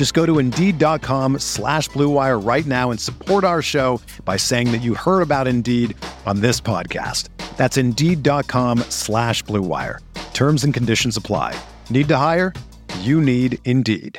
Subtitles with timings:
[0.00, 4.78] Just go to Indeed.com slash BlueWire right now and support our show by saying that
[4.78, 7.28] you heard about Indeed on this podcast.
[7.58, 9.98] That's Indeed.com slash BlueWire.
[10.32, 11.54] Terms and conditions apply.
[11.90, 12.54] Need to hire?
[13.00, 14.18] You need Indeed.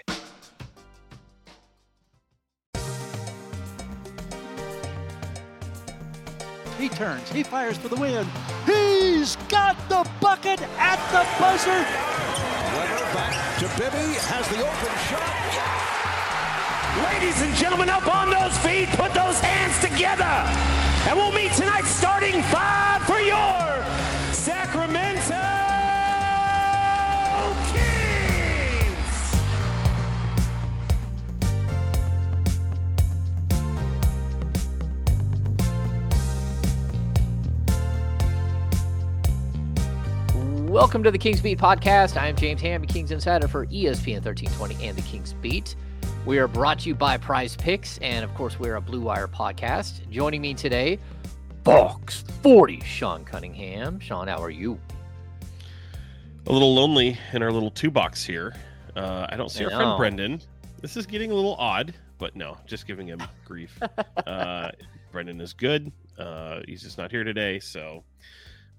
[6.77, 7.27] He turns.
[7.31, 8.29] He fires for the win.
[8.67, 11.87] He's got the bucket at the buzzer.
[13.77, 14.17] Bibby.
[14.25, 15.21] Has the open shot.
[17.13, 20.25] Ladies and gentlemen, up on those feet, put those hands together.
[21.05, 23.61] And we'll meet tonight starting five for your
[40.71, 42.15] Welcome to the Kings Beat podcast.
[42.15, 45.75] I am James Ham, the Kings Insider for ESPN 1320 and the Kings Beat.
[46.25, 49.27] We are brought to you by Prize Picks, and of course, we're a Blue Wire
[49.27, 50.09] podcast.
[50.09, 50.97] Joining me today,
[51.65, 53.99] Fox 40, Sean Cunningham.
[53.99, 54.79] Sean, how are you?
[56.47, 58.55] a little lonely in our little two box here.
[58.95, 59.97] Uh, I don't see I our friend.
[59.97, 60.41] Brendan.
[60.79, 63.77] This is getting a little odd, but no, just giving him grief.
[64.25, 64.69] uh,
[65.11, 65.91] Brendan is good.
[66.17, 68.05] Uh, he's just not here today, so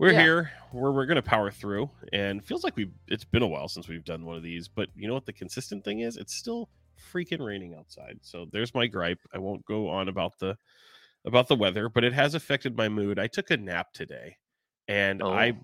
[0.02, 0.20] we're Yeah.
[0.20, 0.52] here.
[0.72, 4.04] We're we're gonna power through, and feels like we it's been a while since we've
[4.04, 4.68] done one of these.
[4.68, 5.26] But you know what?
[5.26, 6.70] The consistent thing is, it's still
[7.12, 8.20] freaking raining outside.
[8.22, 9.20] So there's my gripe.
[9.34, 10.58] I won't go on about the
[11.26, 13.18] about the weather, but it has affected my mood.
[13.20, 14.38] I took a nap today,
[14.88, 15.54] and I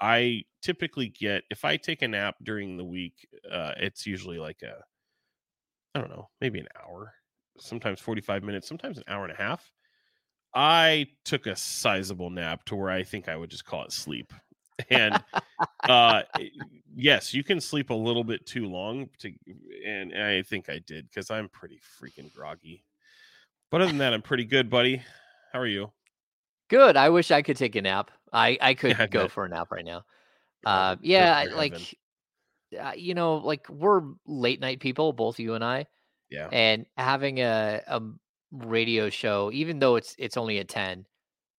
[0.00, 4.62] I typically get if I take a nap during the week, uh, it's usually like
[4.62, 4.84] a
[5.94, 7.14] I don't know, maybe an hour,
[7.58, 9.72] sometimes 45 minutes, sometimes an hour and a half.
[10.56, 14.32] I took a sizable nap to where I think I would just call it sleep.
[14.90, 15.22] And
[15.88, 16.22] uh
[16.94, 19.32] yes, you can sleep a little bit too long to
[19.86, 22.84] and I think I did cuz I'm pretty freaking groggy.
[23.70, 25.02] But other than that, I'm pretty good, buddy.
[25.52, 25.92] How are you?
[26.68, 26.96] Good.
[26.96, 28.10] I wish I could take a nap.
[28.32, 30.04] I, I could Yeah, I go for a nap right now.
[30.64, 31.98] Uh, yeah, for like,
[32.80, 35.86] uh, you know, like we're late night people, both you and I.
[36.28, 36.48] Yeah.
[36.50, 38.02] and having a, a
[38.64, 41.06] radio show even though it's it's only at 10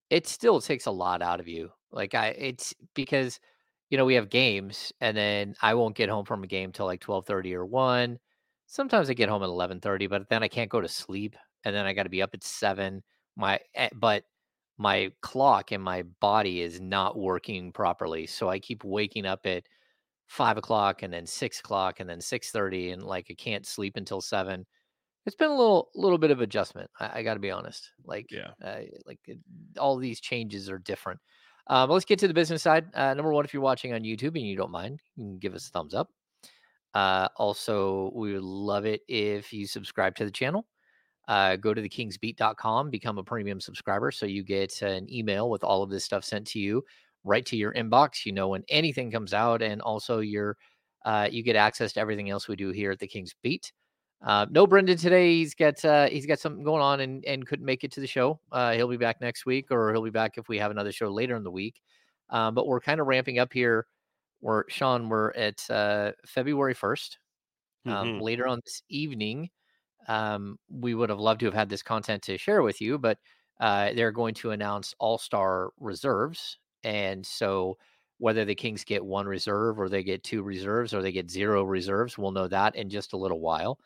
[0.10, 1.72] it still takes a lot out of you.
[1.92, 3.40] Like i it's because
[3.90, 6.86] you know we have games and then i won't get home from a game till
[6.86, 8.20] like 12:30 or 1
[8.68, 11.86] sometimes i get home at 11:30 but then i can't go to sleep and then
[11.86, 13.02] i got to be up at 7
[13.38, 14.24] my eh, but
[14.78, 19.64] my clock and my body is not working properly so i keep waking up at
[20.28, 23.96] five o'clock and then six o'clock and then six thirty and like I can't sleep
[23.98, 24.66] until seven.
[25.28, 26.90] It's been a little little bit of adjustment.
[27.00, 27.92] I, I got to be honest.
[28.06, 28.52] Like Yeah.
[28.64, 29.40] uh, like it-
[29.78, 31.20] all these changes are different.
[31.68, 32.88] But let's get to the business side.
[32.96, 35.54] Uh, number one, if you're watching on YouTube and you don't mind, you can give
[35.54, 36.10] us a thumbs up.
[36.94, 40.66] Uh, also, we would love it if you subscribe to the channel.
[41.28, 45.84] Uh, go to thekingsbeat.com, become a premium subscriber so you get an email with all
[45.84, 46.82] of this stuff sent to you
[47.26, 48.26] right to your inbox.
[48.26, 50.56] You know when anything comes out, and also your
[51.06, 53.74] uh, you get access to everything else we do here at the Kings Beat.
[54.22, 55.36] Uh, no Brendan today.
[55.36, 58.08] He's got uh, he's got something going on and and couldn't make it to the
[58.08, 58.40] show.
[58.52, 61.10] Uh, he'll be back next week, or he'll be back if we have another show
[61.12, 61.82] later in the week.
[62.30, 63.88] Um, but we're kind of ramping up here.
[64.42, 65.10] We're Sean.
[65.10, 67.20] We're at uh, February first.
[67.88, 68.22] Um, Mhm.
[68.22, 69.50] Later on this evening,
[70.08, 73.20] um, we would have loved to have had this content to share with you, but
[73.60, 76.58] uh, they're going to announce all star reserves.
[76.84, 77.78] And so,
[78.20, 81.64] whether the Kings get one reserve or they get two reserves or they get zero
[81.64, 83.80] reserves, we'll know that in just a little while.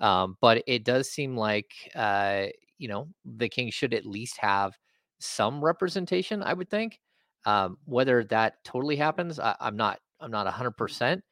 [0.00, 2.46] Um, but it does seem like, uh,
[2.78, 4.76] you know, the Kings should at least have
[5.18, 7.00] some representation, I would think.
[7.44, 11.22] Um, whether that totally happens, I, I'm not, I'm not 100%.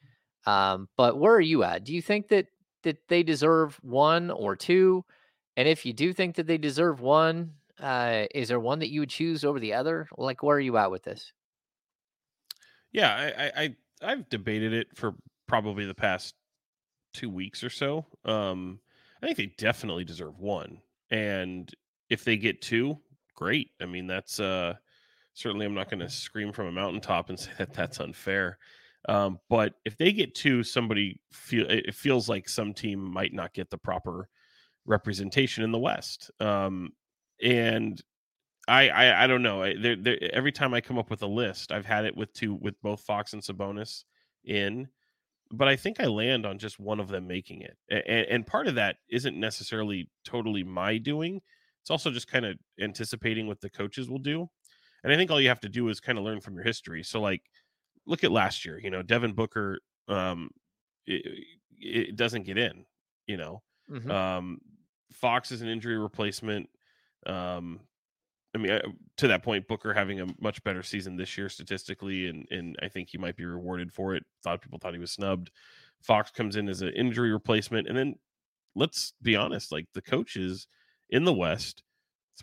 [0.46, 1.84] Um, but where are you at?
[1.84, 2.46] Do you think that
[2.82, 5.04] that they deserve one or two?
[5.56, 9.00] And if you do think that they deserve one, uh, is there one that you
[9.00, 10.08] would choose over the other?
[10.18, 11.32] Like, where are you at with this?
[12.92, 15.14] Yeah, I, I I've debated it for
[15.46, 16.34] probably the past
[17.14, 18.04] two weeks or so.
[18.24, 18.80] Um,
[19.22, 20.80] I think they definitely deserve one,
[21.10, 21.72] and
[22.10, 22.98] if they get two,
[23.34, 23.70] great.
[23.80, 24.74] I mean, that's uh,
[25.32, 28.58] certainly I'm not going to scream from a mountaintop and say that that's unfair.
[29.08, 33.52] Um, but if they get two, somebody feel it feels like some team might not
[33.52, 34.28] get the proper
[34.86, 36.30] representation in the West.
[36.40, 36.90] Um,
[37.42, 38.02] and
[38.66, 39.62] I, I, I don't know.
[39.78, 42.54] They're, they're, every time I come up with a list, I've had it with two
[42.54, 44.04] with both Fox and Sabonis
[44.44, 44.88] in,
[45.50, 47.76] but I think I land on just one of them making it.
[47.88, 51.40] And, and part of that isn't necessarily totally my doing.
[51.82, 54.48] It's also just kind of anticipating what the coaches will do.
[55.02, 57.02] And I think all you have to do is kind of learn from your history.
[57.02, 57.42] So like
[58.06, 60.50] look at last year, you know, Devin Booker um
[61.06, 61.44] it,
[61.78, 62.86] it doesn't get in,
[63.26, 63.62] you know.
[63.90, 64.10] Mm-hmm.
[64.10, 64.60] Um
[65.12, 66.68] Fox is an injury replacement.
[67.26, 67.80] Um
[68.54, 68.80] I mean,
[69.16, 72.88] to that point, Booker having a much better season this year statistically, and and I
[72.88, 74.22] think he might be rewarded for it.
[74.44, 75.50] A lot of people thought he was snubbed.
[76.02, 78.14] Fox comes in as an injury replacement, and then
[78.76, 80.66] let's be honest, like the coaches
[81.10, 81.82] in the West,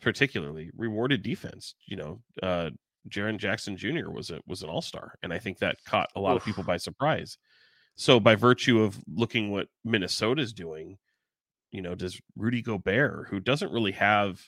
[0.02, 1.75] particularly rewarded defense.
[1.86, 2.69] You know, uh,
[3.10, 4.10] Jaren Jackson Jr.
[4.10, 6.42] was a was an All Star, and I think that caught a lot Oof.
[6.42, 7.38] of people by surprise.
[7.96, 10.98] So, by virtue of looking what Minnesota's doing,
[11.72, 14.42] you know, does Rudy Gobert, who doesn't really have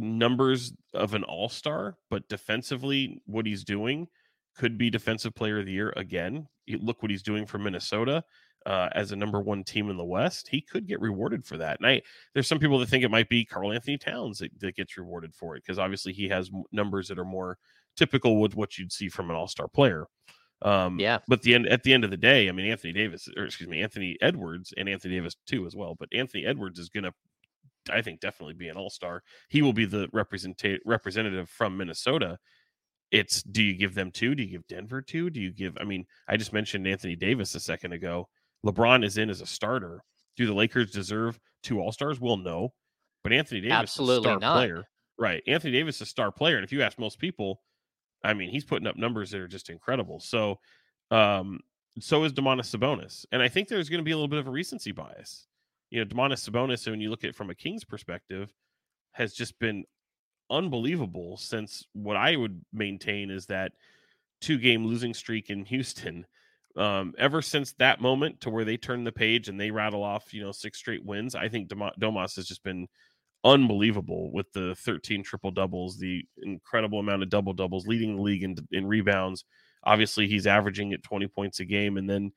[0.00, 4.08] numbers of an all star, but defensively, what he's doing
[4.56, 6.46] could be defensive player of the year again.
[6.68, 8.24] Look what he's doing for Minnesota
[8.66, 10.48] uh, as a number one team in the West.
[10.48, 11.78] He could get rewarded for that.
[11.78, 12.02] And I,
[12.34, 15.56] there's some people that think it might be Karl-Anthony Towns that, that gets rewarded for
[15.56, 17.58] it because obviously he has numbers that are more
[17.96, 20.06] typical with what you'd see from an all star player.
[20.62, 21.18] Um, yeah.
[21.26, 23.68] But the end at the end of the day, I mean, Anthony Davis, or excuse
[23.68, 25.96] me, Anthony Edwards and Anthony Davis too as well.
[25.98, 27.14] But Anthony Edwards is going to
[27.90, 29.22] I think definitely be an all star.
[29.48, 32.38] He will be the representative representative from Minnesota.
[33.10, 34.34] It's do you give them two?
[34.34, 35.30] Do you give Denver two?
[35.30, 35.76] Do you give?
[35.80, 38.28] I mean, I just mentioned Anthony Davis a second ago.
[38.64, 40.02] LeBron is in as a starter.
[40.36, 42.20] Do the Lakers deserve two all stars?
[42.20, 42.72] Well, no,
[43.22, 44.56] but Anthony Davis absolutely is a star not.
[44.56, 44.84] player,
[45.18, 45.42] right?
[45.46, 47.62] Anthony Davis is a star player, and if you ask most people,
[48.22, 50.20] I mean, he's putting up numbers that are just incredible.
[50.20, 50.58] So,
[51.10, 51.60] um,
[51.98, 54.46] so is Domantas Sabonis, and I think there's going to be a little bit of
[54.46, 55.46] a recency bias
[55.90, 58.52] you know, Domantas Sabonis, when you look at it from a Kings perspective,
[59.12, 59.84] has just been
[60.50, 63.72] unbelievable since what I would maintain is that
[64.40, 66.26] two game losing streak in Houston.
[66.76, 70.32] Um, ever since that moment to where they turn the page and they rattle off,
[70.32, 72.86] you know, six straight wins, I think Domas has just been
[73.42, 78.44] unbelievable with the 13 triple doubles, the incredible amount of double doubles, leading the league
[78.44, 79.44] in, in rebounds.
[79.82, 81.96] Obviously, he's averaging at 20 points a game.
[81.96, 82.30] And then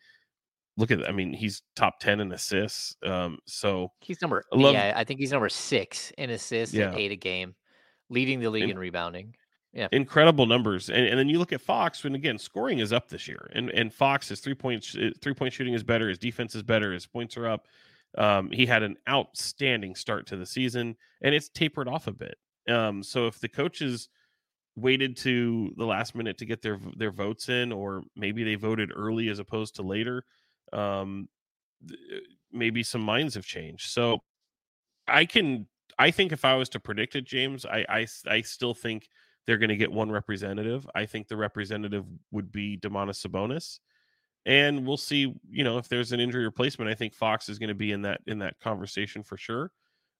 [0.77, 2.95] look at I mean, he's top 10 in assists.
[3.03, 6.93] Um, so he's number I love, yeah, I think he's number six in assists yeah.
[6.95, 7.55] eight a game,
[8.09, 9.35] leading the league in, in rebounding.
[9.73, 9.87] Yeah.
[9.91, 10.89] Incredible numbers.
[10.89, 13.49] And, and then you look at Fox, and again, scoring is up this year.
[13.53, 14.85] And and Fox, his three point
[15.21, 17.67] three point shooting is better, his defense is better, his points are up.
[18.15, 22.35] Um, he had an outstanding start to the season, and it's tapered off a bit.
[22.69, 24.09] Um, so if the coaches
[24.75, 28.91] waited to the last minute to get their their votes in, or maybe they voted
[28.95, 30.23] early as opposed to later,
[30.73, 31.29] um,
[31.89, 32.17] uh,
[32.51, 33.91] maybe some minds have changed.
[33.91, 34.19] So
[35.07, 35.67] I can,
[35.97, 39.07] I think if I was to predict it, James, I, I, I still think
[39.45, 40.87] they're going to get one representative.
[40.95, 43.79] I think the representative would be Domantas Sabonis,
[44.45, 45.33] and we'll see.
[45.49, 48.01] You know, if there's an injury replacement, I think Fox is going to be in
[48.03, 49.71] that in that conversation for sure.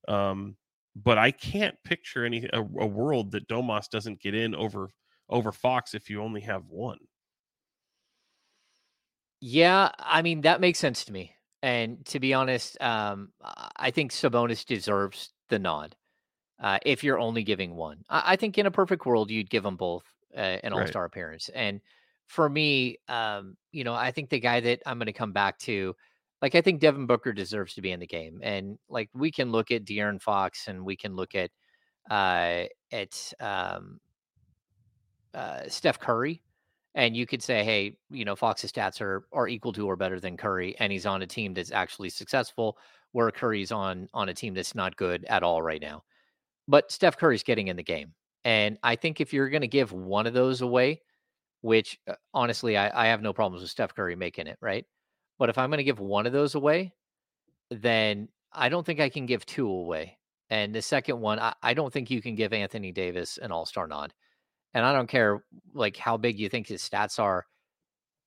[0.07, 0.57] Um,
[0.95, 4.89] but I can't picture any a, a world that Domas doesn't get in over
[5.29, 6.99] over Fox if you only have one.
[9.45, 11.33] Yeah, I mean that makes sense to me.
[11.61, 13.33] And to be honest, um,
[13.75, 15.97] I think Sabonis deserves the nod.
[16.61, 19.63] Uh, if you're only giving one, I, I, think in a perfect world you'd give
[19.63, 21.07] them both uh, an All Star right.
[21.07, 21.49] appearance.
[21.53, 21.81] And
[22.27, 25.59] for me, um, you know, I think the guy that I'm going to come back
[25.59, 25.93] to,
[26.41, 28.39] like I think Devin Booker deserves to be in the game.
[28.41, 31.51] And like we can look at De'Aaron Fox and we can look at
[32.09, 33.99] uh, at um,
[35.33, 36.41] uh, Steph Curry
[36.95, 40.19] and you could say, hey, you know, Fox's stats are are equal to or better
[40.19, 42.77] than Curry, and he's on a team that's actually successful,
[43.11, 46.03] where Curry's on on a team that's not good at all right now.
[46.67, 49.91] But Steph Curry's getting in the game, and I think if you're going to give
[49.91, 51.01] one of those away,
[51.61, 54.85] which uh, honestly I, I have no problems with Steph Curry making it right,
[55.39, 56.93] but if I'm going to give one of those away,
[57.71, 60.17] then I don't think I can give two away.
[60.49, 63.65] And the second one, I, I don't think you can give Anthony Davis an All
[63.65, 64.13] Star nod
[64.73, 67.45] and I don't care like how big you think his stats are.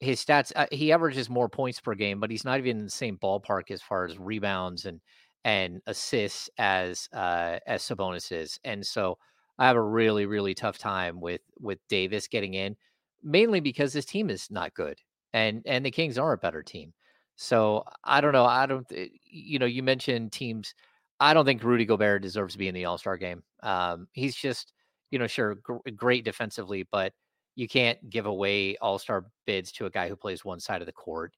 [0.00, 2.90] His stats, uh, he averages more points per game, but he's not even in the
[2.90, 5.00] same ballpark as far as rebounds and
[5.44, 8.58] and assists as uh, as Sabonis is.
[8.64, 9.18] And so
[9.58, 12.76] I have a really really tough time with with Davis getting in.
[13.22, 14.98] mainly because this team is not good,
[15.32, 16.92] and and the Kings are a better team.
[17.36, 18.44] So I don't know.
[18.46, 18.86] I don't.
[19.24, 20.74] You know, you mentioned teams.
[21.20, 23.42] I don't think Rudy Gobert deserves to be in the All Star game.
[23.62, 24.72] Um, he's just,
[25.10, 27.12] you know, sure, gr- great defensively, but
[27.54, 30.86] you can't give away All Star bids to a guy who plays one side of
[30.86, 31.34] the court.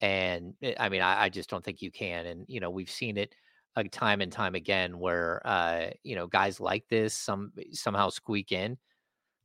[0.00, 2.26] And eh, I mean, I, I just don't think you can.
[2.26, 3.34] And you know, we've seen it
[3.76, 8.52] uh, time and time again where uh, you know guys like this some somehow squeak
[8.52, 8.78] in.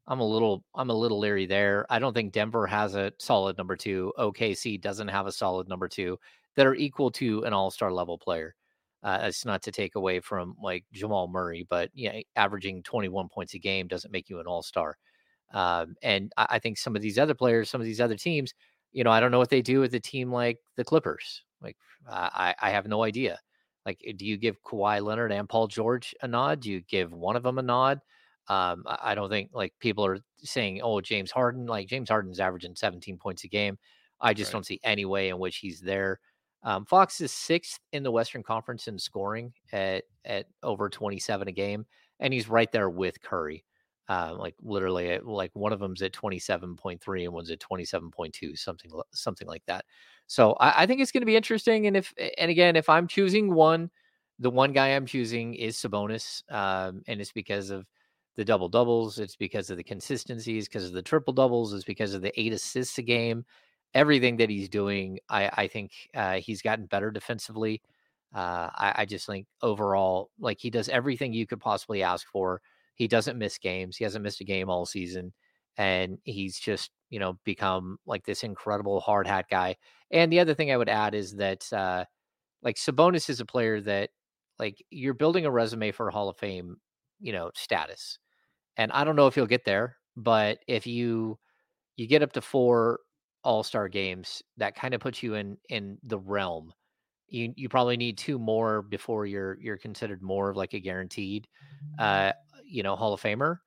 [0.07, 1.85] I'm a little I'm a little leery there.
[1.89, 4.13] I don't think Denver has a solid number two.
[4.17, 6.17] OKC doesn't have a solid number two
[6.55, 8.55] that are equal to an all star level player.
[9.03, 13.53] Uh, it's not to take away from like Jamal Murray, but yeah, averaging 21 points
[13.55, 14.97] a game doesn't make you an all star.
[15.53, 18.53] Um, and I, I think some of these other players, some of these other teams,
[18.91, 21.43] you know, I don't know what they do with a team like the Clippers.
[21.61, 21.77] Like
[22.07, 23.39] I, I have no idea.
[23.85, 26.61] Like, do you give Kawhi Leonard and Paul George a nod?
[26.61, 27.99] Do you give one of them a nod?
[28.47, 32.39] Um, I I don't think like people are saying, "Oh, James Harden." Like James Harden's
[32.39, 33.77] averaging 17 points a game.
[34.19, 34.51] I just Right.
[34.51, 36.19] don't see any way in which he's there.
[36.63, 41.51] Um, Fox is sixth in the Western Conference in scoring at at over 27 a
[41.51, 41.85] game,
[42.19, 43.65] and he's right there with Curry.
[44.09, 48.91] Uh, like literally, at- like one of them's at 27.3 and one's at 27.2, something
[49.13, 49.85] something like that.
[50.27, 51.87] So I, I think it's going to be interesting.
[51.87, 53.89] And if and again, if I'm choosing one,
[54.39, 57.85] the one guy I'm choosing is Sabonis, um, and it's because of
[58.35, 59.19] the double doubles.
[59.19, 61.73] It's because of the consistencies, because of the triple doubles.
[61.73, 63.45] It's because of the eight assists a game.
[63.93, 67.81] Everything that he's doing, I, I think uh, he's gotten better defensively.
[68.33, 72.61] Uh, I, I just think overall, like he does everything you could possibly ask for.
[72.95, 73.97] He doesn't miss games.
[73.97, 75.33] He hasn't missed a game all season,
[75.77, 79.75] and he's just you know become like this incredible hard hat guy.
[80.11, 82.05] And the other thing I would add is that uh,
[82.63, 84.09] like Sabonis is a player that
[84.59, 86.77] like you're building a resume for Hall of Fame,
[87.19, 88.19] you know, status.
[88.77, 91.39] And I don't know if you'll get there, but if you
[91.97, 92.99] you get up to four
[93.43, 96.73] all-star games, that kind of puts you in in the realm.
[97.27, 101.47] You you probably need two more before you're you're considered more of like a guaranteed
[101.99, 102.33] uh
[102.63, 103.59] you know Hall of Famer.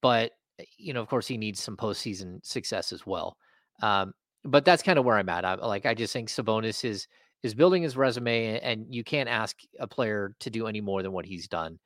[0.00, 3.36] But uh, you know, of course, he needs some postseason success as well.
[3.82, 4.14] Um,
[4.44, 5.44] but that's kind of where I'm at.
[5.44, 7.08] I, like I just think Sabonis is
[7.42, 11.12] is building his resume, and you can't ask a player to do any more than
[11.12, 11.78] what he's done.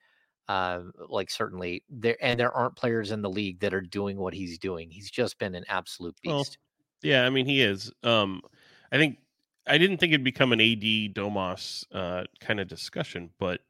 [0.49, 4.35] Um, like certainly there, and there aren't players in the league that are doing what
[4.35, 4.91] he's doing.
[4.91, 6.59] He's just been an absolute beast.
[7.03, 7.93] Yeah, I mean he is.
[8.03, 8.43] Um,
[8.91, 9.19] I think
[9.67, 13.61] I didn't think it'd become an AD Domas uh, kind of discussion, but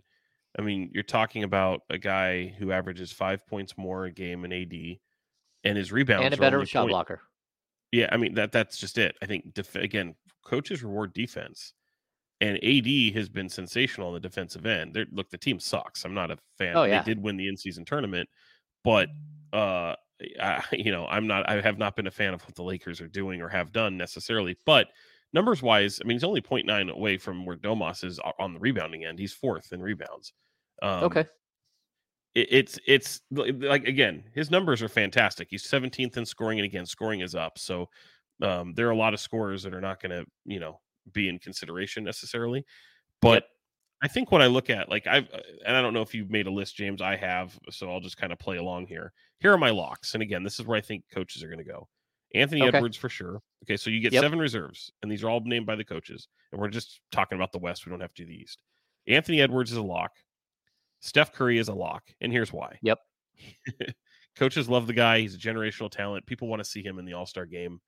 [0.58, 4.52] I mean you're talking about a guy who averages five points more a game in
[4.52, 4.98] AD,
[5.64, 7.20] and his rebounds and a better shot point- blocker.
[7.92, 9.16] Yeah, I mean that that's just it.
[9.22, 11.72] I think def- again, coaches reward defense,
[12.40, 14.92] and AD has been sensational on the defensive end.
[14.92, 16.04] They're, look, the team sucks.
[16.04, 16.76] I'm not a fan.
[16.76, 17.02] Oh, yeah.
[17.02, 18.28] They did win the in-season tournament,
[18.82, 19.08] but
[19.52, 19.94] uh,
[20.40, 21.48] I, you know, I'm not.
[21.48, 23.96] I have not been a fan of what the Lakers are doing or have done
[23.96, 24.56] necessarily.
[24.64, 24.88] But
[25.32, 29.04] numbers wise, I mean, he's only 0.9 away from where Domas is on the rebounding
[29.04, 29.18] end.
[29.18, 30.32] He's fourth in rebounds.
[30.82, 31.24] Um, okay,
[32.36, 36.86] it, it's it's like again his numbers are fantastic he's 17th in scoring and again
[36.86, 37.88] scoring is up so
[38.42, 40.78] um, there are a lot of scorers that are not going to you know
[41.12, 42.64] be in consideration necessarily
[43.22, 43.48] but
[44.02, 46.30] i think when i look at like i've uh, and i don't know if you've
[46.30, 49.52] made a list james i have so i'll just kind of play along here here
[49.52, 51.86] are my locks and again this is where i think coaches are going to go
[52.34, 52.76] anthony Okay.
[52.76, 54.22] edwards for sure okay so you get Yep.
[54.22, 57.52] seven reserves and these are all named by the coaches and we're just talking about
[57.52, 58.58] the west we don't have to do the east
[59.06, 60.12] anthony edwards is a lock
[61.00, 62.78] Steph Curry is a lock, and here's why.
[62.82, 62.98] Yep.
[64.36, 65.20] Coaches love the guy.
[65.20, 66.26] He's a generational talent.
[66.26, 67.80] People want to see him in the All Star game.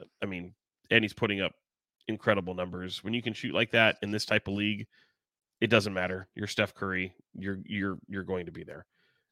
[0.00, 0.54] Uh, I mean,
[0.90, 1.52] and he's putting up
[2.08, 3.04] incredible numbers.
[3.04, 4.86] When you can shoot like that in this type of league,
[5.60, 6.26] it doesn't matter.
[6.34, 7.14] You're Steph Curry.
[7.34, 8.86] You're you're you're going to be there.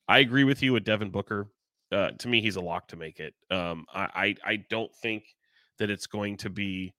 [0.09, 1.49] I agree with you with Devin Booker.
[1.93, 3.35] Uh, to me, he's a lock to make it.
[3.51, 5.25] Um, I, I I don't think
[5.79, 6.95] that it's going to be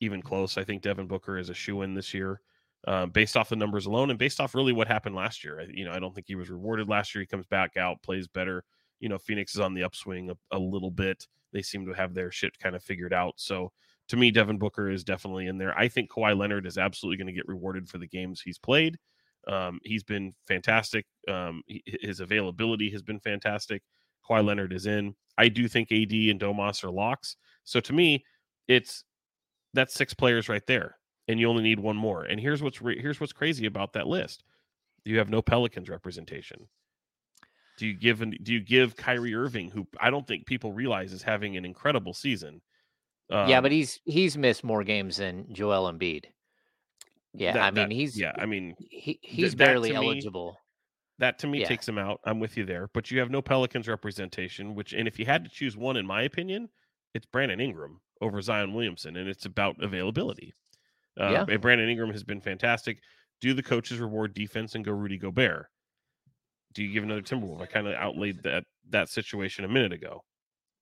[0.00, 0.58] even close.
[0.58, 2.40] I think Devin Booker is a shoe in this year
[2.86, 5.60] um, based off the numbers alone and based off really what happened last year.
[5.60, 7.22] I, you know, I don't think he was rewarded last year.
[7.22, 8.64] He comes back out, plays better.
[9.00, 11.26] You know, Phoenix is on the upswing a, a little bit.
[11.52, 13.34] They seem to have their shit kind of figured out.
[13.36, 13.72] So
[14.08, 15.76] to me, Devin Booker is definitely in there.
[15.78, 18.98] I think Kawhi Leonard is absolutely going to get rewarded for the games he's played.
[19.46, 21.06] Um, he's been fantastic.
[21.28, 23.82] Um, he, his availability has been fantastic.
[24.28, 25.14] Kawhi Leonard is in.
[25.36, 27.36] I do think AD and Domas are locks.
[27.64, 28.24] So to me,
[28.68, 29.04] it's
[29.72, 30.96] that's six players right there
[31.28, 32.24] and you only need one more.
[32.24, 34.44] And here's what's re- here's what's crazy about that list:
[35.04, 36.68] you have no Pelicans representation.
[37.76, 41.12] Do you give an, do you give Kyrie Irving, who I don't think people realize
[41.12, 42.60] is having an incredible season?
[43.30, 46.26] yeah, um, but he's he's missed more games than Joel Embiid.
[47.32, 50.06] Yeah, that- I mean that- he's yeah, I mean he, he's that barely to me-
[50.06, 50.58] eligible.
[51.18, 51.68] That to me Yeah.
[51.68, 52.20] takes him out.
[52.24, 52.88] I'm with you there.
[52.92, 56.06] But you have no Pelicans representation, which and if you had to choose one, in
[56.06, 56.68] my opinion,
[57.14, 60.54] it's Brandon Ingram over Zion Williamson, and it's about availability.
[61.18, 61.44] Uh, Yeah.
[61.48, 63.00] and Brandon Ingram has been fantastic.
[63.40, 65.66] Do the coaches reward defense and go Rudy Gobert?
[66.72, 67.60] Do you give another Timberwolf?
[67.62, 70.24] I kind of outlaid that that situation a minute ago.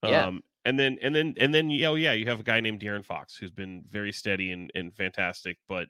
[0.03, 0.27] Yeah.
[0.27, 3.05] Um, and then and then and then oh yeah, you have a guy named De'Aaron
[3.05, 5.59] Fox who's been very steady and, and fantastic.
[5.69, 5.89] But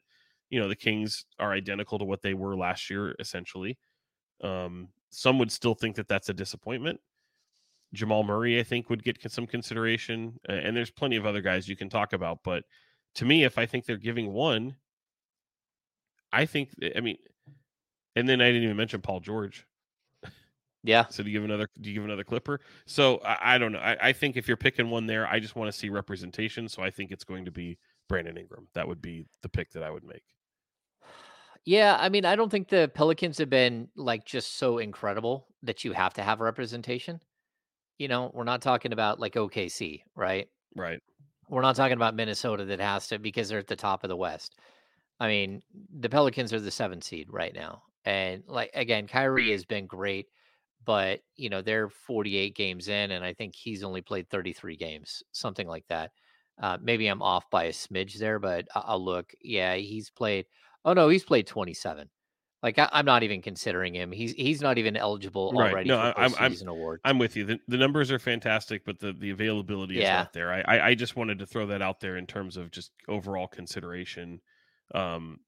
[0.50, 3.78] you know the Kings are identical to what they were last year, essentially.
[4.42, 7.00] Um, some would still think that that's a disappointment.
[7.92, 11.76] Jamal Murray, I think, would get some consideration, and there's plenty of other guys you
[11.76, 12.38] can talk about.
[12.42, 12.64] But
[13.16, 14.76] to me, if I think they're giving one,
[16.32, 17.18] I think I mean,
[18.16, 19.66] and then I didn't even mention Paul George.
[20.84, 21.06] Yeah.
[21.10, 21.68] So do you give another?
[21.80, 22.60] Do you give another Clipper?
[22.86, 23.78] So I, I don't know.
[23.78, 26.68] I, I think if you're picking one there, I just want to see representation.
[26.68, 28.66] So I think it's going to be Brandon Ingram.
[28.74, 30.24] That would be the pick that I would make.
[31.64, 35.84] Yeah, I mean, I don't think the Pelicans have been like just so incredible that
[35.84, 37.20] you have to have representation.
[37.98, 40.48] You know, we're not talking about like OKC, right?
[40.74, 41.00] Right.
[41.48, 44.16] We're not talking about Minnesota that has to because they're at the top of the
[44.16, 44.58] West.
[45.20, 45.62] I mean,
[46.00, 47.82] the Pelicans are the seventh seed right now.
[48.04, 50.26] And like again, Kyrie has been great,
[50.84, 55.22] but you know, they're 48 games in, and I think he's only played 33 games,
[55.30, 56.10] something like that.
[56.60, 59.32] Uh, maybe I'm off by a smidge there, but I'll look.
[59.40, 60.46] Yeah, he's played.
[60.84, 62.08] Oh no, he's played 27.
[62.62, 64.12] Like I, I'm not even considering him.
[64.12, 65.72] He's he's not even eligible Right.
[65.72, 66.98] already No, for I- I'm- I'm- postseason.
[67.04, 67.44] I'm with you.
[67.44, 70.52] The, the numbers are fantastic, but the, the availability is not there.
[70.52, 73.48] I, I I just wanted to throw that out there in terms of just overall
[73.48, 74.40] consideration.
[74.94, 75.38] Um,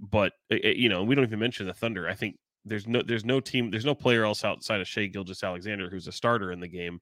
[0.00, 2.08] but uh, uh, you know, we don't even mention the Thunder.
[2.08, 5.90] I think there's no there's no team there's no player else outside of Shai Gilgeous-Alexander
[5.90, 7.00] who's a starter in the game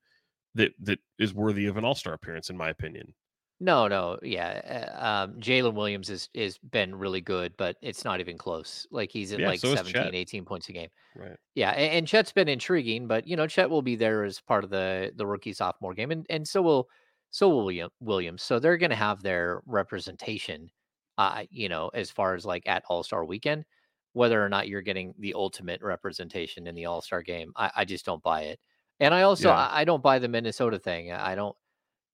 [0.54, 3.14] that that is worthy of an All Star appearance, in my opinion.
[3.62, 4.88] No, no, yeah.
[4.98, 8.86] uh, Um, Jalen Williams is is been really good, but it's not even close.
[8.90, 10.14] Like he's at Yeah, like so is 17, Chet.
[10.14, 10.88] 18 points a game.
[11.14, 11.38] Right.
[11.54, 14.64] Yeah, and, and Chet's been intriguing, but you know, Chet will be there as part
[14.64, 16.88] of the the rookie sophomore game, and and so will
[17.30, 18.42] so will William Williams.
[18.42, 20.70] So they're going to have their representation,
[21.18, 23.64] uh, you know, as far as like at All Star Weekend.
[24.14, 27.84] Whether or not you're getting the ultimate representation in the All Star game, I, I
[27.86, 28.60] just don't buy it.
[29.00, 29.52] And I also Yeah.
[29.52, 31.12] I, I don't buy the Minnesota thing.
[31.12, 31.56] I don't,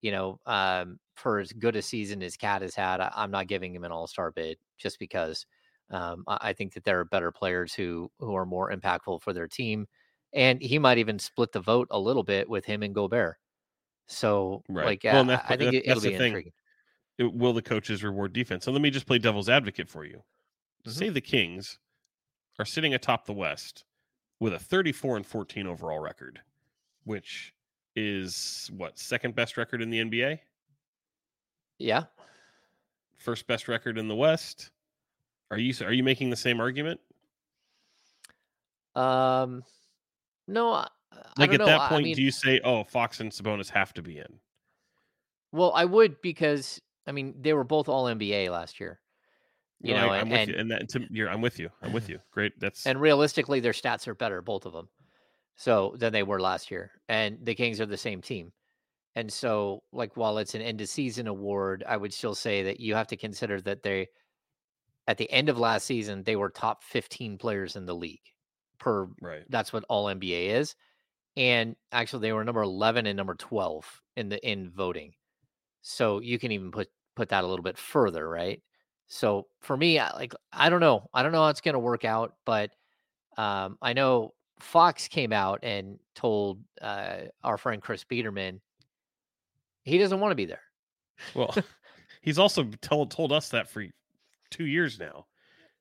[0.03, 3.47] you know, um, for as good a season as Cat has had, I, I'm not
[3.49, 5.47] giving him an All Star bid just because
[5.91, 9.33] um, I, I think that there are better players who who are more impactful for
[9.33, 9.87] their team,
[10.33, 13.37] and he might even split the vote a little bit with him and Gobert.
[14.09, 14.87] So, Right.
[14.87, 16.27] like, Well, I I think that- it, it'll be thing.
[16.29, 16.53] intriguing.
[17.19, 18.67] It- will the coaches reward defense?
[18.67, 20.23] And let me just play devil's advocate for you.
[20.85, 20.93] Mhm.
[20.93, 21.79] Say the Kings
[22.59, 23.85] are sitting atop the West
[24.39, 26.41] with a 34 and 14 overall record,
[27.05, 27.53] which
[27.97, 30.41] is what second best record in the NBA,
[31.79, 32.05] Yeah,
[33.19, 34.71] first best record in the West.
[35.51, 37.01] Are you are you making the same argument?
[38.95, 39.63] um,
[40.49, 41.67] no, I, I Like don't at know.
[41.67, 44.19] that I- I point, mean, do you say, "Oh, Fox and Sabonis have to be
[44.19, 44.41] in"?
[45.53, 49.01] well, I would because I mean they were both All NBA last year.
[49.81, 51.59] You No, know, I, am and, with and you, and that to, you're, I'm with
[51.59, 51.69] you.
[51.83, 52.19] I'm with you.
[52.31, 52.59] Great.
[52.59, 54.89] That's and realistically, their stats are better, both of them,
[55.55, 56.91] so than they were last year.
[57.11, 58.53] And the Kings are the same team.
[59.17, 62.79] And so, like, while it's an end of season award, I would still say that
[62.81, 64.09] you have to consider that they,
[65.09, 68.21] at the end of last season, they were top 15 players in the league
[68.79, 69.43] per right.
[69.49, 70.75] that's what all NBA is.
[71.37, 75.13] And actually they were number 11 and number 12 in the in voting.
[75.83, 78.63] So you can even put put that a little bit further, right?
[79.09, 81.09] So for me, I, like I don't know.
[81.15, 82.71] I don't know how it's going to work out, but
[83.37, 88.61] um I know Fox came out and told uh our friend Chris Peterman
[89.87, 90.63] he doesn't want to be there.
[91.35, 91.55] Well,
[92.21, 93.85] he's also told told us that for
[94.51, 95.27] two years now.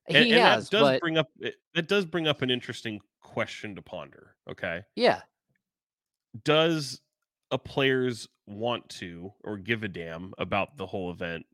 [0.07, 2.51] He and, and has, that does but bring up it- that does bring up an
[2.51, 4.35] interesting question to ponder.
[4.49, 5.21] Okay, yeah,
[6.43, 7.01] does
[7.51, 11.45] a player's want to or give a damn about the whole event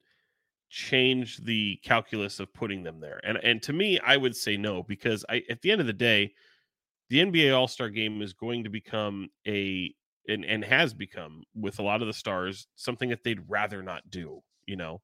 [0.70, 3.22] change the calculus of putting them there?
[3.24, 5.94] And and to me, I would say no because I at the end of the
[5.94, 6.34] day,
[7.10, 9.94] the NBA All Star Game is going to become a
[10.28, 14.10] and and has become with a lot of the stars something that they'd rather not
[14.10, 14.42] do.
[14.66, 15.02] You know,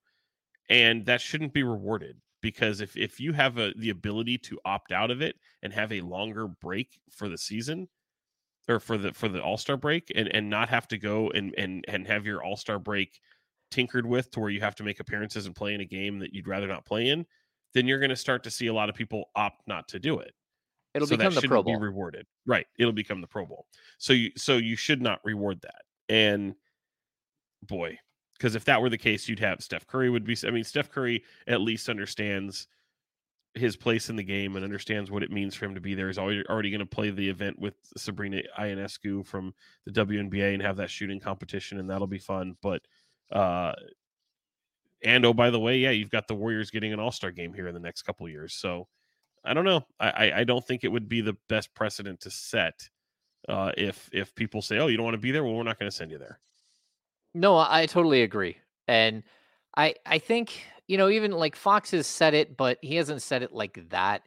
[0.69, 4.91] and that shouldn't be rewarded because if if you have a the ability to opt
[4.91, 7.87] out of it and have a longer break for the season
[8.67, 11.85] or for the for the all-star break and and not have to go and and
[11.87, 13.19] and have your all-star break
[13.71, 16.33] tinkered with to where you have to make appearances and play in a game that
[16.33, 17.25] you'd rather not play in
[17.73, 20.19] then you're going to start to see a lot of people opt not to do
[20.19, 20.33] it
[20.97, 21.73] it'll so become that the Pro Bowl.
[21.73, 23.65] be rewarded right it'll become the pro bowl
[23.97, 26.55] so you so you should not reward that and
[27.63, 27.97] boy
[28.37, 30.89] because if that were the case you'd have steph curry would be i mean steph
[30.89, 32.67] curry at least understands
[33.57, 36.07] his place in the game and understands what it means for him to be there.
[36.07, 39.53] He's already already going to play the event with Sabrina Ionescu from
[39.85, 42.55] the WNBA and have that shooting competition, and that'll be fun.
[42.61, 42.81] But
[43.31, 43.73] uh,
[45.03, 47.53] and oh, by the way, yeah, you've got the Warriors getting an All Star game
[47.53, 48.53] here in the next couple years.
[48.53, 48.87] So
[49.47, 49.85] I don't know.
[49.99, 52.89] I, I don't think it would be the best precedent to set
[53.47, 55.79] uh, if if people say, "Oh, you don't want to be there," well, we're not
[55.79, 56.39] going to send you there.
[57.33, 58.57] No, I totally agree,
[58.87, 59.23] and
[59.75, 63.43] I I think you know even like Fox has said it, but he hasn't said
[63.43, 64.23] it like that.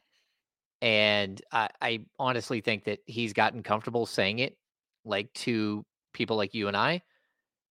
[0.83, 4.56] And I, I honestly think that he's gotten comfortable saying it,
[5.04, 7.02] like to people like you and I.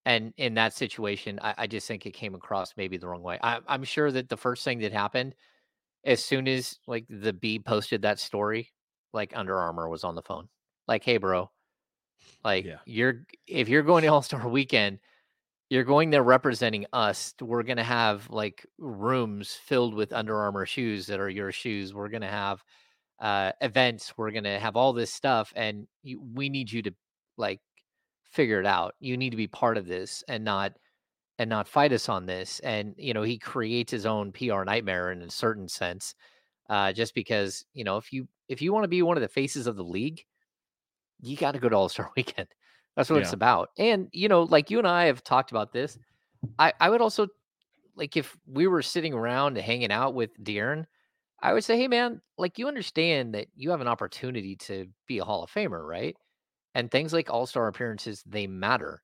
[0.06, 3.40] And in that situation, I, I just think it came across maybe the wrong way.
[3.42, 5.34] I, I'm sure that the first thing that happened,
[6.06, 8.72] as soon as like the B posted that story,
[9.14, 10.50] like Under Armour was on the phone,
[10.88, 11.52] like, "Hey, bro,
[12.44, 12.80] like Yeah.
[12.86, 15.00] you're if you're going to All Star Weekend,
[15.70, 17.34] you're going there representing us.
[17.42, 21.94] We're gonna have like rooms filled with Under Armour shoes that are your shoes.
[21.94, 22.64] We're gonna have
[23.20, 24.14] uh, events.
[24.18, 26.96] We're gonna have all this stuff, and you, we need you to
[27.38, 27.62] like
[28.32, 28.96] figure it out.
[29.00, 30.74] You need to be part of this and not
[31.40, 32.60] and not fight us on this.
[32.60, 36.14] And you know, he creates his own PR nightmare in a certain sense,
[36.70, 39.28] uh, just because you know if you if you want to be one of the
[39.28, 40.22] faces of the league,
[41.22, 42.50] you got to go to All Star Weekend.
[42.96, 43.70] That's what it's about.
[43.78, 45.98] And you know, like you and I have talked about this.
[46.60, 47.28] I I would also
[47.96, 50.86] like if we were sitting around hanging out with De'Aaron,
[51.42, 55.20] I would say, hey man, like you understand that you have an opportunity to be
[55.20, 56.18] a Hall of Famer, right?
[56.76, 59.02] And things like All Star appearances, they matter,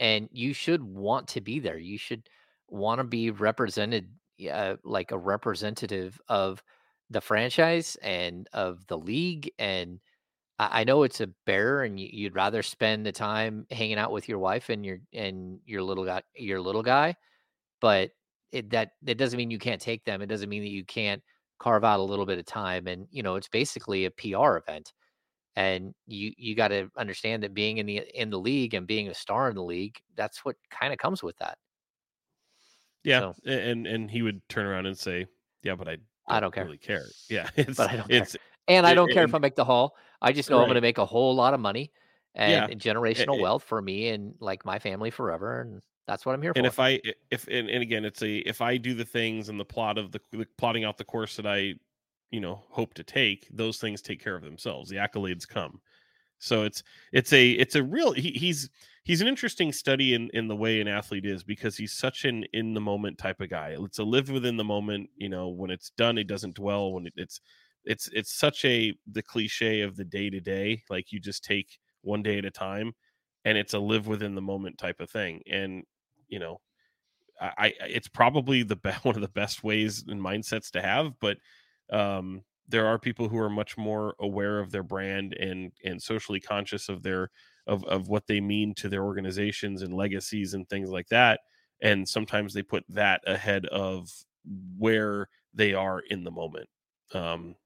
[0.00, 1.78] and you should want to be there.
[1.78, 2.28] You should
[2.68, 4.08] want to be represented,
[4.50, 6.62] uh, like a representative of
[7.10, 10.00] the franchise and of the league and
[10.58, 14.12] I I know it's a bear, and you, you'd rather spend the time hanging out
[14.12, 17.14] with your wife and your and your little guy, your little guy,
[17.80, 18.10] but
[18.52, 20.22] it, that that doesn't mean you can't take them.
[20.22, 21.22] It doesn't mean that you can't
[21.58, 22.86] carve out a little bit of time.
[22.86, 24.92] And you know, it's basically a PR event,
[25.56, 29.08] and you you got to understand that being in the in the league and being
[29.08, 31.58] a star in the league, that's what kind of comes with that.
[33.04, 35.26] Yeah, So- and and he would turn around and say,
[35.62, 36.64] "Yeah, but I I don't care.
[36.64, 38.26] really care." Yeah, it's But I don't care.
[38.66, 39.94] And I don't care if I make the hall.
[40.22, 41.92] I just know I'm going to make a whole lot of money
[42.34, 42.74] and Yeah.
[42.92, 46.52] generational it- wealth for me and like my family forever, and that's what I'm here
[46.52, 46.58] and for.
[46.60, 49.60] And if I if and, and again, it's a if I do the things and
[49.60, 51.74] the plot of the, the plotting out the course that I,
[52.30, 54.90] you know, hope to take, those things take care of themselves.
[54.90, 55.80] The accolades come.
[56.38, 56.82] So it's
[57.12, 58.68] it's a it's a real he, he's
[59.04, 62.44] he's an interesting study in in the way an athlete is because he's such an
[62.52, 63.76] in the moment type of guy.
[63.78, 65.10] It's a live within the moment.
[65.16, 66.92] You know, when it's done, it doesn't dwell.
[66.92, 67.40] When it, it's
[67.84, 70.82] it's it's such a the cliche of the day to day.
[70.90, 72.92] Like you just take one day at a time,
[73.44, 75.40] and it's a live within the moment type of thing.
[75.50, 75.84] And
[76.28, 76.60] you know,
[77.40, 81.18] I, I it's probably the be- one of the best ways and mindsets to have,
[81.20, 81.38] but
[81.94, 86.40] um there are people who are much more aware of their brand and and socially
[86.40, 87.30] conscious of their
[87.66, 91.40] of of what they mean to their organizations and legacies and things like that
[91.82, 94.10] and sometimes they put that ahead of
[94.78, 96.68] where they are in the moment
[97.14, 97.56] um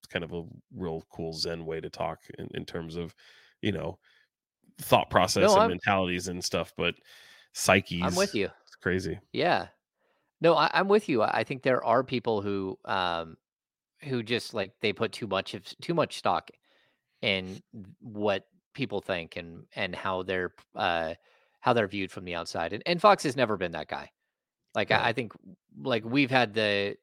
[0.00, 0.44] it's kind of a
[0.74, 3.14] real cool zen way to talk in, in terms of
[3.62, 3.98] you know
[4.78, 6.94] thought process and I'm- mentalities and stuff but
[7.54, 8.50] psyches I'm with you.
[8.66, 9.68] it's crazy Yeah.
[10.40, 11.22] No, I, I'm with you.
[11.22, 13.36] I I think there are people who um
[14.04, 16.50] who just like they put too much of too much stock
[17.22, 17.62] in
[18.00, 21.14] what people think and and how they're uh
[21.60, 22.72] how they're viewed from the outside.
[22.72, 24.12] And and Fox has never been that guy.
[24.74, 25.32] Like I, I think
[25.78, 26.96] like we've had the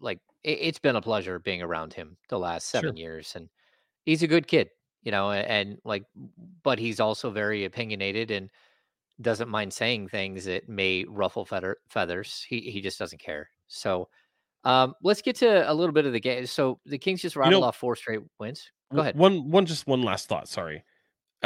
[0.00, 2.92] like it, it's been a pleasure being around him the last Sure.
[2.92, 3.48] seven years and
[4.04, 4.70] he's a good kid,
[5.02, 6.06] you know, a- and like
[6.62, 8.50] but he's also very opinionated and
[9.20, 12.42] doesn't mind saying things that may ruffle feather, feathers.
[12.48, 13.50] He he just doesn't care.
[13.68, 14.08] So
[14.66, 16.44] um, let's get to a little bit of the game.
[16.46, 18.70] So the Kings just rattled know- off four straight wins.
[18.94, 19.16] Go ahead.
[19.16, 20.48] One one just one last thought.
[20.48, 20.84] Sorry.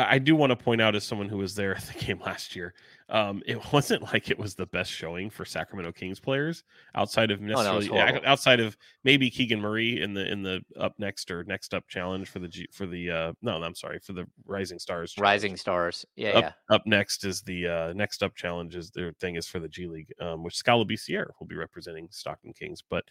[0.09, 2.55] I do want to point out as someone who was there at the game last
[2.55, 2.75] year,
[3.09, 6.63] um, it wasn't like it was the best showing for Sacramento Kings players
[6.95, 8.21] outside of Oh, no, necessarily ac- horrible.
[8.29, 12.29] outside of maybe Keegan Murray in the in the up next or next up challenge
[12.29, 15.25] for the G, for the uh no I'm sorry for the Rising Stars challenge.
[15.31, 16.05] Rising Stars.
[16.17, 16.75] Yeah, up, yeah.
[16.75, 19.87] up next is the uh, next up challenge is their thing is for the G
[19.87, 22.83] League, um, which Skal Labissière will be representing Stockton Kings.
[22.89, 23.05] But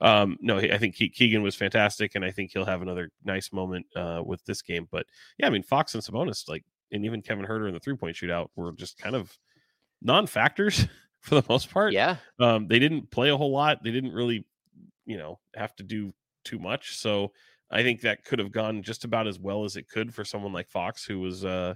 [0.00, 3.86] um, no, I think Keegan was fantastic, and I think he'll have another nice moment
[3.96, 4.88] uh, with this game.
[4.90, 5.06] But
[5.38, 8.16] yeah, I mean Fox and Sabonis, like, and even Kevin Huerter in the three point
[8.16, 9.36] shootout were just kind of
[10.02, 10.86] non factors
[11.20, 11.92] for the most part.
[11.92, 12.16] Yeah.
[12.38, 13.82] Um, they didn't play a whole lot.
[13.82, 14.44] They didn't really,
[15.06, 16.12] you know, have to do
[16.44, 16.96] too much.
[16.96, 17.32] So
[17.70, 20.52] I think that could have gone just about as well as it could for someone
[20.52, 21.74] like Fox, who was uh,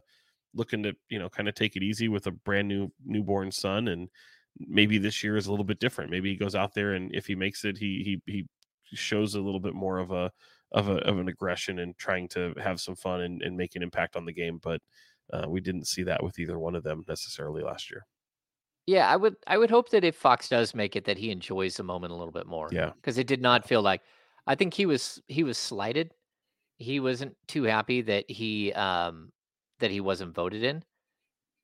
[0.54, 3.88] looking to, you know, kind of take it easy with a brand new newborn son.
[3.88, 4.08] And
[4.58, 6.10] maybe this year is a little bit different.
[6.10, 8.46] Maybe he goes out there and if he makes it, he he
[8.84, 10.30] he shows a little bit more of a
[10.72, 13.82] of a of an aggression and trying to have some fun and, and make an
[13.82, 14.58] impact on the game.
[14.62, 14.80] But
[15.32, 18.06] uh, we didn't see that with either one of them necessarily last year.
[18.86, 21.76] Yeah, I would I would hope that if Fox does make it that he enjoys
[21.76, 22.68] the moment a little bit more.
[22.72, 22.90] Yeah.
[22.96, 24.02] Because it did not feel like
[24.46, 26.12] I think he was he was slighted.
[26.78, 29.32] He wasn't too happy that he um
[29.78, 30.82] that he wasn't voted in.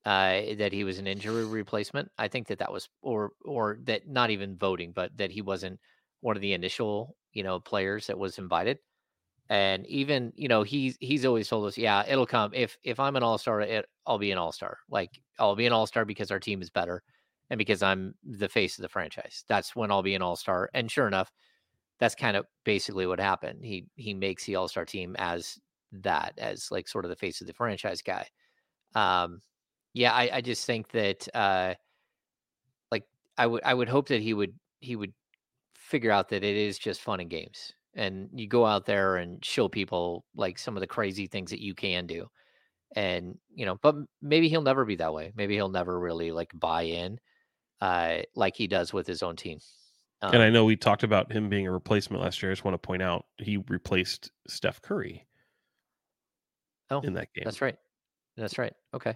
[0.05, 2.09] Uh, that he was an injury replacement.
[2.17, 5.79] I think that that was, or or that not even voting, but that he wasn't
[6.21, 8.79] one of the initial, you know, players that was invited.
[9.49, 12.53] And even, you know, he's he's always told us, yeah, it'll come.
[12.53, 13.65] If if I'm an all star,
[14.05, 14.79] I'll be an all star.
[14.89, 17.01] Like I'll be an all star because our team is better,
[17.49, 19.45] and because I'm the face of the franchise.
[19.47, 20.69] That's when I'll be an all star.
[20.73, 21.31] And sure enough,
[21.99, 23.65] that's kind of basically what happened.
[23.65, 25.59] He he makes the all star team as
[25.91, 28.27] that, as like sort of the face of the franchise guy.
[28.95, 29.41] Um,
[29.97, 31.73] yeah, I, I just think that uh
[32.91, 33.03] like
[33.37, 35.13] I would I would hope that he would he would
[35.75, 37.73] figure out that it is just fun and games.
[37.95, 41.63] And you go out there and show people like some of the crazy things that
[41.63, 42.27] you can do.
[42.95, 45.33] And, you know, but maybe he'll never be that way.
[45.35, 47.19] Maybe he'll never really like buy in
[47.81, 49.59] uh like he does with his own team.
[50.21, 52.51] Um, and I know we talked about him being a replacement last year.
[52.51, 55.27] I just want to point out he replaced Steph Curry.
[56.89, 57.43] Oh, in that game.
[57.43, 57.77] That's right.
[58.37, 58.73] That's right.
[58.93, 59.15] Okay.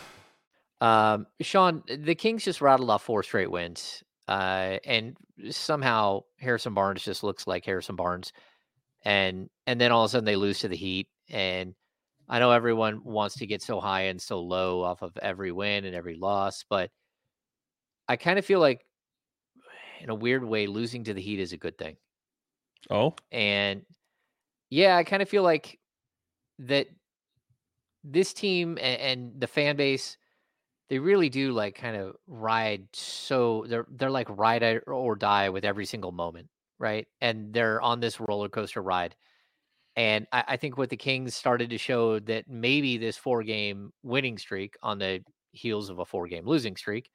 [0.81, 5.15] Um, Sean, the Kings just rattled off four straight wins, uh, and
[5.51, 8.33] somehow Harrison Barnes just looks like Harrison Barnes,
[9.05, 11.75] and and then all of a sudden they lose to the Heat, and
[12.27, 15.85] I know everyone wants to get so high and so low off of every win
[15.85, 16.89] and every loss, but
[18.07, 18.83] I kind of feel like,
[19.99, 21.95] in a weird way, losing to the Heat is a good thing.
[22.89, 23.83] Oh, and
[24.71, 25.77] yeah, I kind of feel like
[26.57, 26.87] that
[28.03, 30.17] this team and, and the fan base
[30.91, 35.65] they really do like kind of ride so they're they're like ride or die with
[35.65, 36.47] every single moment
[36.81, 37.07] right?
[37.21, 39.15] And they're on this roller coaster ride.
[39.95, 43.91] And I, I, think what the kings started to show that maybe this four game
[44.03, 47.09] winning streak on the heels of a four game losing streak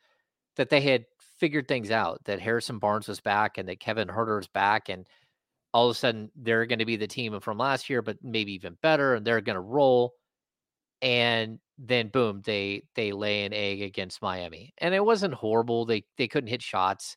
[0.57, 1.07] that they had
[1.39, 5.07] figured things out that harrison barnes was back and that kevin Huerter's back and
[5.73, 8.53] all of a sudden they're going to be the team from last year but maybe
[8.53, 10.13] even better and they're going to roll
[11.03, 14.73] and then boom, they they lay an egg against Miami.
[14.79, 15.85] And it wasn't horrible.
[15.85, 17.17] They they couldn't hit shots,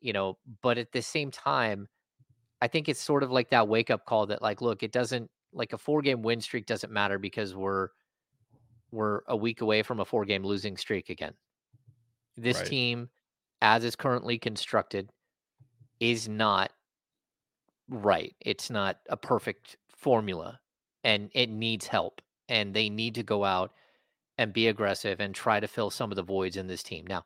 [0.00, 1.88] you know, but at the same time,
[2.60, 5.30] I think it's sort of like that wake up call that like, look, it doesn't
[5.52, 7.88] like a four game win streak doesn't matter because we're
[8.90, 11.34] we're a week away from a four game losing streak again.
[12.36, 12.66] This right.
[12.66, 13.10] team,
[13.62, 15.10] as is currently constructed,
[16.00, 16.72] is not
[17.88, 18.34] right.
[18.40, 20.58] It's not a perfect formula
[21.04, 22.20] and it needs help
[22.54, 23.72] and they need to go out
[24.38, 27.04] and be aggressive and try to fill some of the voids in this team.
[27.06, 27.24] Now,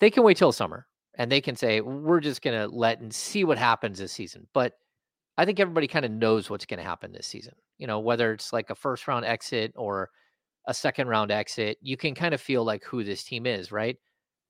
[0.00, 3.14] they can wait till summer and they can say, we're just going to let and
[3.14, 4.48] see what happens this season.
[4.52, 4.74] But
[5.36, 7.54] I think everybody kind of knows what's going to happen this season.
[7.78, 10.10] You know, whether it's like a first round exit or
[10.66, 13.96] a second round exit, you can kind of feel like who this team is, right?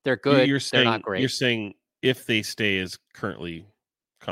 [0.05, 0.49] They're good.
[0.49, 1.21] You're saying, they're not great.
[1.21, 3.67] You're saying if they stay as currently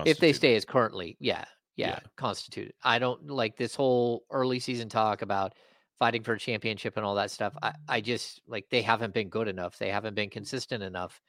[0.05, 1.45] if they stay as currently, yeah,
[1.77, 1.99] yeah, Yeah.
[2.17, 2.75] constituted.
[2.83, 5.55] I don't like this whole early season talk about
[5.99, 7.55] fighting for a championship and all that stuff.
[7.63, 9.79] I, I just like they haven't been good enough.
[9.79, 11.21] They haven't been consistent enough.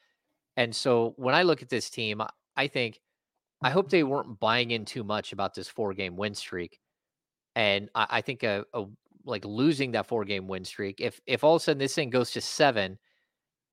[0.57, 2.99] And so when I look at this team, I- think
[3.61, 6.79] I hope they weren't buying in too much about this four game win streak.
[7.55, 8.85] And I, I think a, a
[9.25, 12.09] like losing that four game win streak, if if all of a sudden this thing
[12.09, 12.97] goes to seven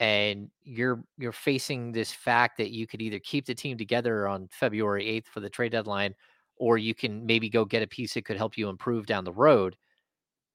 [0.00, 4.48] and you're you're facing this fact that you could either keep the team together on
[4.50, 6.14] February 8th for the trade deadline
[6.56, 9.32] or you can maybe go get a piece that could help you improve down the
[9.32, 9.76] road.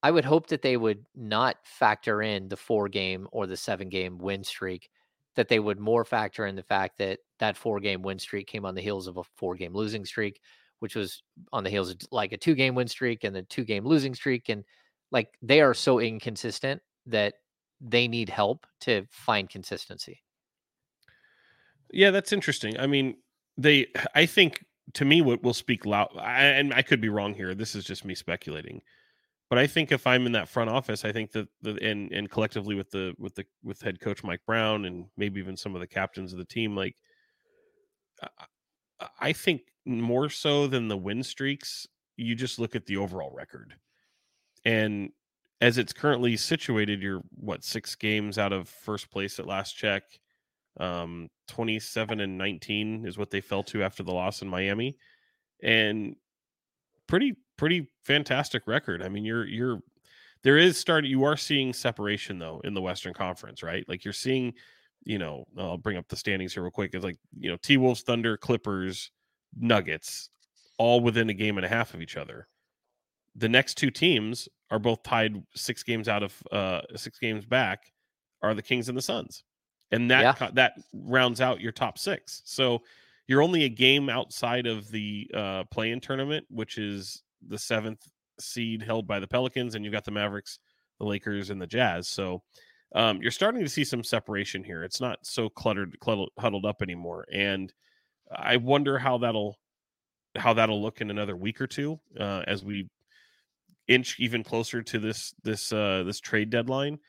[0.01, 3.89] I would hope that they would not factor in the four game or the seven
[3.89, 4.89] game win streak,
[5.35, 8.65] that they would more factor in the fact that that four game win streak came
[8.65, 10.39] on the heels of a four game losing streak,
[10.79, 13.65] which was on the heels of like a two game win streak and a two
[13.65, 14.47] game losing streak.
[14.47, 14.63] And
[15.11, 17.35] like they are so inconsistent that
[17.81, 20.21] they need help to find consistency.
[21.91, 22.79] Yeah, that's interesting.
[22.79, 23.17] I mean,
[23.57, 23.87] they.
[24.15, 27.53] I think to me, what will speak loud, I, and I could be wrong here.
[27.53, 28.81] This is just me speculating,
[29.49, 32.29] but I think if I'm in that front office, I think that the and and
[32.29, 35.81] collectively with the with the with head coach Mike Brown and maybe even some of
[35.81, 36.95] the captains of the team, like
[38.21, 43.31] I, I think more so than the win streaks, you just look at the overall
[43.33, 43.75] record,
[44.65, 45.11] and
[45.61, 50.03] as it's currently situated, you're what six games out of first place at last check.
[50.79, 54.97] Um, 27 and 19 is what they fell to after the loss in Miami.
[55.61, 56.15] And
[57.07, 59.03] pretty, pretty fantastic record.
[59.03, 59.81] I mean, you're, you're,
[60.43, 63.83] there is starting, you are seeing separation though in the Western Conference, right?
[63.89, 64.53] Like you're seeing,
[65.03, 66.91] you know, I'll bring up the standings here real quick.
[66.93, 69.11] It's like, you know, T Wolves, Thunder, Clippers,
[69.57, 70.29] Nuggets,
[70.77, 72.47] all within a game and a half of each other.
[73.35, 77.91] The next two teams are both tied six games out of uh six games back
[78.41, 79.43] are the Kings and the Suns.
[79.91, 80.49] And that Yeah.
[80.53, 82.41] that rounds out your top 6.
[82.45, 82.83] So
[83.27, 88.07] you're only a game outside of the uh play-in tournament, which is the 7th
[88.39, 90.59] seed held by the Pelicans and you've got the Mavericks,
[90.99, 92.07] the Lakers and the Jazz.
[92.07, 92.43] So
[92.95, 94.83] um you're starting to see some separation here.
[94.83, 95.95] It's not so cluttered
[96.37, 97.73] huddled up anymore and
[98.31, 99.57] I wonder how that'll
[100.35, 102.87] how that'll look in another week or two uh, as we
[103.87, 106.99] inch even closer to this this uh this trade deadline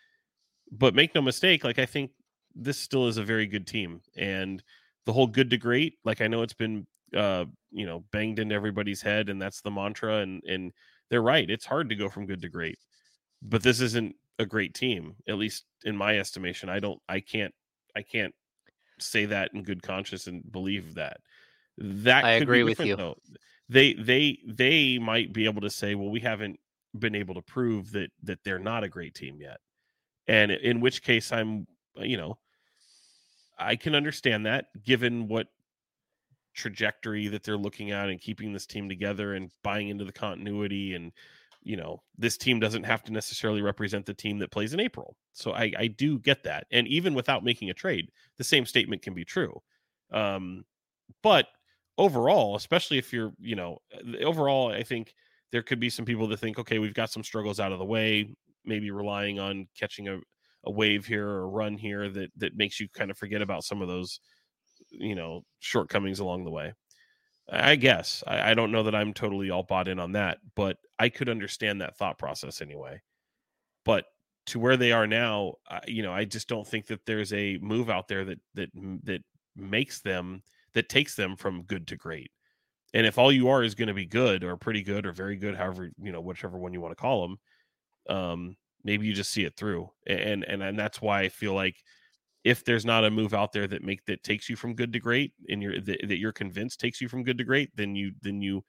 [0.73, 2.11] but make no mistake like i think
[2.55, 4.63] this still is a very good team and
[5.07, 6.87] the whole good to great like i know it's been
[7.17, 10.73] uh you know banged into everybody's head and that's the mantra and and
[11.11, 12.79] they're right it's hard to go from good to great
[13.43, 17.55] but this isn't a great team at least in my estimation i don't i can't
[17.97, 18.35] i can't
[18.99, 21.19] say that in good conscience and believe that
[21.79, 22.97] that I could be agree with you.
[22.97, 23.17] though.
[23.69, 26.59] they they they might be able to say well we haven't
[26.99, 29.59] been able to prove that that they're not a great team yet
[30.27, 32.39] and in which case i'm you know
[33.59, 35.49] i can understand that given what
[36.55, 40.95] trajectory that they're looking at and keeping this team together and buying into the continuity
[40.95, 41.13] and
[41.63, 45.17] you know this team doesn't have to necessarily represent the team that plays in april.
[45.33, 49.03] So i i do get that and even without making a trade the same statement
[49.03, 49.61] can be true.
[50.13, 50.65] Um
[51.23, 51.47] but
[51.99, 53.79] overall especially if you're you know
[54.23, 55.15] overall i think
[55.53, 57.85] there could be some people that think, okay, we've got some struggles out of the
[57.85, 60.19] way, maybe relying on catching a,
[60.65, 63.65] a wave here or a run here that that makes you kind of forget about
[63.65, 64.21] some of those,
[64.91, 66.73] you know, shortcomings along the way.
[67.51, 70.77] I guess I, I don't know that I'm totally all bought in on that, but
[70.99, 73.01] I could understand that thought process anyway.
[73.85, 74.05] But
[74.47, 77.59] to where they are now, I, you know, I just don't think that there's a
[77.61, 78.71] move out there that that
[79.05, 79.23] that
[79.57, 80.43] makes them
[80.75, 82.31] that takes them from good to great.
[82.93, 85.37] And if all you are is going to be good or pretty good or very
[85.37, 89.31] good, however, you know, whichever one you want to call them, um, maybe you just
[89.31, 89.91] see it through.
[90.07, 91.77] And and and that's why I feel like
[92.45, 95.01] if there's not a move out there that make that takes you from good to
[95.01, 98.13] great and you're that, that you're convinced takes you from good to great, then you
[98.23, 98.65] then you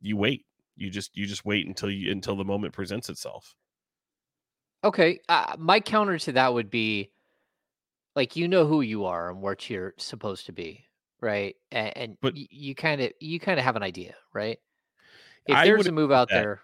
[0.00, 0.44] you wait.
[0.76, 3.54] You just you just wait until you until the moment presents itself.
[4.84, 5.20] Okay.
[5.28, 7.10] Uh, my counter to that would be
[8.14, 10.84] like, you know who you are and what you're supposed to be,
[11.20, 11.56] right?
[11.72, 14.58] And, and But- you kind of, you kind of have an idea, right?
[15.46, 16.42] If I there's a move out that.
[16.42, 16.62] there,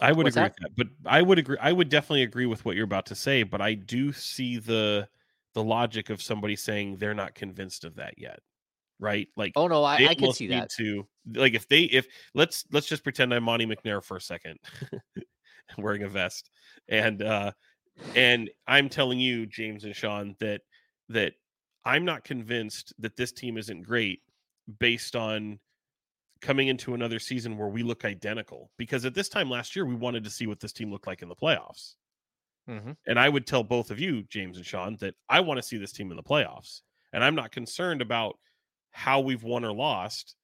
[0.00, 0.54] I would What's agree that?
[0.60, 1.58] with that, but I would agree.
[1.60, 3.42] I would definitely agree with what you're about to say.
[3.42, 5.08] But I do see the
[5.54, 8.40] the logic of somebody saying they're not convinced of that yet,
[8.98, 9.28] right?
[9.36, 10.70] Like, oh no, I, I can see that.
[10.78, 14.58] To like, if they if let's let's just pretend I'm Monte McNair for a second,
[15.78, 16.50] wearing a vest.
[16.88, 17.52] And uh
[18.14, 20.62] and I'm telling you, James and Sean, that
[21.08, 21.34] that
[21.84, 24.20] I'm not convinced that this team isn't great
[24.78, 25.58] based on
[26.40, 28.70] coming into another season where we look identical.
[28.76, 31.22] Because at this time last year, we wanted to see what this team looked like
[31.22, 31.94] in the playoffs.
[32.68, 32.96] Mhm.
[33.06, 35.76] And I would tell both of you, James and Sean, that I want to see
[35.76, 36.82] this team in the playoffs.
[37.12, 38.38] And I'm not concerned about
[38.92, 40.36] how we've won or lost.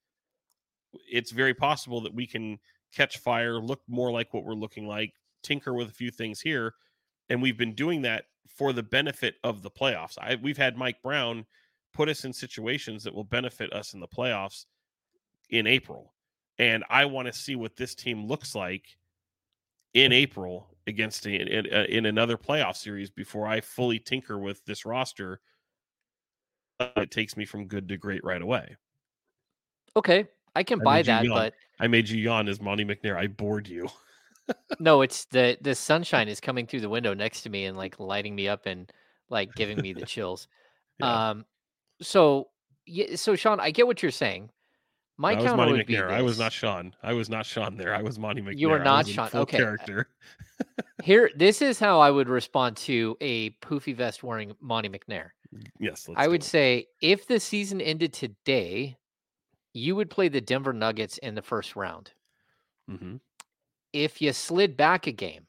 [1.10, 2.58] It's very possible that we can
[2.92, 6.74] catch fire, look more like what we're looking like, tinker with a few things here.
[7.28, 10.16] And we've been doing that for the benefit of the playoffs.
[10.18, 11.46] I, we've had Mike Brown
[11.92, 14.66] put us in situations that will benefit us in the playoffs
[15.50, 16.12] in April.
[16.58, 18.96] And I want to see what this team looks like
[19.94, 20.14] in mm.
[20.16, 24.84] April against a, in, uh, in another playoff series before I fully tinker with this
[24.84, 25.40] roster.
[26.78, 28.76] Uh, it takes me from good to great right away.
[29.96, 31.36] Okay, I can I buy that, yawn.
[31.36, 33.16] but I made you yawn as Monte McNair.
[33.16, 33.88] I bored you.
[34.78, 37.98] no, it's the the sunshine is coming through the window next to me and like
[37.98, 38.92] lighting me up and
[39.30, 40.48] like giving me the chills.
[41.00, 41.30] Yeah.
[41.30, 41.46] Um,
[42.02, 42.48] so
[42.84, 44.50] yeah, so Sean, I get what you're saying.
[45.18, 46.10] My was counter would be McNair.
[46.10, 46.94] I was not Sean.
[47.02, 47.94] I was not Sean there.
[47.94, 48.58] I was Monte McNair.
[48.58, 49.30] You were I not Sean.
[49.32, 50.10] Okay, character.
[51.02, 55.30] Here, this is how I would respond to a poofy vest wearing Monte McNair.
[55.78, 56.46] Yes, let's I would it.
[56.46, 58.96] say if the season ended today,
[59.72, 62.12] you would play the Denver Nuggets in the first round.
[62.90, 63.20] Mhm.
[63.92, 65.46] If you slid back a game,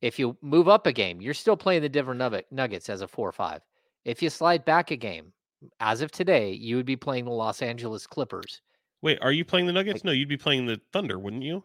[0.00, 2.14] if you move up a game, you're still playing the Denver
[2.50, 3.62] Nuggets as a four or five.
[4.04, 5.32] If you slide back a game,
[5.80, 8.60] as of today, you would be playing the Los Angeles Clippers.
[9.02, 9.98] Wait, are you playing the Nuggets?
[9.98, 11.64] Like- no, you'd be playing the Thunder, wouldn't you?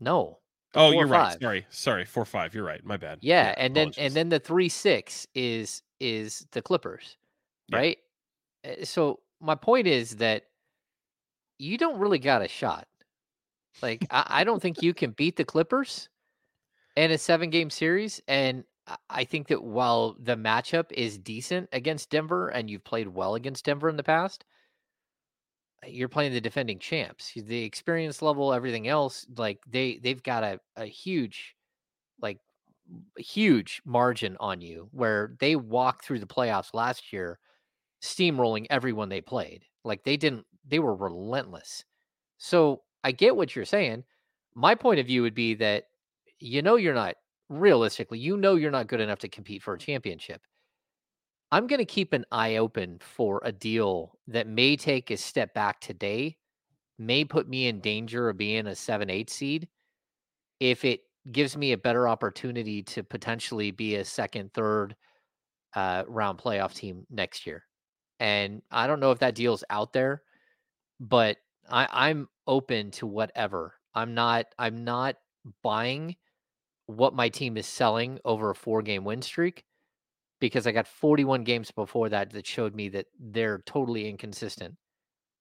[0.00, 0.38] No.
[0.74, 1.38] Oh, you're right.
[1.40, 2.04] Sorry, sorry.
[2.04, 2.54] Four five.
[2.54, 2.84] You're right.
[2.84, 3.18] My bad.
[3.22, 7.16] Yeah, and then and then the three six is is the Clippers,
[7.68, 7.78] Yeah.
[7.78, 7.98] right?
[8.64, 10.44] Uh, So my point is that
[11.58, 12.86] you don't really got a shot.
[13.80, 16.10] Like I, I don't think you can beat the Clippers
[16.96, 18.20] in a seven game series.
[18.28, 18.64] And
[19.08, 23.64] I- think that while the matchup is decent against Denver and you've played well against
[23.64, 24.44] Denver in the past,
[25.84, 27.32] uh, you're playing the defending champs.
[27.34, 31.54] The experience level, everything else, like they they've got a, a huge
[32.20, 32.40] like
[33.18, 37.38] huge margin on you where they walked through the playoffs last year
[38.02, 39.64] steamrolling everyone they played.
[39.84, 41.84] Like they didn't they were relentless.
[42.38, 44.04] So I get what you're saying.
[44.54, 45.84] My point of view would be that
[46.40, 47.16] you know you're not
[47.48, 50.42] realistically, you know you're not good enough to compete for a championship.
[51.52, 55.54] I'm going to keep an eye open for a deal that may take a step
[55.54, 56.36] back today,
[56.98, 59.68] may put me in danger of being a 7 8 seed
[60.58, 61.00] if it
[61.32, 64.96] gives me a better opportunity to potentially be a second, third
[65.74, 67.64] uh, round playoff team next year.
[68.18, 70.22] And I don't know if that deal's out there,
[71.00, 71.36] but
[71.70, 73.74] I, I'm open to whatever.
[73.94, 74.46] I'm not.
[74.58, 75.16] I'm not
[75.62, 76.16] buying
[76.86, 79.64] what my team is selling over a four game win streak
[80.40, 84.76] because I got 41 games before that that showed me that they're totally inconsistent.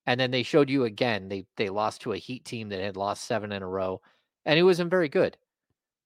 [0.07, 1.29] And then they showed you again.
[1.29, 4.01] They they lost to a Heat team that had lost seven in a row,
[4.45, 5.37] and it wasn't very good.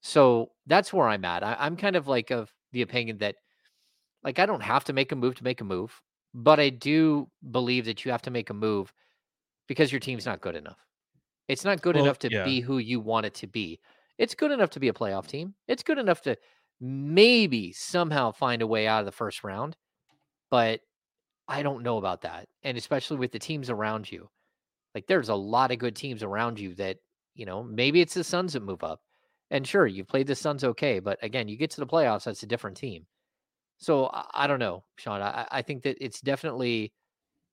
[0.02, 1.44] So that's where I'm at.
[1.44, 3.38] I, I'm kind of like of the opinion that,
[4.24, 6.02] like, I don't have to make a move to make a move,
[6.34, 8.94] but I do believe that you have to make a move
[9.68, 10.86] because your team's not good enough.
[11.48, 12.46] It's not good Well, enough to yeah.
[12.46, 13.80] be who you want it to be.
[14.20, 15.56] It's good enough to be a playoff team.
[15.68, 16.38] It's good enough to
[16.80, 19.76] maybe somehow find a way out of the first round,
[20.52, 20.82] but
[21.48, 22.48] I don't know about that.
[22.62, 24.30] And especially with the teams around you.
[24.94, 26.98] Like there's a lot of good teams around you that,
[27.34, 29.02] you know, maybe it's the Suns that move up.
[29.52, 32.44] And sure, you've played the Suns okay, but again, you get to the playoffs, that's
[32.44, 33.08] a different team.
[33.78, 35.22] So I, don't know, Sean.
[35.22, 36.92] I, I think that it's definitely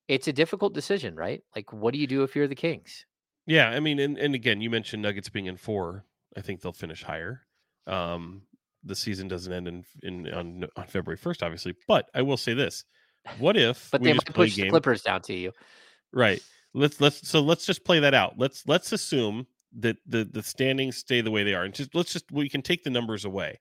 [0.07, 1.41] it's a difficult decision, right?
[1.55, 3.05] Like, what do you do if you're the Kings?
[3.45, 6.03] Yeah, I mean, and, and again, you mentioned Nuggets being in four.
[6.37, 7.41] I think they'll finish higher.
[7.87, 8.43] Um,
[8.83, 11.75] the season doesn't end in, in on on February first, obviously.
[11.87, 12.85] But I will say this:
[13.39, 14.69] What if But we they just might play push the?
[14.69, 15.51] Clippers down to you.
[16.13, 16.41] Right.
[16.73, 18.35] Let's let's so let's just play that out.
[18.37, 19.47] Let's let's assume
[19.79, 22.61] that the the standings stay the way they are, and just let's just we can
[22.61, 23.59] take the numbers away.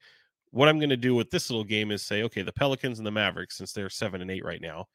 [0.50, 3.06] What I'm going to do with this little game is say, okay, the Pelicans and
[3.06, 4.86] the Mavericks, since they're seven and eight right now,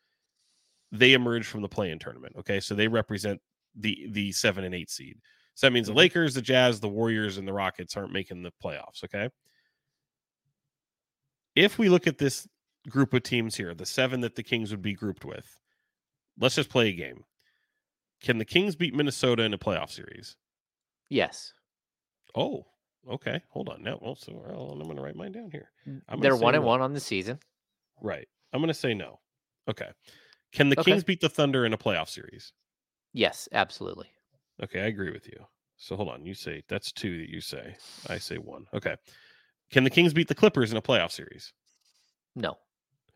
[0.91, 2.35] they emerge from the play-in tournament.
[2.39, 3.39] Okay, so they represent
[3.75, 5.17] the the seven and eight seed.
[5.53, 5.97] So that means the Mhm.
[5.97, 9.03] Lakers, the Jazz, the Warriors, and the Rockets aren't making the playoffs.
[9.03, 9.29] Okay.
[11.55, 12.47] If we look at this
[12.89, 15.59] group of teams here, the seven that the Kings would be grouped with,
[16.39, 17.25] let's just play a game.
[18.21, 20.35] Can the Kings beat Minnesota in a playoff series?
[21.09, 21.53] Yes.
[22.35, 22.65] Oh,
[23.09, 23.41] okay.
[23.49, 23.83] Hold on.
[23.83, 25.71] Now, well, so well, I'm going to write mine down here.
[26.07, 26.67] I'm They're one and no.
[26.67, 27.39] one on the season.
[28.01, 28.27] Right.
[28.53, 29.19] I'm going to say no.
[29.67, 29.91] Okay.
[30.53, 30.91] Can the Okay.
[30.91, 32.53] Kings beat the Thunder in a playoff series?
[33.13, 34.09] Yes, absolutely.
[34.63, 35.45] Okay, I agree with you.
[35.77, 36.25] So hold on.
[36.25, 37.75] You say that's two that you say.
[38.07, 38.65] I say one.
[38.73, 38.95] Okay.
[39.71, 41.53] Can the Kings beat the Clippers in a playoff series?
[42.35, 42.57] No.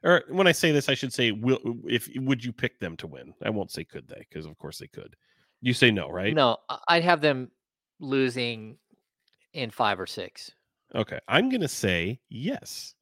[0.04, 3.08] Or when I say this, I should say, will if would you pick them to
[3.08, 3.34] win?
[3.44, 5.16] I won't say could they, because of course they could.
[5.62, 6.34] You say no, right?
[6.34, 7.52] No, I'd have them
[8.00, 8.78] losing
[9.54, 10.52] in five or six.
[10.94, 11.20] Okay.
[11.28, 12.96] I'm gonna say yes.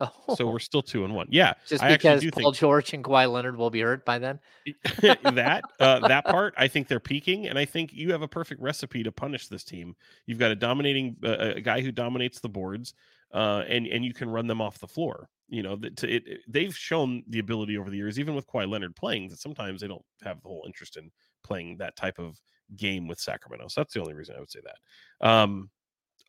[0.00, 1.26] Oh, So we're still two and one.
[1.30, 1.54] Yeah.
[1.66, 4.40] just I because Paul think George and Kawhi Leonard will be hurt by then.
[5.02, 8.60] that uh, that part, I think they're peaking, and I think you have a perfect
[8.60, 9.94] recipe to punish this team.
[10.26, 12.94] You've got a dominating uh, a guy who dominates the boards,
[13.34, 15.28] uh, and and you can run them off the floor.
[15.48, 18.68] You know, to, it, it- they've shown the ability over the years, even with Kawhi
[18.70, 21.10] Leonard playing, that sometimes they don't have the whole interest in
[21.42, 22.38] playing that type of
[22.76, 23.66] game with Sacramento.
[23.68, 25.26] So that's the only reason I would say that.
[25.28, 25.70] Um,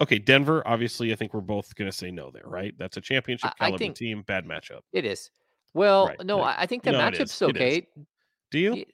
[0.02, 0.68] okay, Denver.
[0.68, 2.74] Obviously, I think we're both going to say no there, right?
[2.78, 4.24] That's a championship I- I caliber team.
[4.24, 4.82] Bad matchup.
[4.92, 5.32] It is.
[5.74, 6.42] Well, Right, no.
[6.42, 7.88] I I think the No, matchup's okay.
[8.52, 8.86] Do you?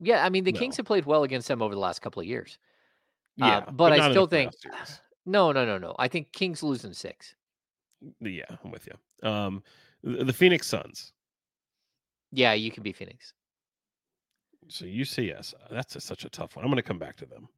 [0.00, 2.26] Yeah, I mean the Kings have played well against them over the last couple of
[2.26, 2.58] years.
[3.40, 4.52] Uh, Yeah, but, I not in a still think
[5.26, 5.94] no, no, no, no.
[5.98, 7.34] I think Kings losing six.
[8.20, 9.28] Yeah, I'm with you.
[9.28, 9.62] Um,
[10.02, 11.12] the, the Phoenix Suns.
[12.32, 13.32] Yeah, you can be Phoenix.
[14.68, 15.54] So you say yes.
[15.70, 16.64] That's a, such a tough one.
[16.64, 17.48] I'm going to come back to them.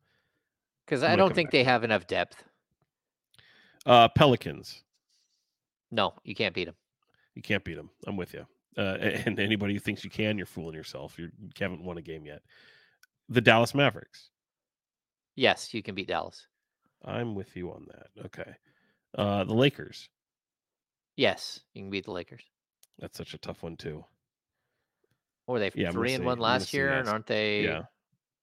[0.85, 2.45] Because I don't think back they have enough depth.
[3.87, 4.83] Uh, Pelicans.
[5.91, 6.75] No, you can't beat them.
[7.35, 7.91] You can't beat them.
[8.07, 8.47] I'm with you.
[8.77, 11.19] Uh, and anybody who thinks you can, you're fooling yourself.
[11.19, 12.43] You're, you haven't won a game yet.
[13.29, 14.31] The Dallas Mavericks.
[15.37, 16.47] Yes, you can beat Dallas.
[17.05, 18.25] I'm with you on that.
[18.27, 18.57] Okay.
[19.17, 20.09] Uh, the Lakers.
[21.17, 22.43] Yes, you can beat the Lakers.
[22.99, 24.05] That's such a tough one too.
[25.47, 26.93] Or were they Yeah, three and say- one last year?
[26.93, 27.65] And aren't they?
[27.65, 27.83] yeah.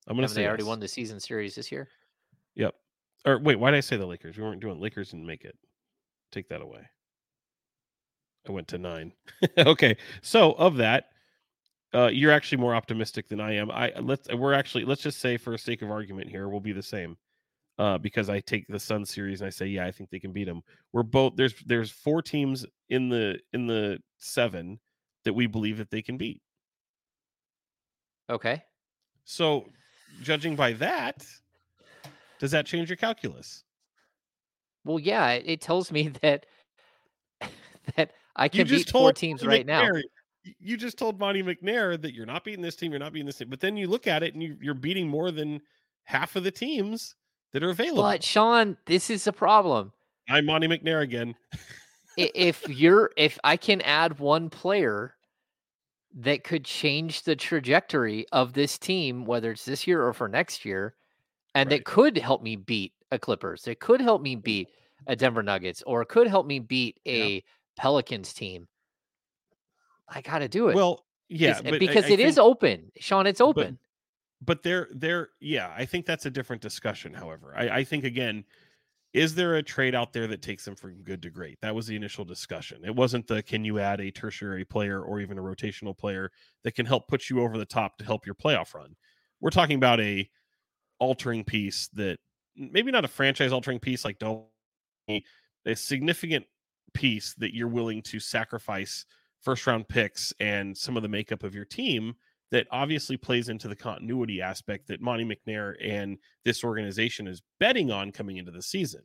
[0.07, 0.67] I'm going to say they already yes.
[0.67, 1.87] won the season series this year?
[2.55, 2.75] Yep.
[3.25, 4.37] Or wait, why did I say the Lakers?
[4.37, 5.57] We weren't doing Lakers didn't make it.
[6.31, 6.81] Take that away.
[8.47, 9.13] I went to nine.
[9.57, 9.95] okay.
[10.21, 11.05] So of that,
[11.93, 13.71] uh, you're actually more optimistic than I am.
[13.71, 16.83] I let's we're actually let's just say for sake of argument here, we'll be the
[16.83, 17.17] same.
[17.79, 20.31] Uh, because I take the Sun series and I say, yeah, I think they can
[20.31, 20.61] beat them.
[20.91, 24.79] We're both there's there's four teams in the in the seven
[25.25, 26.41] that we believe that they can beat.
[28.29, 28.63] Okay.
[29.25, 29.65] So,
[30.21, 31.25] judging by that,
[32.43, 33.63] does that change your calculus?
[34.83, 36.45] Well, yeah, it, it tells me that
[37.95, 39.87] that I can beat four teams right now.
[40.59, 43.37] You just told Monte McNair that you're not beating this team, you're not beating this
[43.37, 43.49] team.
[43.49, 45.61] But then you look at it and you, you're beating more than
[46.03, 47.15] half of the teams
[47.53, 48.03] that are available.
[48.03, 49.93] But Sean, this is a problem.
[50.29, 51.35] I'm Monte McNair again.
[52.15, 55.15] If you're if I can add one player
[56.13, 60.63] that could change the trajectory of this team, whether it's this year or for next
[60.63, 60.93] year,
[61.55, 61.77] and Right.
[61.77, 64.41] that could help me beat a Clippers, It could help me mm-hmm.
[64.41, 64.69] beat
[65.07, 67.43] a Denver Nuggets, or it could help me beat a
[67.77, 68.67] Pelicans team,
[70.09, 70.75] I got to do it.
[70.75, 73.27] Well, yeah, It's- eh, but I- because I it is think- open, Sean.
[73.27, 73.79] It's open.
[74.45, 78.43] but they're they're yeah i think that's a different discussion however i, I think again
[79.13, 81.87] is there a trade out there that takes them from good to great that was
[81.87, 85.41] the initial discussion it wasn't the can you add a tertiary player or even a
[85.41, 86.29] rotational player
[86.65, 88.93] that can help put you over the top to help your playoff run
[89.39, 90.29] we're talking about a
[91.03, 92.17] altering piece that
[92.55, 94.45] maybe not a franchise altering piece like don't
[95.09, 96.45] a significant
[96.93, 99.05] piece that you're willing to sacrifice
[99.41, 102.15] first round picks and some of the makeup of your team
[102.51, 107.91] that obviously plays into the continuity aspect that Monte McNair and this organization is betting
[107.91, 109.01] on coming into the season.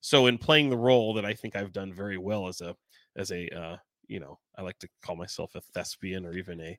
[0.00, 2.74] So in playing the role that I think I've done very well as a
[3.16, 3.76] as a uh,
[4.08, 6.78] you know, I like to call myself a thespian or even a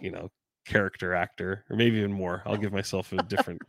[0.00, 0.30] you know,
[0.64, 2.42] character actor or maybe even more.
[2.46, 3.60] I'll give myself a different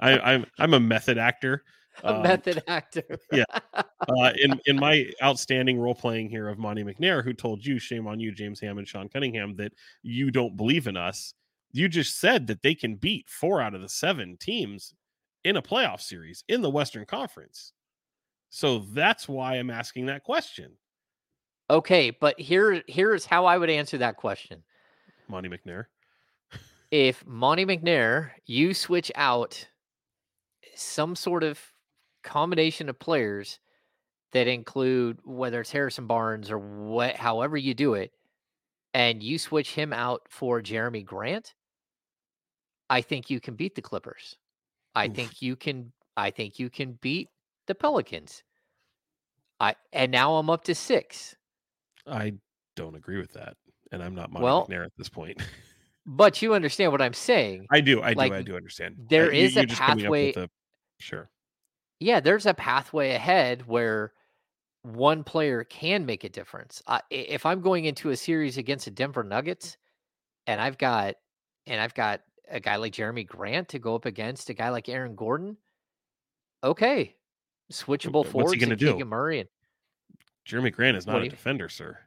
[0.00, 1.64] I I'm I'm a method actor.
[2.04, 3.02] a Um, method actor.
[3.32, 3.44] yeah.
[3.74, 8.06] uh, in in my outstanding role playing here of Monte McNair, who told you, shame
[8.06, 9.72] on you, James Ham and Sean Cunningham, that
[10.02, 11.34] you don't believe in us.
[11.72, 14.94] You just said that they can beat four out of the seven teams
[15.44, 17.72] in a playoff series in the Western Conference.
[18.50, 20.72] So that's why I'm asking that question,
[21.70, 24.62] okay, but here here's how I would answer that question.
[25.28, 25.86] Monte McNair.
[26.92, 29.66] If Monte McNair, you switch out
[30.74, 31.58] some sort of
[32.22, 33.58] combination of players
[34.32, 38.12] that include whether it's Harrison Barnes or what, however you do it,
[38.92, 41.54] and you switch him out for Jerami Grant,
[42.90, 44.36] I think you can beat the Clippers.
[44.94, 45.14] I Oof.
[45.14, 45.94] think you can.
[46.18, 47.30] I think you can beat
[47.66, 48.44] the Pelicans.
[49.60, 51.34] I and now I'm up to six.
[52.06, 52.34] I
[52.76, 53.56] don't agree with that.
[53.92, 55.40] And I'm not Monte Well, McNair at this point.
[56.04, 57.66] But you understand what I'm saying.
[57.70, 58.96] I do, I do, I do understand.
[59.08, 60.50] there Uh, you- is a you're just coming up with pathway- a-
[61.02, 61.30] sure.
[62.00, 64.12] yeah, there's a pathway ahead where
[64.82, 66.82] one player can make a difference.
[66.88, 69.76] I, i- if I'm going into a series against the Denver Nuggets,
[70.48, 71.14] and I've got
[71.66, 74.88] and I've got a guy like Jerami Grant to go up against a guy like
[74.88, 75.56] Aaron Gordon,
[76.64, 77.14] okay,
[77.72, 78.92] switchable What's he forwards gonna and do?
[78.94, 79.38] Keegan Murray.
[79.40, 79.48] And,
[80.44, 82.00] Jerami Grant is not a you- defender, sir.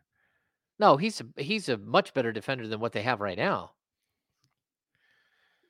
[0.80, 3.72] no, he's a, he's a much better defender than what they have right now.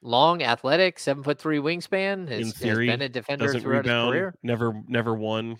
[0.06, 2.30] Long, athletic, seven foot three wingspan.
[2.30, 4.12] Has, In has theory, been a defender Doesn't throughout his rebound.
[4.12, 4.36] career.
[4.44, 5.58] Never, never won.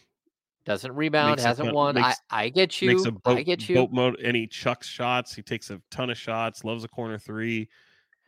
[0.66, 1.40] Doesn't rebound.
[1.40, 1.96] Hasn't won.
[1.96, 2.90] makes- I I get you.
[2.90, 3.76] Makes a boat, I get you.
[3.76, 5.34] boat mode, and he chucks shots.
[5.34, 6.64] He takes a ton of shots.
[6.64, 7.68] Loves a corner three.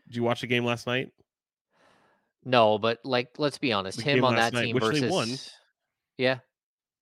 [0.08, 1.10] Did you watch the game last night?
[2.44, 3.98] No, but like, let's be honest.
[3.98, 5.52] The Him on that night, team versus,
[6.18, 6.40] yeah,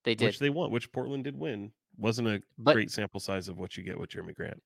[0.04, 0.26] they did.
[0.26, 0.72] Which they won.
[0.72, 1.72] Which Portland did win.
[1.98, 4.62] Wasn't a But- great sample size of what you get with Jerami Grant.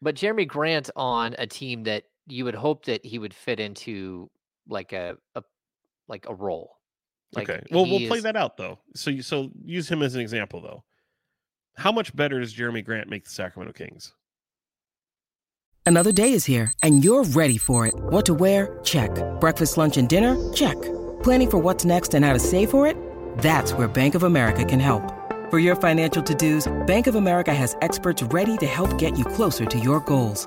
[0.00, 4.30] But Jerami Grant on a team that you would hope that he would fit into
[4.68, 5.42] like a, a
[6.08, 6.76] like a role.
[7.32, 7.62] Like okay.
[7.70, 8.78] Well, we'll he play that out though.
[8.94, 10.84] So you so use him as an example though.
[11.76, 14.12] How much better does Jerami Grant make the Sacramento Kings?
[15.84, 17.94] Another day is here, and you're ready for it.
[17.94, 18.78] What to wear?
[18.84, 19.10] Check.
[19.40, 20.52] Breakfast, lunch, and dinner?
[20.52, 20.80] Check.
[21.22, 22.96] Planning for what's next and how to save for it?
[23.38, 25.02] That's where Bank of America can help.
[25.50, 29.24] For your financial to dos, Bank of America has experts ready to help get you
[29.24, 30.46] closer to your goals.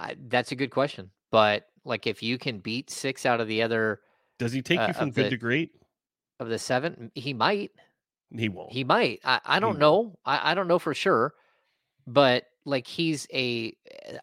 [0.00, 1.10] I, that's a good question.
[1.30, 4.00] But like, if you can beat six out of the other
[4.38, 5.70] Does he take Uh, you from good the- to great?
[6.40, 7.70] of the seven, he might.
[8.34, 8.72] He won't.
[8.72, 9.20] He might.
[9.24, 9.78] I, I don't won't.
[9.80, 10.18] know.
[10.24, 11.34] I, I don't know for sure.
[12.06, 13.74] But like, he's a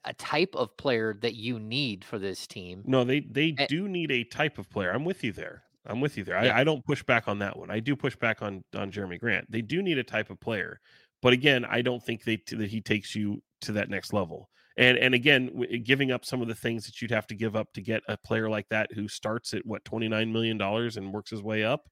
[0.05, 2.83] a type of player that you need for this team.
[2.85, 3.67] No, they they Eh.
[3.69, 4.91] do need a type of player.
[4.91, 5.63] I'm with you there.
[5.85, 6.43] I'm with you there.
[6.43, 6.55] Yeah.
[6.55, 7.69] I, I don't push back on that one.
[7.71, 9.49] I do push back on on Jerami Grant.
[9.51, 10.79] They do need a type of player,
[11.21, 14.49] but again, I don't think they that he takes you to that next level.
[14.77, 17.55] And and again, w- giving up some of the things that you'd have to give
[17.55, 21.11] up to get a player like that who starts at what 29 million dollars and
[21.13, 21.89] works his way up.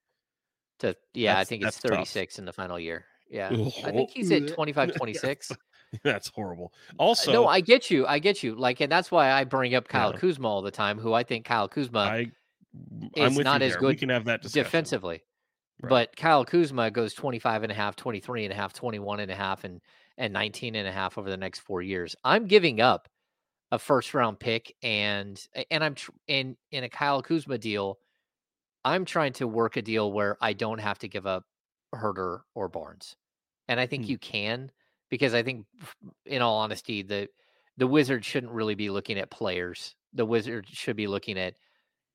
[0.79, 1.91] To yeah, I think it's that's tough.
[1.97, 3.05] 36 in the final year.
[3.29, 3.49] Yeah.
[3.83, 4.53] I think he's at ugh.
[4.53, 5.51] 25, 26.
[6.03, 6.73] That's horrible.
[6.91, 8.05] Uh, Also, no, I get you.
[8.05, 8.53] I get you.
[8.53, 10.19] Like, and that's why I bring up Kyle Yeah.
[10.19, 12.31] Kuzma all the time, who I think Kyle Kuzma I
[13.15, 13.79] is not as there.
[13.79, 14.63] good We can have that discussion.
[14.65, 15.23] defensively.
[15.81, 15.89] Right.
[15.89, 19.35] But Kyle Kuzma goes 25 and a half, 23 and a half, 21 and a
[19.35, 19.81] half, and,
[20.17, 22.15] and 19 and a half over the next four years.
[22.23, 23.07] I'm giving up
[23.71, 25.41] a first round pick and,
[25.71, 27.99] and I'm tr- in, in a Kyle Kuzma deal.
[28.83, 31.43] I'm trying to work a deal where I don't have to give up
[31.93, 33.15] Huerter or Barnes.
[33.67, 34.11] And I think Hmm.
[34.11, 34.71] you can
[35.09, 35.65] because I think
[36.25, 37.29] in all honesty, the
[37.77, 39.95] the Wizards shouldn't really be looking at players.
[40.13, 41.55] The Wizards should be looking at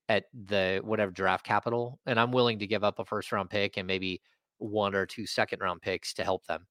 [0.08, 2.00] at the whatever draft capital.
[2.06, 4.22] And I'm willing to give up a first round pick and maybe
[4.58, 6.66] one or two second round picks to help them.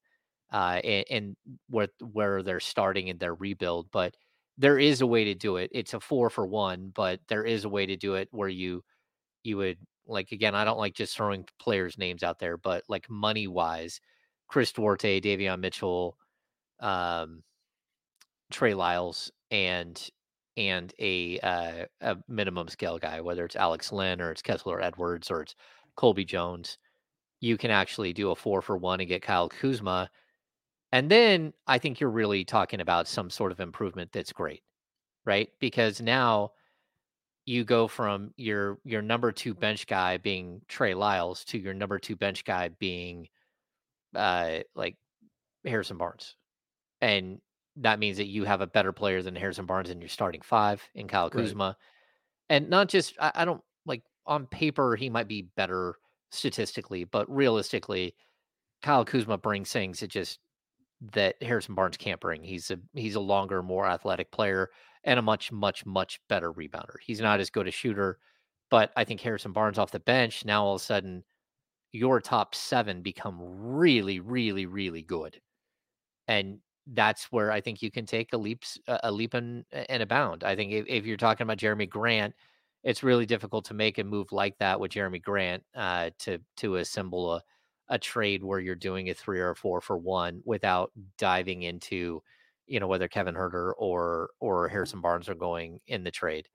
[0.52, 1.36] Uh and, and
[1.68, 3.90] where where they're starting in their rebuild.
[3.92, 4.16] But
[4.58, 5.70] there is a way to do it.
[5.72, 8.84] It's a four for one, but there is a way to do it where you
[9.44, 13.08] you would like again, I don't like just throwing players' names out there, but like
[13.10, 14.00] money wise,
[14.48, 16.16] Chris Duarte, Davion Mitchell,
[16.80, 17.42] um,
[18.50, 20.08] Trey Lyles, and
[20.56, 25.30] and a uh, a minimum scale guy, whether it's Alex Len or it's Kessler Edwards
[25.30, 25.54] or it's
[25.96, 26.78] Colby Jones,
[27.40, 30.10] you can actually do a four for one and get Kyle Kuzma.
[30.92, 34.62] And then I think you're really talking about some sort of improvement that's great,
[35.24, 35.48] right?
[35.60, 36.52] Because now
[37.46, 41.98] you go from your your number two bench guy being Trey Lyles to your number
[41.98, 43.28] two bench guy being
[44.14, 44.96] uh like
[45.64, 46.36] Harrison Barnes.
[47.00, 47.40] And
[47.76, 50.82] that means that you have a better player than Harrison Barnes in your starting five
[50.94, 51.32] in Kyle Right.
[51.32, 51.76] Kuzma.
[52.48, 55.96] And not just I, I don't like on paper he might be better
[56.30, 58.14] statistically, but realistically,
[58.82, 60.38] Kyle Kuzma brings things that just
[61.12, 62.42] that Harrison Barnes can't bring.
[62.42, 64.70] He's a he's a longer, more athletic player
[65.04, 66.96] and a much, much, much better rebounder.
[67.00, 68.18] He's not as good a shooter,
[68.70, 71.24] but I think Harrison Barnes off the bench, now all of a sudden
[71.92, 75.40] your top seven become really, really, really good.
[76.28, 80.06] And that's where I think you can take a leap, a leap and, and a
[80.06, 80.44] bound.
[80.44, 82.34] I think if, if you're talking about Jerami Grant,
[82.84, 86.76] it's really difficult to make a move like that with Jerami Grant uh, to to
[86.76, 87.42] assemble a
[87.90, 92.22] a trade where you're doing a three or a four for one without diving into
[92.70, 96.48] you know, whether Kevin Huerter or or Harrison Barnes are going in the trade.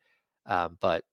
[0.46, 1.04] Um, but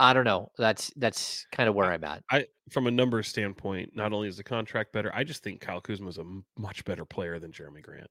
[0.00, 0.50] I don't know.
[0.56, 2.24] That's that's kind of where I'm at.
[2.30, 5.80] I from a numbers standpoint, not only is the contract better, I just think Kyle
[5.80, 6.24] Kuzma is a
[6.58, 8.10] much better player than Jerami Grant.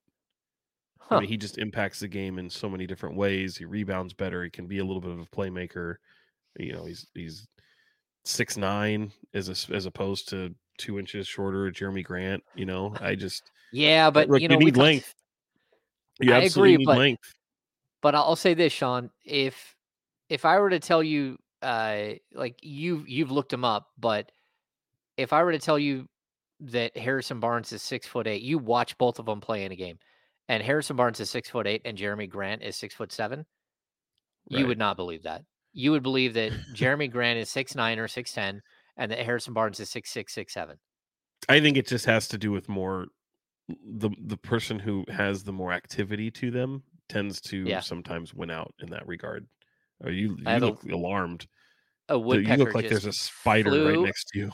[1.10, 3.58] I mean, he just impacts the game in so many different ways.
[3.58, 4.44] He rebounds better.
[4.44, 5.96] He can be a little bit of a playmaker.
[6.58, 7.48] You know, he's he's
[8.24, 11.72] six nine as a, as opposed to two inches shorter.
[11.72, 12.44] Jerami Grant.
[12.56, 15.14] You know, I just Yeah, but look, you know, you we need length.
[16.20, 17.34] You I absolutely agree, need but length.
[18.02, 19.10] but I'll say this, Sean.
[19.24, 19.76] If
[20.30, 24.32] if I were to tell you, uh, like you've you've looked him up, but
[25.18, 26.08] if I were to tell you
[26.62, 29.76] that Harrison Barnes is six foot eight, you watch both of them play in a
[29.76, 30.00] game,
[30.48, 33.46] and Harrison Barnes is six foot eight, and Jerami Grant is six foot seven,
[34.48, 35.44] you would not believe that.
[35.74, 38.62] You would believe that Jerami Grant is six nine or six ten,
[38.98, 40.78] and that Harrison Barnes is six six six seven.
[41.50, 43.08] I think it just has to do with more
[43.68, 47.80] the the person who has the more activity to them tends to Yeah.
[47.82, 49.48] sometimes win out in that regard.
[50.04, 51.48] Or you you have a- look alarmed.
[52.10, 54.52] A woodpecker you look like there's a spider right next to you.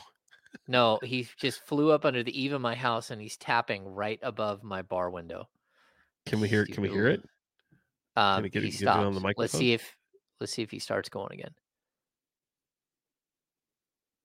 [0.68, 4.18] No, he just flew up under the eave of my house, and he's tapping right
[4.22, 5.48] above my bar window.
[6.26, 7.22] Can we hear can we hear it?
[8.16, 9.38] Um, he get it on the stopped.
[9.38, 9.96] Let's see if
[10.40, 11.54] let's see if he starts going again.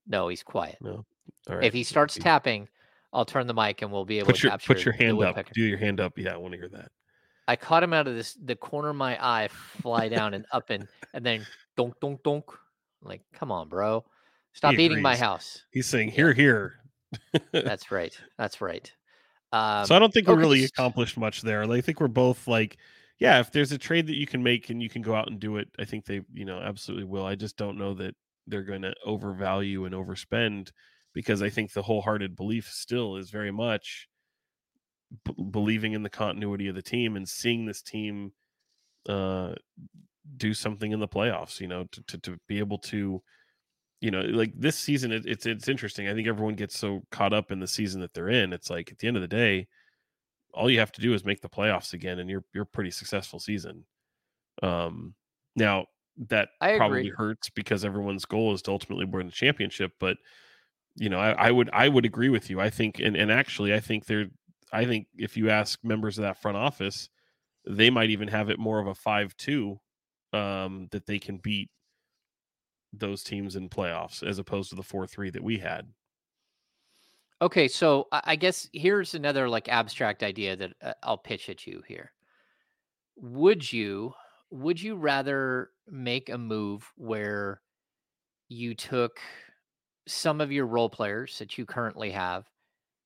[0.08, 0.78] No, he's quiet.
[0.82, 1.06] No.
[1.50, 1.64] All right.
[1.64, 2.68] If he starts tapping,
[3.14, 5.22] I'll turn the mic and we'll be able put to your capture put your hand
[5.22, 5.38] up.
[5.54, 6.18] Do your hand up.
[6.18, 6.92] Yeah, I want to hear that.
[7.48, 9.48] I caught him out of this the corner of my eye,
[9.82, 11.46] fly down and up and and then
[11.78, 12.46] donk donk donk.
[13.02, 14.04] I'm like, come on, bro,
[14.54, 15.64] stop He eating my house.
[15.72, 16.76] He's saying here here.
[17.52, 18.18] That's right.
[18.38, 18.92] That's right.
[19.54, 21.64] Um, so I don't think we really accomplished much there.
[21.64, 22.78] I think we're both like,
[23.18, 25.40] yeah, if there's a trade that you can make and you can go out and
[25.40, 27.26] do it, I think they, you know, absolutely will.
[27.26, 28.14] I just don't know that
[28.48, 30.72] they're going to overvalue and overspend
[31.14, 34.08] because I think the wholehearted belief still is very much
[35.26, 38.32] b- believing in the continuity of the team and seeing this team
[39.10, 39.54] uh
[40.36, 43.22] do something in the playoffs, you know, to to, to be able to
[44.00, 46.08] you know, like this season, it, it's it's interesting.
[46.08, 48.54] I think everyone gets so caught up in the season that they're in.
[48.54, 49.68] It's like at the end of the day,
[50.54, 53.40] all you have to do is make the playoffs again, and you're you're pretty successful
[53.40, 53.86] season.
[54.62, 55.16] Um,
[55.56, 55.88] now
[56.18, 57.14] that I probably agree.
[57.16, 59.94] hurts because everyone's goal is to ultimately win the championship.
[60.00, 60.18] But
[60.96, 62.60] you know, I, I would I would agree with you.
[62.60, 64.28] I think, and and actually, I think they're.
[64.74, 67.10] I think if you ask members of that front office,
[67.66, 69.80] they might even have it more of a five-two
[70.34, 71.70] um, that they can beat
[72.94, 75.88] those teams in playoffs as opposed to the four three that we had.
[77.42, 81.68] Okay, so I I guess here's another like abstract idea that uh, I'll pitch at
[81.68, 82.12] you here.
[83.18, 84.14] Would you
[84.50, 87.62] would you rather make a move where
[88.50, 89.20] you took
[90.08, 92.46] some of your role players that you currently have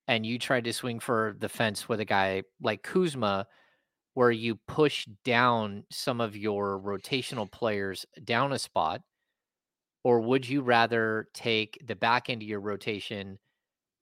[0.08, 3.48] and you tried to swing for the fence with a guy like Kuzma
[4.14, 9.02] where you push down some of your rotational players down a spot
[10.04, 13.38] or would you rather take the back end of your rotation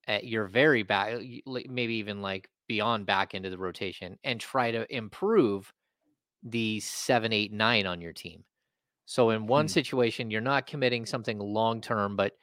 [0.07, 4.95] at your very back, maybe even like beyond back into the rotation, and try to
[4.95, 5.71] improve
[6.43, 8.43] the seven, eight, nine on your team.
[9.09, 9.69] So in one Hmm.
[9.69, 12.33] situation, you're not committing something long term, but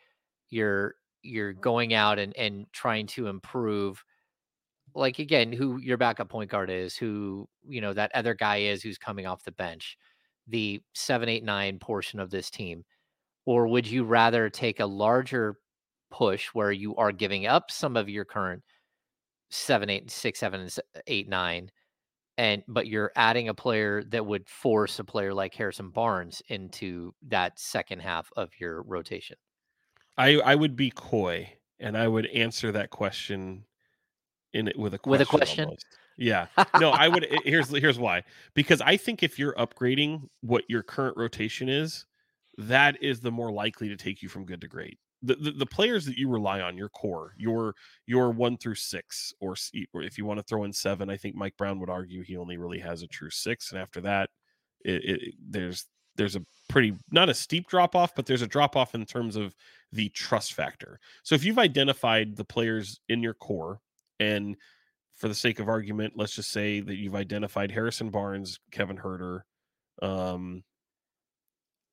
[0.51, 4.05] you're you're going out and and trying to improve.
[4.95, 8.83] Like again, who your backup point guard is, who you know that other guy is,
[8.83, 9.99] who's coming off the bench,
[10.47, 12.85] the seven, eight, nine portion of this team,
[13.47, 15.57] or would you rather take a larger
[16.11, 18.65] push where you are giving up some of your current
[19.51, 21.71] seven, eight, six, seven, and s- eight, nine,
[22.39, 27.15] and but you're adding a player that would force a player like Harrison Barnes into
[27.29, 29.37] that second half of your rotation.
[30.17, 33.65] I I would be coy and I would answer that question
[34.53, 35.11] in it with a question.
[35.11, 35.65] With a question?
[35.65, 35.87] almost.
[36.17, 36.47] Yeah.
[36.81, 38.25] No, I would eh, here's here's why.
[38.55, 42.07] Because I think if you're upgrading what your current rotation is,
[42.59, 44.99] that is the more likely to take you from good to great.
[45.23, 47.75] The, the, players that you rely on, your core, your
[48.07, 49.57] your one through six, or,
[49.95, 52.37] or if you want to throw in seven, I think Mike Brown would argue he
[52.37, 54.31] only really has a true six, and after that,
[54.85, 55.87] it, it, there's
[56.17, 59.37] there's a pretty not a steep drop off, but there's a drop off in terms
[59.37, 59.55] of
[59.93, 61.01] the trust factor.
[61.23, 63.81] So if you've identified the players in your core,
[64.21, 64.57] and
[65.15, 69.41] for the sake of argument, let's just say that you've identified Harrison Barnes, Kevin Huerter,
[70.03, 70.63] um,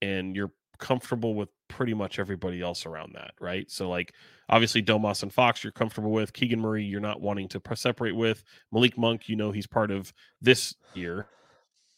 [0.01, 3.69] and you're comfortable with pretty much everybody else around that, right?
[3.69, 4.13] So like
[4.49, 8.43] obviously Domas and Fox, you're comfortable with Keegan Murray, you're not wanting to separate with
[8.71, 9.28] Malik Monk.
[9.28, 11.28] You know he's part of this year,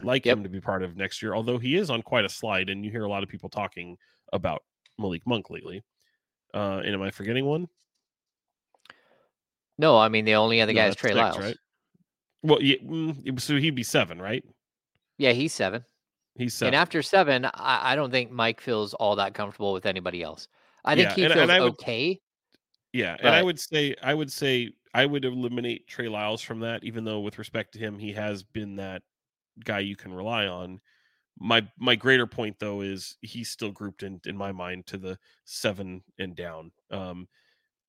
[0.02, 0.38] like Yep.
[0.38, 1.36] him to be part of next year.
[1.36, 3.98] Although he is on quite a slide, and you hear a lot of people talking
[4.34, 4.64] about
[4.98, 5.84] Malik Monk lately.
[6.54, 7.68] Uh, and am I forgetting one?
[9.78, 11.38] No, I mean the only other No, guy is Trey six, Lyles.
[11.38, 11.58] right?
[12.44, 14.44] Well, yeah, mm, so he'd be seven, right?
[15.18, 15.84] Yeah, he's seven.
[16.36, 16.70] He's seven.
[16.70, 20.48] And after seven, I, I don't think Mike feels all that comfortable with anybody else.
[20.84, 22.20] I think Yeah, he and- feels and I would- okay.
[22.94, 26.84] Yeah, and I would say I would say I would eliminate Trey Lyles from that,
[26.84, 29.04] even though with respect to him, he has been that
[29.66, 30.82] guy you can rely on.
[31.40, 35.20] My my greater point though is he's still grouped in in my mind to the
[35.46, 36.72] seven and down.
[36.92, 37.28] Um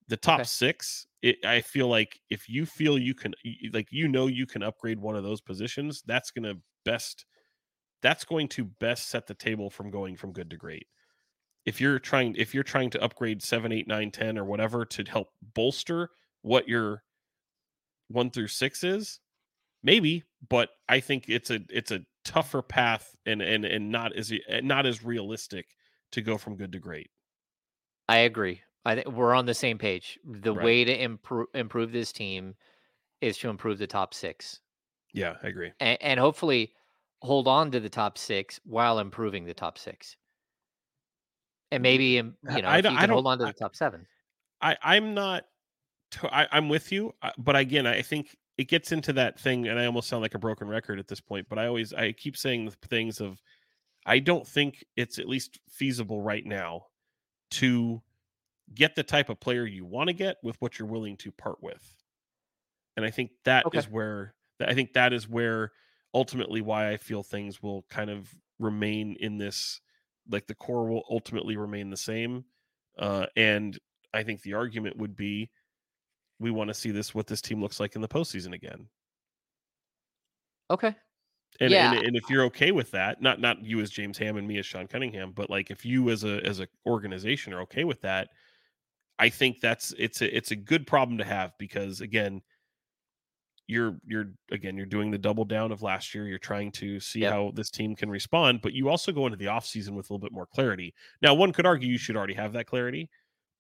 [0.09, 0.45] the top Okay.
[0.47, 3.35] six, it, I feel like if you feel you can
[3.73, 7.27] like you know you can upgrade one of those positions, that's gonna best
[8.07, 10.89] that's going to best set the table from going from good to great
[11.67, 15.05] if you're trying if you're trying to upgrade 7 8 9 10 or whatever to
[15.05, 16.11] help bolster
[16.43, 17.05] what your
[18.09, 19.21] 1 through 6 is
[19.83, 24.33] maybe but i think it's a it's a tougher path and and and not as
[24.33, 25.77] e- not as realistic
[26.13, 27.11] to go from good to great
[28.09, 28.63] I agree.
[28.85, 30.19] I think we're on the same page.
[30.25, 30.63] The Right.
[30.65, 32.57] way to improve improve this team
[33.21, 34.63] is to improve the top six,
[35.13, 36.75] yeah i agree and, and hopefully
[37.23, 40.17] hold on to the top six while improving the top six.
[41.71, 44.07] And maybe um, you know I if you can hold on to the top seven.
[44.61, 45.45] I I'm not.
[46.13, 49.67] To, I, I'm with you, uh, but again, I think it gets into that thing,
[49.69, 51.49] and I almost sound like a broken record at this point.
[51.49, 53.43] But I always I keep saying the things of,
[54.07, 56.87] I don't think it's at least feasible right now
[57.53, 58.03] to
[58.75, 61.63] get the type of player you want to get with what you're willing to part
[61.63, 61.95] with,
[62.97, 63.93] and I think that is Okay.
[63.93, 65.73] where I think that is where
[66.17, 69.81] ultimately why I feel things will kind of remain in this,
[70.31, 72.47] like the core will ultimately remain the same,
[72.99, 73.79] uh, and
[74.15, 75.51] I think the argument would be
[76.41, 78.89] we want to see this what this team looks like in the postseason again.
[80.71, 80.97] Okay.
[81.61, 81.93] And, Yeah.
[81.95, 84.59] and and if you're okay with that, not not you as James Ham and me
[84.59, 88.03] as Sean Cunningham, but like if you as a as a organization are okay with
[88.03, 88.29] that,
[89.19, 92.43] I think that's it's a it's a good problem to have because again,
[93.69, 96.27] you're you're again you're doing the double down of last year.
[96.29, 97.33] You're trying to see Yep.
[97.33, 100.19] how this team can respond, but you also go into the offseason with a little
[100.21, 100.95] bit more clarity.
[101.23, 103.11] Now, one could argue you should already have that clarity,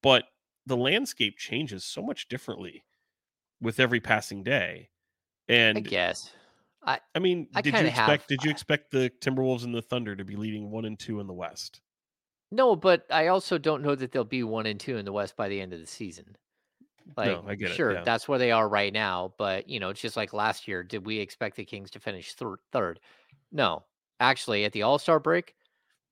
[0.02, 0.24] but
[0.66, 2.84] the landscape changes so much differently
[3.60, 4.90] with every passing day.
[5.48, 6.32] And i guess.
[6.84, 9.82] I I mean, I did you expect have- did you expect the Timberwolves and the
[9.82, 11.80] Thunder to be leading one and two in the West?
[12.52, 15.34] no, but I also don't know that they'll be one and two in the West
[15.36, 16.36] by the end of the season.
[17.16, 18.02] Like, I get it, sure, yeah.
[18.02, 19.34] that's where they are right now.
[19.38, 20.82] But you know, it's just like last year.
[20.82, 23.00] Did we expect the Kings to finish thir- third?
[23.52, 23.84] No,
[24.18, 25.54] actually, at the All Star break,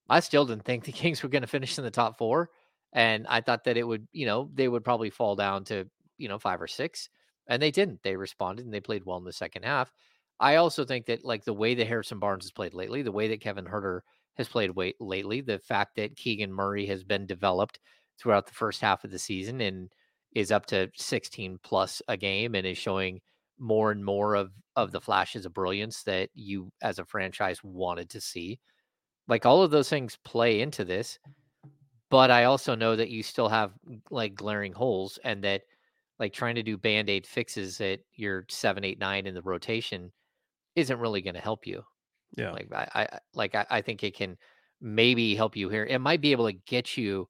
[0.09, 2.51] I still didn't think the Kings were going to finish in the top four,
[2.93, 5.89] and I thought that it would, you know, they would probably fall down to
[6.19, 7.09] you know five or six,
[7.49, 8.03] and they didn't.
[8.03, 9.93] They responded and they played well in the second half.
[10.41, 13.29] I also think that like the way that Harrison Barnes has played lately, the way
[13.29, 14.01] that Kevin Huerter
[14.37, 17.79] has played lately, the fact that Keegan Murray has been developed
[18.19, 19.91] throughout the first half of the season and
[20.35, 23.21] is up to 16 plus a game and is showing
[23.59, 28.11] more and more of of the flashes of brilliance that you as a franchise wanted
[28.11, 28.59] to see.
[29.29, 31.19] Like all of those things play into this,
[32.11, 35.63] but I also know that you still have mm, like glaring holes and that
[36.19, 40.13] like trying to do band-aid fixes at your seven, eight, nine in the rotation
[40.77, 41.83] isn't really going to help you.
[42.37, 42.53] Yeah.
[42.53, 44.37] Like I, I I- like I, I think it can
[44.81, 45.85] maybe help you here.
[45.85, 47.29] It might be able to get you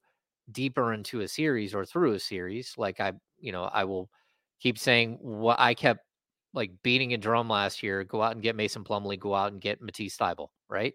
[0.51, 2.73] deeper into a series or through a series.
[2.77, 4.09] Like I, you know, I will
[4.59, 6.01] keep saying what I kept
[6.53, 8.03] like beating a drum last year.
[8.03, 9.19] Go out and get Mason Plumlee.
[9.19, 10.49] Go out and get Matisse Thybulle.
[10.69, 10.93] Right.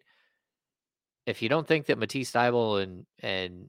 [1.27, 3.69] If you don't think that Matisse Thybulle and and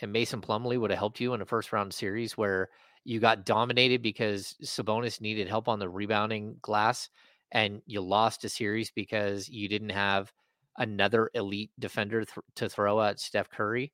[0.00, 2.68] and Mason Plumlee would have helped you in a first round series where
[3.04, 7.08] you got dominated because Sabonis needed help on the rebounding glass
[7.52, 10.32] and you lost a series because you didn't have
[10.78, 13.92] another elite defender th- to throw at Steph Curry,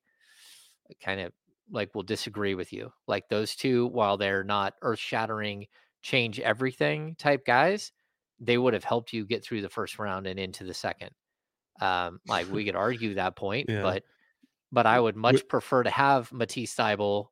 [1.03, 1.33] kind of
[1.71, 2.91] like will disagree with you.
[3.07, 5.67] Like those two, while they're not earth shattering,
[6.01, 7.91] change everything type guys,
[8.39, 11.11] they would have helped you get through the first round and into the second.
[11.81, 13.81] Um, like we could argue that point, Yeah.
[13.81, 14.03] but
[14.71, 17.27] but I would much prefer to have Matisse Thybulle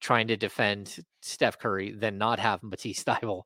[0.00, 3.44] trying to defend Steph Curry than not have Matisse Thybulle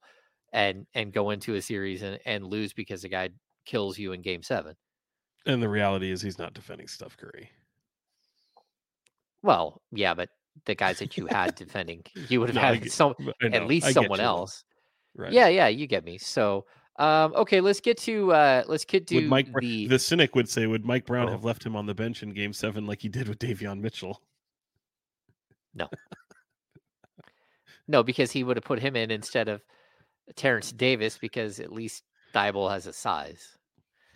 [0.53, 3.31] and and go into a series and, and lose because the guy
[3.65, 4.75] kills you in game seven.
[5.47, 7.51] And the reality is he's not defending Steph Curry.
[9.47, 10.29] Well, yeah, but
[10.65, 13.15] the guys that you had defending, you would have No, had get- some
[13.53, 14.65] at least someone else.
[15.15, 15.33] Right.
[15.33, 16.19] Yeah, yeah, you get me.
[16.19, 16.67] So
[16.99, 20.49] um okay, let's get to uh let's get to Would Mike the the cynic would
[20.49, 21.33] say, would Mike Brown Oh.
[21.33, 24.21] have left him on the bench in game seven like he did with Davion Mitchell?
[25.75, 25.89] No,
[27.89, 29.63] no, because he would have put him in instead of
[30.35, 32.03] Terrence Davis because at least
[32.35, 33.57] Thybulle has a size.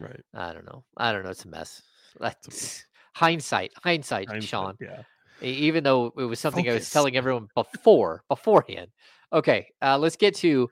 [0.01, 0.21] Right.
[0.35, 0.83] I don't know.
[0.97, 1.31] I don't know.
[1.31, 1.83] It's a mess.
[2.19, 3.73] That's hindsight.
[3.85, 4.77] Hindsight, Hindsight, Sean.
[4.81, 5.03] Yeah.
[5.43, 8.89] Even though it was something I was telling everyone before beforehand.
[9.33, 10.69] Okay, uh, let's get to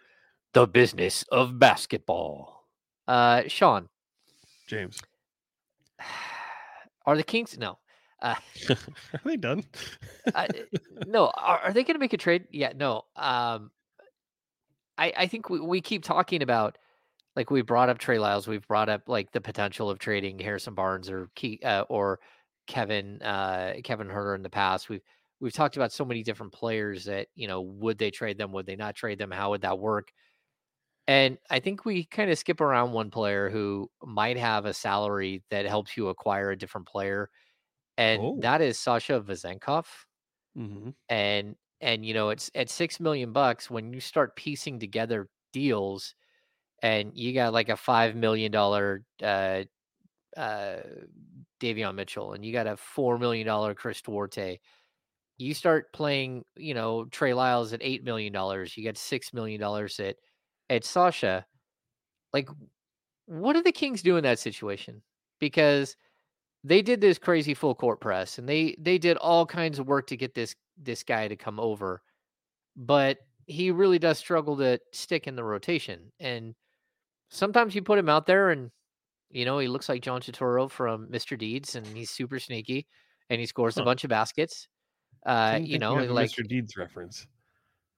[0.53, 2.67] the business of basketball.
[3.07, 3.89] Uh, Sean,
[4.67, 5.01] James,
[7.07, 7.57] are the Kings?
[7.59, 7.79] No.
[8.21, 8.35] Uh,
[8.71, 9.65] are they done?
[10.35, 10.47] uh,
[11.07, 11.27] no.
[11.37, 12.45] Are, are they going to make a trade?
[12.51, 12.73] Yeah.
[12.75, 13.03] No.
[13.17, 13.71] Um,
[14.99, 16.77] I I think we, we keep talking about
[17.39, 20.75] like we brought up Trey Lyles, we've brought up like the potential of trading Harrison
[20.75, 22.19] Barnes or Key uh, or
[22.69, 24.91] Kevin uh, Kevin Huerter in the past.
[24.91, 25.03] We've
[25.41, 28.53] we've talked about so many different players that you know would they trade them?
[28.53, 29.33] Would they not trade them?
[29.33, 30.13] How would that work?
[31.07, 35.43] And I think we kind of skip around one player who might have a salary
[35.51, 37.31] that helps you acquire a different player,
[37.99, 38.43] and Oh.
[38.43, 39.87] that is Sasha Vezenkov.
[40.55, 45.29] hmm And and you know it's at six million bucks when you start piecing together
[45.53, 46.15] deals,
[46.83, 49.65] and you got like a five million dollar uh,
[50.39, 50.77] uh,
[51.61, 54.59] Davion Mitchell, and you got a four million dollar Chris Duarte.
[55.37, 58.77] You start playing, you know, Trey Lyles at eight million dollars.
[58.77, 60.17] You get six million dollars at
[60.71, 61.45] at Sasha.
[62.33, 62.49] Like,
[63.27, 65.03] what do the Kings do in that situation?
[65.41, 65.97] Because
[66.65, 70.07] they did this crazy full court press, and they they did all kinds of work
[70.09, 72.03] to get this this guy to come over,
[72.77, 76.13] but he really does struggle to stick in the rotation.
[76.21, 76.55] And
[77.31, 78.71] sometimes you put him out there, and
[79.31, 81.37] you know he looks like John Turturro from Mr.
[81.39, 82.87] Deeds, and he's super sneaky,
[83.31, 84.69] and he scores a bunch of baskets.
[85.27, 86.47] Uh, you know, a like Mr.
[86.47, 87.27] Deeds reference.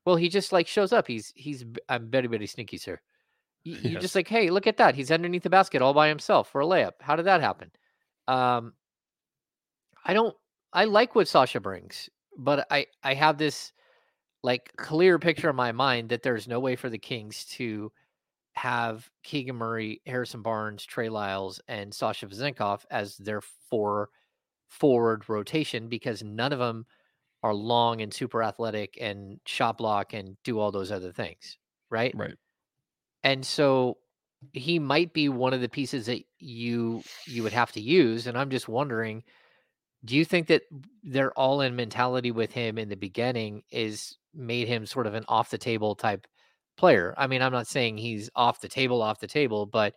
[0.07, 1.07] well, he just like shows up.
[1.07, 3.01] He's he's I'm very very sneaky, sir.
[3.65, 4.03] You, You're Yes.
[4.03, 4.95] just like, hey, look at that.
[4.95, 6.93] He's underneath the basket all by himself for a layup.
[7.01, 7.71] How did that happen?
[8.29, 8.75] Um,
[10.05, 10.37] I don't.
[10.73, 12.09] I like what Sasha brings,
[12.39, 13.73] but I I have this
[14.43, 17.93] like clear picture in my mind that there's no way for the Kings to
[18.61, 24.11] have Keegan Murray, Harrison Barnes, Trey Lyles, and Sasha Vezenkov as their four
[24.69, 26.85] forward rotation because none of them
[27.43, 31.57] are long and super athletic and shot block and do all those other things,
[31.89, 32.13] right?
[32.15, 32.35] Right.
[33.25, 33.97] And so
[34.53, 38.37] he might be one of the pieces that you you would have to use and
[38.39, 39.23] I'm just wondering
[40.03, 40.63] do you think that
[41.03, 45.27] their all in mentality with him in the beginning is made him sort of an
[45.29, 46.27] off the table type
[46.81, 47.15] player?
[47.19, 49.95] I mean, I'm not saying he's off the table off the table, but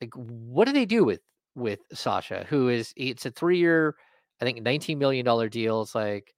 [0.00, 1.20] like what do they do with
[1.54, 3.96] with Sasha who is it's a 3 year
[4.40, 6.34] I think 19 million dollar deal it's like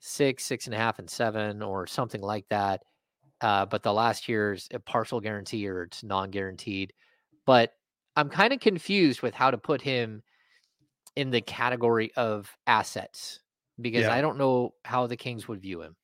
[0.00, 2.82] six six and a half and seven or something like that
[3.42, 6.94] uh, but the last year's a partial guarantee or it's non-guaranteed.
[7.46, 7.72] But
[8.16, 10.22] I'm kind of confused with how to put him
[11.16, 13.40] in the category of assets
[13.80, 14.14] because Yeah.
[14.14, 15.97] I don't know how the Kings would view him.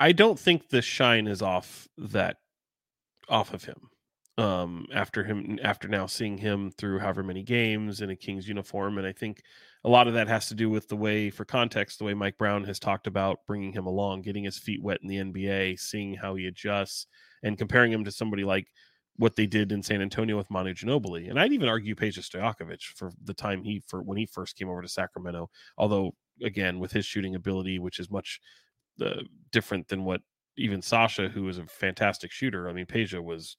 [0.00, 2.36] I don't think the shine is off that
[3.28, 3.88] off of him.
[4.38, 8.96] Um, after him, after now seeing him through however many games in a Kings uniform,
[8.96, 9.42] and I think
[9.84, 12.38] a lot of that has to do with the way, for context, the way Mike
[12.38, 16.14] Brown has talked about bringing him along, getting his feet wet in the NBA, seeing
[16.14, 17.06] how he adjusts,
[17.42, 18.68] and comparing him to somebody like
[19.16, 21.28] what they did in San Antonio with Manu Ginobili.
[21.28, 24.70] And I'd even argue Peja Stojakovic for the time he for when he first came
[24.70, 25.50] over to Sacramento.
[25.76, 28.40] Although again, with his shooting ability, which is much
[29.00, 30.22] uh, different than what
[30.56, 32.68] even Sasha, who is a fantastic shooter.
[32.68, 33.56] I mean, Peja was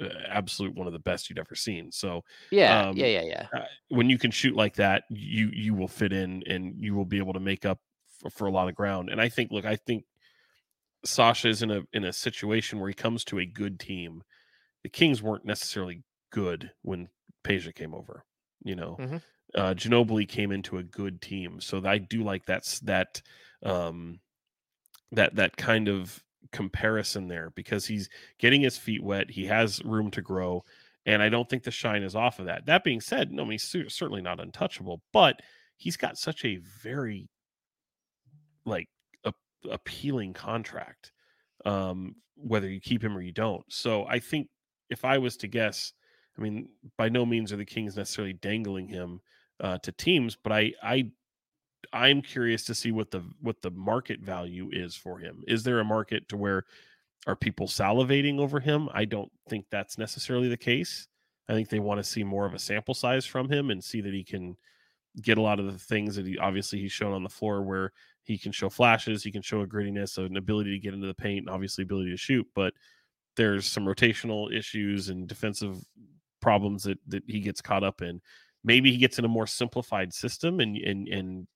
[0.00, 1.92] uh, absolute one of the best you'd ever seen.
[1.92, 3.48] So Yeah, Um, yeah, yeah, yeah.
[3.56, 7.04] uh, when you can shoot like that, you you will fit in and you will
[7.04, 7.80] be able to make up
[8.20, 9.10] for, for a lot of ground.
[9.10, 10.04] And I think, look, I think
[11.04, 14.22] Sasha is in a in a situation where he comes to a good team.
[14.84, 17.10] The Kings weren't necessarily good when
[17.44, 18.24] Peja came over.
[18.64, 19.22] You know, Mhm.
[19.54, 23.22] uh, Ginobili came into a good team, so I do like that's that
[23.64, 24.20] um,
[25.12, 28.08] that that kind of comparison there because he's
[28.38, 29.30] getting his feet wet.
[29.30, 30.64] He has room to grow,
[31.06, 32.66] and I don't think the shine is off of that.
[32.66, 35.40] That being said, no, I mean, he's certainly not untouchable, but
[35.76, 37.28] he's got such a very
[38.64, 38.88] like
[39.24, 39.32] a,
[39.70, 41.12] appealing contract,
[41.64, 43.64] um, whether you keep him or you don't.
[43.68, 44.48] So I think
[44.90, 45.92] if I was to guess,
[46.38, 49.20] I mean, by no means are the Kings necessarily dangling him
[49.60, 51.10] uh, to teams, but I I
[51.92, 55.42] I'm curious to see what the what the market value is for him.
[55.46, 56.64] Is there a market to where
[57.26, 58.88] are people salivating over him?
[58.92, 61.06] I don't think that's necessarily the case.
[61.48, 64.00] I think they want to see more of a sample size from him and see
[64.00, 64.56] that he can
[65.20, 67.92] get a lot of the things that he obviously he's shown on the floor where
[68.24, 71.14] he can show flashes, he can show a grittiness, an ability to get into the
[71.14, 72.72] paint, and obviously ability to shoot, but
[73.36, 75.78] there's some rotational issues and defensive
[76.40, 78.20] problems that that he gets caught up in.
[78.64, 81.46] Maybe he gets in a more simplified system and and and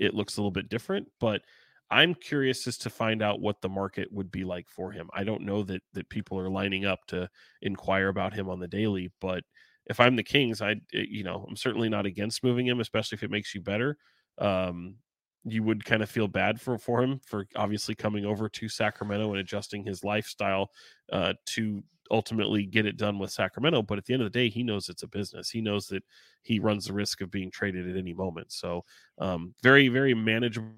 [0.00, 1.42] it looks a little bit different, but
[1.90, 5.10] I'm curious as to find out what the market would be like for him.
[5.12, 7.28] I don't know that that people are lining up to
[7.62, 9.44] inquire about him on the daily, but
[9.86, 13.22] if I'm the Kings, I you know I'm certainly not against moving him, especially if
[13.24, 13.98] it makes you better.
[14.38, 14.96] Um,
[15.44, 19.30] you would kind of feel bad for for him for obviously coming over to Sacramento
[19.30, 20.70] and adjusting his lifestyle
[21.12, 23.82] uh, to ultimately get it done with Sacramento.
[23.82, 25.50] But at the end of the day, he knows it's a business.
[25.50, 26.02] He knows that
[26.42, 28.52] he runs the risk of being traded at any moment.
[28.52, 28.84] So
[29.18, 30.68] um, very very manageable.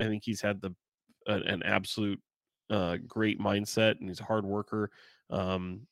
[0.00, 0.74] I think he's had the
[1.26, 2.20] an absolute
[2.70, 4.90] uh, great mindset and he's a hard worker.
[5.28, 5.86] Um,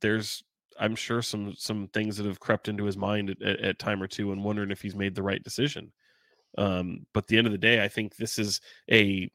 [0.00, 0.42] there's
[0.78, 4.02] I'm sure some some things that have crept into his mind at, at, at time
[4.02, 5.92] or two and wondering if he's made the right decision.
[6.58, 9.30] Um, but the end of the day, I think this is a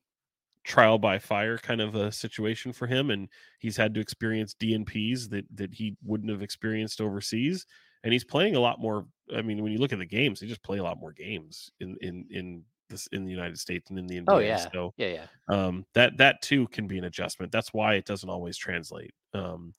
[0.66, 5.30] trial by fire kind of a situation for him, and he's had to experience DNPs
[5.30, 7.66] that that he wouldn't have experienced overseas.
[8.04, 9.08] And he's playing a lot more.
[9.36, 11.72] I mean, when you look at the games, he just play a lot more games
[11.80, 14.36] in in in this in the United States and in the NBA.
[14.36, 15.28] Oh yeah, so yeah, yeah.
[15.48, 17.52] Um, that that too can be an adjustment.
[17.52, 19.14] That's why it doesn't always translate.
[19.34, 19.74] Um,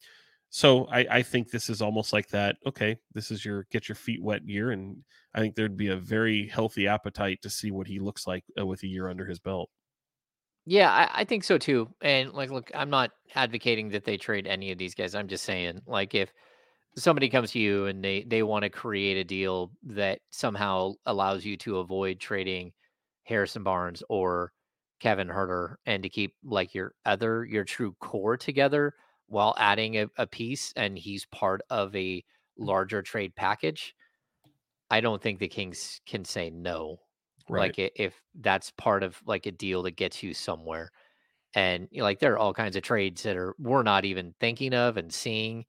[0.51, 2.57] so I, I think this is almost like that.
[2.67, 5.97] Okay, this is your get your feet wet year, and I think there'd be a
[5.97, 9.39] very healthy appetite to see what he looks like uh, with a year under his
[9.39, 9.71] belt.
[10.67, 11.89] Yeah, I, I think so too.
[12.03, 15.15] And like, look, I'm not advocating that they trade any of these guys.
[15.15, 16.33] I'm just saying, like, if
[16.97, 21.45] somebody comes to you and they they want to create a deal that somehow allows
[21.45, 22.73] you to avoid trading
[23.25, 24.53] Harrison Barnes or
[25.01, 28.95] Kevin Huerter and to keep like your other your true core together
[29.29, 32.25] while adding a, a piece and he's part of a mm.
[32.59, 33.95] larger trade package,
[34.91, 36.99] I don't think the Kings can say no.
[37.49, 37.75] Right.
[37.75, 40.91] Like if that's part of like a deal that gets you somewhere.
[41.55, 44.35] And you know, like there are all kinds of trades that are we're not even
[44.41, 45.67] thinking of and seeing,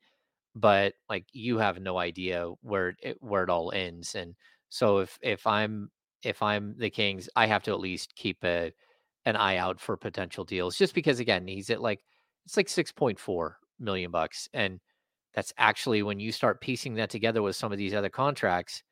[0.55, 4.15] but like you have no idea where it where it all ends.
[4.15, 4.36] And
[4.69, 5.91] so if if I'm
[6.23, 8.73] if I'm the Kings, I have to at least keep a
[9.25, 10.78] an eye out for potential deals.
[10.78, 12.03] Just because again, he's at like
[12.45, 14.49] it's like 6.4 million bucks.
[14.53, 14.80] And
[15.34, 18.84] that's actually when you start piecing that together with some of these other contracts,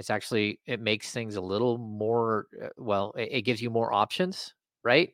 [0.00, 3.92] it's actually it makes things a little more uh, well, it, it gives you more
[3.92, 5.10] options, right?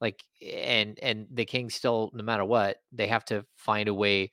[0.00, 4.30] Like and and the Kings still no matter what, they have to find a way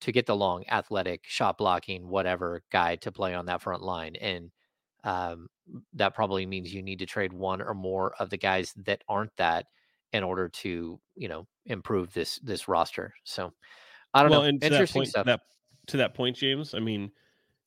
[0.00, 4.16] to get the long athletic shot blocking whatever guy to play on that front line
[4.16, 4.50] and
[5.04, 5.48] um,
[5.94, 9.36] that probably means you need to trade one or more of the guys that aren't
[9.36, 9.66] that
[10.12, 13.12] in order to you know improve this this roster.
[13.24, 13.52] So
[14.14, 14.46] I don't well, know.
[14.46, 15.26] And to Interesting that point, stuff.
[15.26, 15.40] That,
[15.88, 16.74] to that point, James.
[16.74, 17.10] I mean,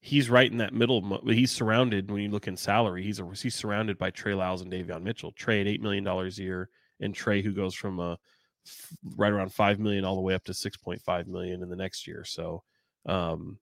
[0.06, 1.20] he's right in that middle.
[1.26, 3.04] He's surrounded when you look in salary.
[3.04, 5.32] He's a, he's surrounded by Trey Lyles and Davion Mitchell.
[5.32, 8.18] Trey at eight million dollars a year, and Trey who goes from a
[9.16, 11.76] right around five million all the way up to six point five million in the
[11.76, 12.24] next year.
[12.24, 12.64] So.
[13.06, 13.60] Um,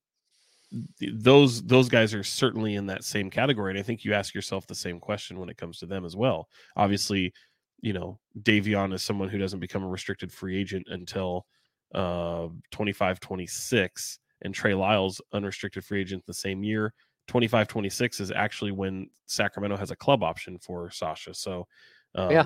[1.00, 4.66] those those guys are certainly in that same category and i think you ask yourself
[4.66, 7.32] the same question when it comes to them as well obviously
[7.84, 11.46] you know, Davion is someone who doesn't become a restricted free agent until
[11.94, 16.94] uh 25 26 and Trey Lyles unrestricted free agent the same year.
[17.28, 21.34] 25 26 is actually when Sacramento has a club option for Sasha.
[21.34, 21.68] So
[22.16, 22.46] um, yeah.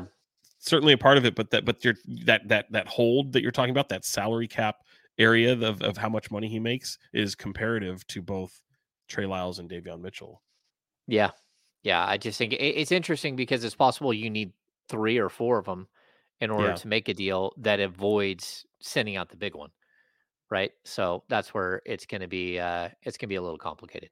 [0.59, 3.71] Certainly a part of it, but that but that that that hold that you're talking
[3.71, 4.77] about, that salary cap
[5.19, 8.61] area of, of how much money he makes is comparative to both
[9.07, 10.41] Trey Lyles and Davion Mitchell.
[11.07, 11.31] Yeah.
[11.83, 12.05] Yeah.
[12.07, 14.51] I just think it's interesting because it's possible you need
[14.89, 15.87] three or four of them
[16.41, 16.75] in order Yeah.
[16.75, 19.69] to make a deal that avoids sending out the big one
[20.49, 20.71] right?
[20.83, 24.09] So that's where it's going to be uh it's going to be a little complicated.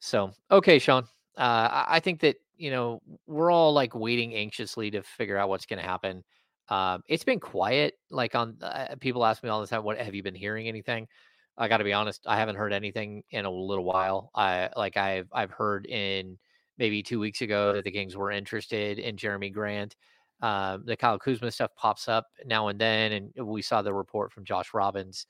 [0.00, 1.04] So okay sean
[1.36, 5.66] uh I, think that you know we're all like waiting anxiously to figure out what's
[5.66, 6.24] going to happen.
[6.68, 10.14] Um it's been quiet like on uh, people ask me all the time what have
[10.14, 11.08] you been hearing anything?
[11.56, 14.30] I got to be honest i haven't heard anything in a little while.
[14.34, 16.38] I like i've i've heard in
[16.78, 19.96] maybe two weeks ago that the Kings were interested in Jerami Grant.
[20.40, 24.32] Um, the Kyle Kuzma stuff pops up now and then, and we saw the report
[24.32, 25.26] from Josh Robbins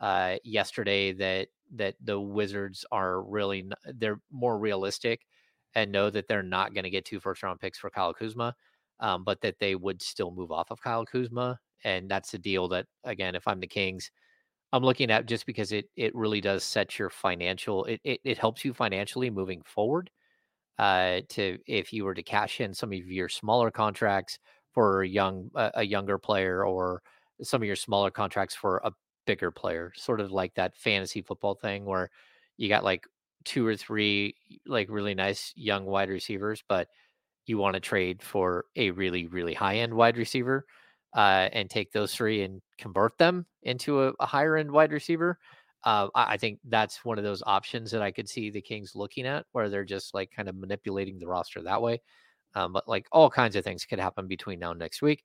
[0.00, 5.26] uh, yesterday that that the Wizards are really they're more realistic
[5.74, 8.54] and know that they're not going to get two first round picks for Kyle Kuzma,
[9.00, 12.68] um, but that they would still move off of Kyle Kuzma, and that's a deal
[12.68, 14.10] that again, if I'm the Kings,
[14.72, 18.38] I'm looking at just because it it really does set your financial it it, it
[18.38, 20.10] helps you financially moving forward
[20.78, 24.38] uh, to if you were to cash in some of your smaller contracts
[24.72, 27.02] for a young a younger player or
[27.42, 28.92] some of your smaller contracts for a
[29.30, 32.10] bigger player, sort of like that fantasy football thing where
[32.56, 33.06] you got like
[33.44, 34.34] two or three
[34.66, 36.88] like really nice young wide receivers, but
[37.46, 40.66] you want to trade for a really really high end wide receiver
[41.16, 45.38] uh, and take those three and convert them into a, a higher end wide receiver
[45.84, 48.94] uh, I, I think that's one of those options that I could see the Kings
[48.94, 52.00] looking at, where they're just like kind of manipulating the roster that way.
[52.54, 55.24] Um, but like all kinds of things could happen between now and next week.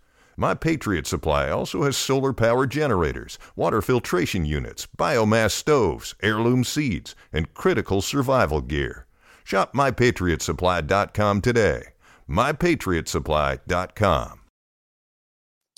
[0.41, 7.13] My Patriot Supply also has solar power generators, water filtration units, biomass stoves, heirloom seeds,
[7.31, 9.05] and critical survival gear.
[9.43, 11.83] Shop mypatriotsupply.com today.
[12.27, 14.39] mypatriotsupply.com.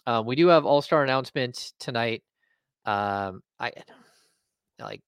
[0.08, 2.24] Uh, we do have All Star announcements tonight.
[2.86, 3.74] Um, I
[4.80, 5.02] like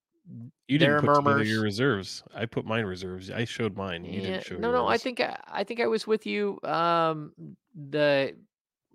[0.68, 1.50] You didn't put together murmurs.
[1.50, 2.24] your reserves.
[2.36, 3.32] I put mine reserves.
[3.32, 4.04] I showed mine.
[4.04, 4.86] You Yeah, didn't show no, no.
[4.86, 6.60] I think I, I think I was with you.
[6.66, 7.32] Um,
[7.74, 8.36] the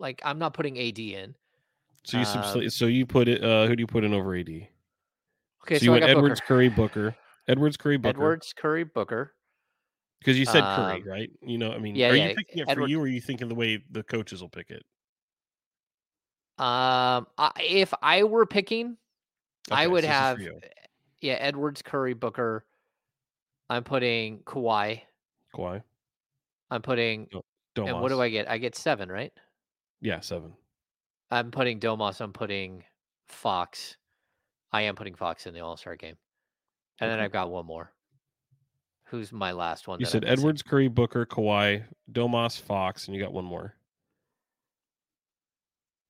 [0.00, 1.34] like I'm not putting AD in.
[2.04, 3.44] So you Um, so you put it.
[3.44, 4.48] Uh, who do you put in over AD?
[4.48, 4.68] Okay,
[5.68, 6.46] so so, you went Edwards, Booker.
[6.46, 7.16] Curry, Booker.
[7.46, 8.08] Edwards, Curry, Booker.
[8.08, 9.34] Edwards, Curry, Booker.
[10.18, 11.30] because you said Curry, um, right?
[11.42, 13.20] You know, I mean, yeah, are yeah, you picking it for you, or are you
[13.20, 14.82] thinking the way the coaches will pick it?
[16.58, 18.96] Um, I, if I were picking,
[19.70, 20.62] I would so this is for have
[21.20, 22.64] yeah Edwards, Curry, Booker.
[23.68, 25.02] I'm putting Kawhi.
[25.54, 25.82] Kawhi.
[26.70, 27.42] I'm putting Do-
[27.86, 28.50] and what do I get?
[28.50, 29.32] I get seven, right?
[30.00, 30.52] Yeah, seven.
[31.30, 32.20] I'm putting Domas.
[32.20, 32.84] I'm putting
[33.28, 33.96] Fox.
[34.72, 36.16] I am putting Fox in the All Star game,
[37.00, 37.92] and then I've got one more.
[39.04, 39.98] Who's my last one?
[39.98, 40.38] You said I'm missing?
[40.38, 41.82] Edwards, Curry, Booker, Kawhi,
[42.12, 43.74] Domas, Fox, and you got one more.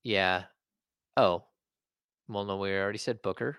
[0.03, 0.43] Yeah.
[1.17, 1.43] Oh.
[2.27, 3.57] Well, no, we already said Booker.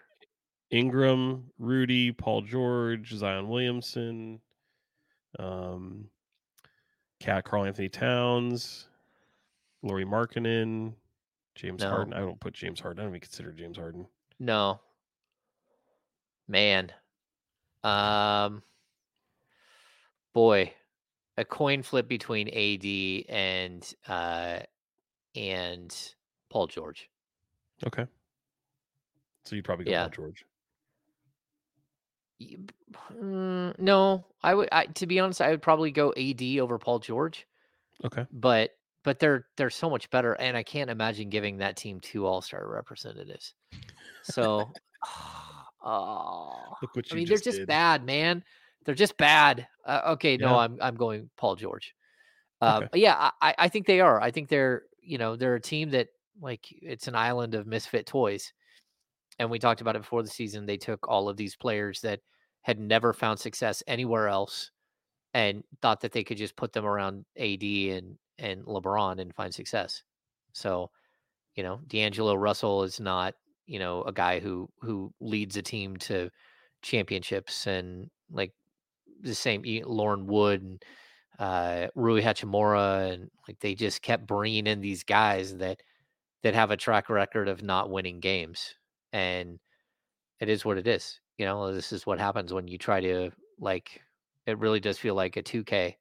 [0.71, 4.41] Ingram, Rudy, Paul George, Zion Williamson,
[5.39, 6.07] um,
[7.21, 8.89] Cat Carl Anthony Towns,
[9.83, 10.95] Lauri Markkanen,
[11.55, 11.91] James No.
[11.91, 12.15] Harden.
[12.15, 13.01] I don't put James Harden.
[13.01, 14.07] I don't even consider James Harden.
[14.39, 14.81] No.
[16.49, 16.93] Man.
[17.83, 18.63] Um.
[20.33, 20.73] Boy,
[21.37, 24.61] a coin flip between AD and uh
[25.35, 26.15] and
[26.49, 27.11] Paul George.
[27.87, 28.07] Okay.
[29.45, 30.03] So you'd probably go Yeah.
[30.05, 30.45] Paul George.
[33.15, 34.69] Mm, no, I would.
[34.73, 37.47] I, to be honest, I would probably go AD over Paul George.
[38.05, 38.27] Okay.
[38.33, 42.27] But but they're they're so much better, and I can't imagine giving that team two
[42.27, 43.55] All Star representatives.
[44.23, 44.73] So,
[45.85, 47.69] oh, Look what I mean, just they're just did.
[47.69, 48.45] bad, man.
[48.85, 49.67] They're just bad.
[49.85, 51.95] Uh, okay, no, I'm I'm going Paul George.
[52.61, 53.01] Uh, Okay.
[53.01, 54.21] yeah, I- I think they are.
[54.21, 56.09] I think they're you know they're a team that
[56.41, 58.53] like it's an island of misfit toys,
[59.39, 60.67] and we talked about it before the season.
[60.67, 62.21] They took all of these players that
[62.63, 64.71] had never found success anywhere else,
[65.35, 69.55] and thought that they could just put them around AD and and LeBron and find
[69.55, 70.03] success.
[70.53, 70.91] So,
[71.55, 73.35] you know, D'Angelo Russell is not
[73.67, 76.31] you know a guy who who leads a team to
[76.83, 78.53] championships and like
[79.23, 80.85] the same Lauren Wood and
[81.39, 85.81] uh, Rui Hachimura and like they just kept bringing in these guys that
[86.43, 88.75] that have a track record of not winning games
[89.13, 89.59] and
[90.41, 93.31] it is what it is you know this is what happens when you try to
[93.61, 94.01] like
[94.47, 95.95] it really does feel like a 2k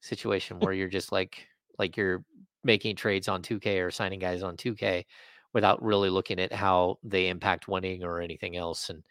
[0.00, 1.46] situation where you're just like
[1.78, 2.24] like you're
[2.64, 5.04] making trades on 2k or signing guys on 2k
[5.52, 9.02] without really looking at how they impact winning or anything else and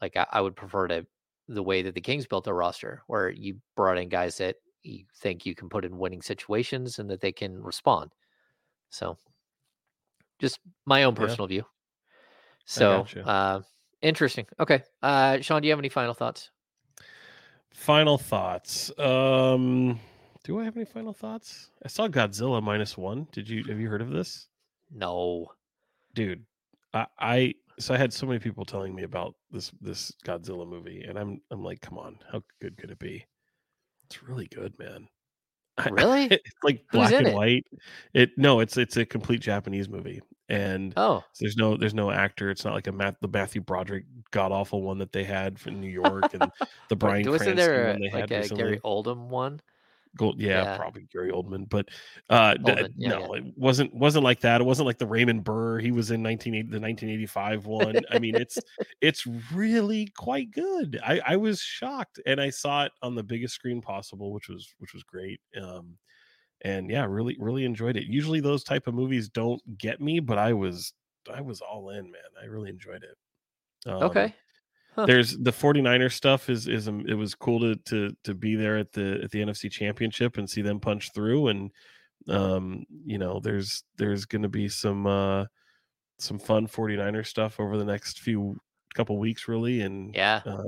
[0.00, 1.06] like I, I would prefer to
[1.48, 5.04] the way that the Kings built their roster, where you brought in guys that you
[5.16, 8.12] think you can put in winning situations and that they can respond.
[8.88, 9.18] So,
[10.38, 11.20] just my own Yeah.
[11.20, 11.64] personal view.
[12.66, 13.60] So, uh,
[14.00, 14.46] interesting.
[14.60, 16.50] Okay, uh, Sean, do you have any final thoughts?
[17.72, 18.96] Final thoughts.
[18.98, 19.98] Um,
[20.44, 21.70] do I have any final thoughts?
[21.84, 23.26] I saw Godzilla minus one.
[23.32, 24.48] Did you have you heard of this?
[24.90, 25.52] No.
[26.14, 26.44] dude
[26.92, 31.04] I, I so i had so many people telling me about this this godzilla movie
[31.08, 33.24] and i'm i'm like come on how good could it be
[34.04, 35.08] it's really good man
[35.90, 36.24] Really?
[36.26, 37.34] it's like black and it?
[37.34, 37.64] white
[38.12, 42.50] it no it's it's a complete japanese movie and Oh, there's no there's no actor
[42.50, 45.80] it's not like a Matt, the matthew broderick god awful one that they had from
[45.80, 46.50] new york and
[46.88, 48.62] the brian Wait, wasn't Cranston there a, they like had a recently.
[48.64, 49.60] Gary Oldman one?
[50.16, 50.76] Gold, yeah, Yeah.
[50.76, 51.88] probably Gary Oldman, but
[52.28, 54.60] uh, d- Oldman, yeah, no, it wasn't wasn't like that.
[54.60, 55.78] It wasn't like the Raymond Burr.
[55.78, 58.04] He was in 1980, the 1985 one.
[58.10, 58.58] I mean, it's
[59.00, 60.98] it's really quite good.
[61.04, 64.74] I I was shocked, and I saw it on the biggest screen possible, which was
[64.78, 65.40] which was great.
[65.60, 65.96] Um,
[66.62, 68.04] and yeah, really really enjoyed it.
[68.04, 70.92] Usually those type of movies don't get me, but I was
[71.32, 72.22] I was all in, man.
[72.40, 73.16] I really enjoyed it.
[73.88, 74.34] Um, okay.
[74.96, 75.06] Huh.
[75.06, 78.76] There's the 49er stuff is is um, it was cool to to to be there
[78.76, 81.70] at the at the NFC Championship and see them punch through and
[82.28, 85.44] um you know there's there's going to be some uh
[86.18, 88.60] some fun 49er stuff over the next few
[88.94, 90.42] couple weeks really and Yeah.
[90.44, 90.62] uh,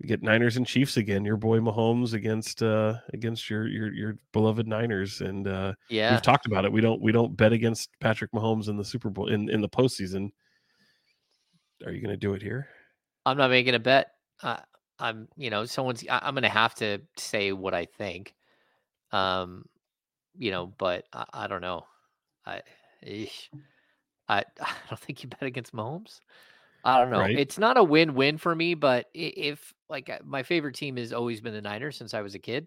[0.00, 1.24] we get Niners and Chiefs again.
[1.24, 6.10] Your boy Mahomes against uh against your your your beloved Niners, and uh Yeah.
[6.12, 6.72] we've talked about it.
[6.72, 9.68] We don't we don't bet against Patrick Mahomes in the Super Bowl in in the
[9.68, 10.30] postseason.
[11.86, 12.66] Are you going to do it here?
[13.26, 14.12] I'm not making a bet.
[14.42, 14.58] Uh,
[14.98, 16.04] I'm, you know, someone's.
[16.08, 18.34] I, I'm going to have to say what I think.
[19.12, 19.64] Um,
[20.36, 21.86] you know, but I, I don't know.
[22.46, 22.62] I.
[23.06, 23.28] I,
[24.28, 24.44] I
[24.88, 26.20] don't think you bet against Mahomes.
[26.84, 27.20] I don't know.
[27.20, 27.38] Right.
[27.38, 31.40] It's not a win-win for me, but if like uh, my favorite team has always
[31.40, 32.66] been the Niners since I was a kid.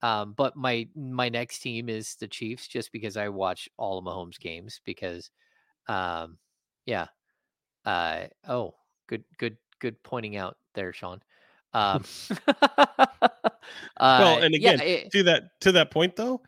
[0.00, 4.04] Um, but my my next team is the Chiefs, just because I watch all of
[4.04, 4.80] Mahomes games.
[4.84, 5.30] Because,
[5.88, 6.38] um,
[6.86, 7.06] yeah.
[7.84, 8.74] Uh, oh,
[9.08, 11.22] good, good, good pointing out there, Sean.
[11.74, 12.02] Um,
[14.00, 16.40] well, uh, and yeah, again, it- to that to that point though,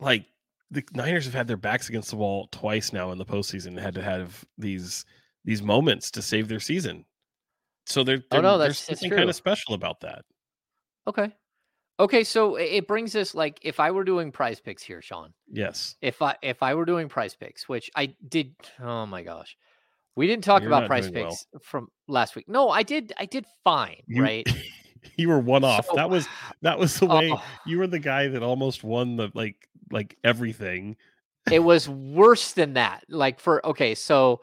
[0.00, 0.26] like
[0.70, 3.68] the Niners have had their backs against the wall twice now in the postseason.
[3.68, 5.04] and Had to have these
[5.44, 7.04] these moments to save their season.
[7.86, 10.24] So they're, Oh, no, they're- that's- there's that's something kind of special about that.
[11.06, 11.32] okay,
[12.00, 12.24] okay.
[12.24, 15.32] So it brings us like if I were doing prize picks here, Sean.
[15.48, 15.94] Yes.
[16.02, 19.56] If I if I were doing Prize picks, which I did, oh my gosh,
[20.16, 21.30] we didn't talk You're about price doing well.
[21.30, 22.48] picks from last week.
[22.48, 23.12] No, I did.
[23.18, 24.46] I did fine, You- right?
[25.16, 25.86] you were one off.
[25.86, 26.26] So- that was
[26.62, 27.42] that was the way Oh.
[27.64, 30.96] you were the guy that almost won the like like everything.
[31.52, 33.04] it was worse than that.
[33.08, 34.40] Like for okay, so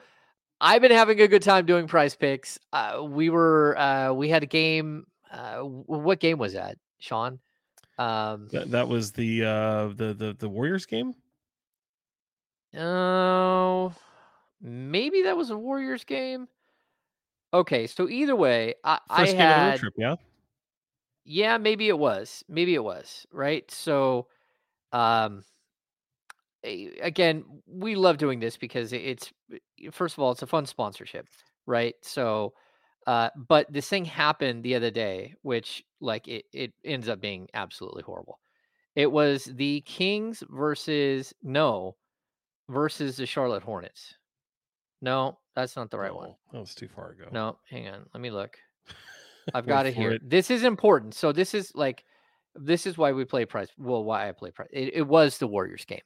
[0.62, 2.58] I've been having a good time doing Prize Picks.
[2.72, 5.06] Uh, we were uh, we had a game.
[5.30, 7.40] Uh, what game was that, Sean?
[7.98, 11.14] Um, That, that was the uh the the the Warriors game.
[12.76, 13.94] Oh,
[14.64, 16.48] maybe that was a Warriors game.
[17.53, 20.15] Okay, so either way, I, I First game of the road had trip, yeah.
[21.26, 23.69] yeah, maybe it was, maybe it was right.
[23.69, 24.27] So,
[24.91, 25.44] um,
[26.64, 29.31] again, we love doing this because it's
[29.91, 31.27] first of all, it's a fun sponsorship,
[31.65, 31.95] right?
[32.02, 32.53] So,
[33.06, 37.49] uh, but this thing happened the other day, which like it it ends up being
[37.53, 38.40] absolutely horrible.
[38.95, 41.95] It was the Kings versus no
[42.69, 44.15] versus the Charlotte Hornets.
[45.04, 46.30] No, that's not the right one.
[46.30, 47.26] No, That was too far ago.
[47.30, 48.06] No, hang on.
[48.14, 48.58] Let me look.
[49.54, 50.12] I've got it here.
[50.12, 50.30] it.
[50.30, 51.14] This is important.
[51.14, 52.06] So this is like
[52.56, 53.68] this is why we play Prize.
[53.78, 54.70] Well, why I play Prize.
[54.72, 56.00] It, it was the Warriors game.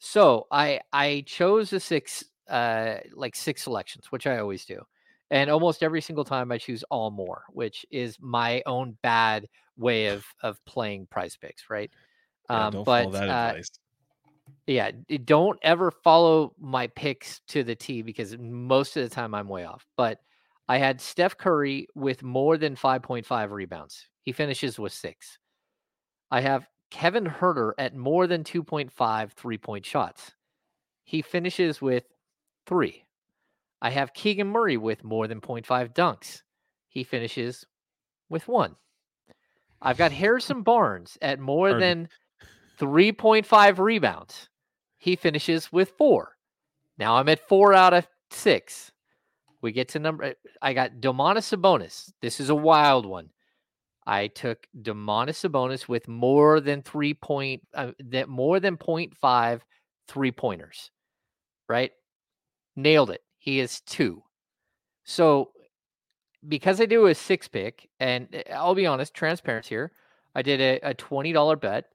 [0.00, 4.82] So I I chose the six uh like six selections, which I always do.
[5.30, 9.46] And almost every single time I choose all more, which is my own bad
[9.76, 11.90] way of of playing Prize Picks, right?
[12.50, 13.70] Yeah, um, don't but follow that uh, advice.
[14.66, 14.92] Yeah,
[15.24, 19.64] don't ever follow my picks to the T because most of the time I'm way
[19.64, 19.86] off.
[19.96, 20.20] But
[20.68, 24.08] I had Steph Curry with more than 5.5 rebounds.
[24.22, 25.38] He finishes with six.
[26.30, 30.32] I have Kevin Huerter at more than 2.5 three point shots.
[31.04, 32.04] He finishes with
[32.66, 33.04] three.
[33.82, 36.40] I have Keegan Murray with more than 0.5 dunks.
[36.88, 37.66] He finishes
[38.30, 38.76] with one.
[39.82, 42.08] I've got Harrison Barnes at more than
[42.78, 44.48] 3.5 rebounds.
[45.04, 46.38] He finishes with four.
[46.96, 48.90] Now I'm at four out of six.
[49.60, 50.32] We get to number.
[50.62, 52.10] I got Domantas Sabonis.
[52.22, 53.28] This is a wild one.
[54.06, 59.60] I took Domantas Sabonis with more than three point, uh, that more than 0.5
[60.08, 60.90] three pointers.
[61.68, 61.92] Right,
[62.74, 63.20] nailed it.
[63.36, 64.22] He is two.
[65.04, 65.50] So
[66.48, 69.92] because I do a six pick, and uh, I'll be honest, transparency here.
[70.34, 71.90] I did a, a twenty dollar bet,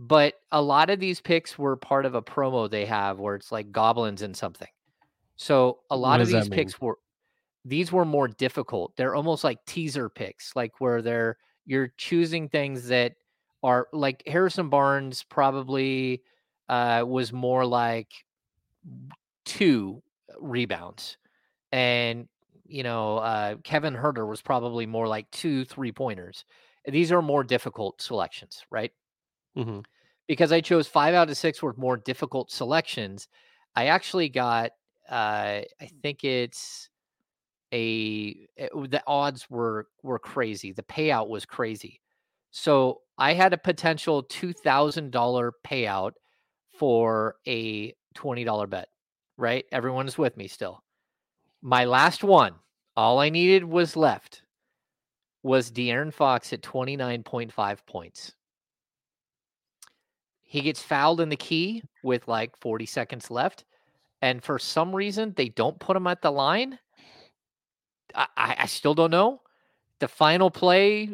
[0.00, 3.52] but a lot of these picks were part of a promo they have where it's
[3.52, 4.68] like goblins and something.
[5.36, 6.98] So a lot of these picks were
[7.64, 8.96] these were more difficult.
[8.96, 13.14] They're almost like teaser picks, like where they're you're choosing things that
[13.62, 16.22] are like Harrison Barnes probably
[16.68, 18.12] uh, was more like
[19.44, 20.02] two
[20.38, 21.18] rebounds,
[21.72, 22.28] and
[22.66, 26.44] you know uh, Kevin Huerter was probably more like two three pointers.
[26.86, 28.92] These are more difficult selections, right?
[29.56, 29.84] Mhm.
[30.28, 33.28] because I chose five out of six were more difficult selections.
[33.76, 34.72] I actually got,
[35.08, 36.88] uh, I think it's
[37.72, 40.72] a it- the odds were were crazy.
[40.72, 42.00] The payout was crazy.
[42.50, 46.12] So I had a potential two thousand dollar payout
[46.72, 48.88] for a twenty dollar bet.
[49.36, 50.82] Right, everyone is with me still.
[51.62, 52.54] My last one,
[52.96, 54.42] all I needed was left,
[55.42, 58.34] was De'Aaron Fox at twenty nine point five points.
[60.50, 63.64] He gets fouled in the key with like 40 seconds left.
[64.20, 66.76] And for some reason, they don't put him at the line.
[68.16, 69.42] I, I still don't know.
[70.00, 71.10] The final play,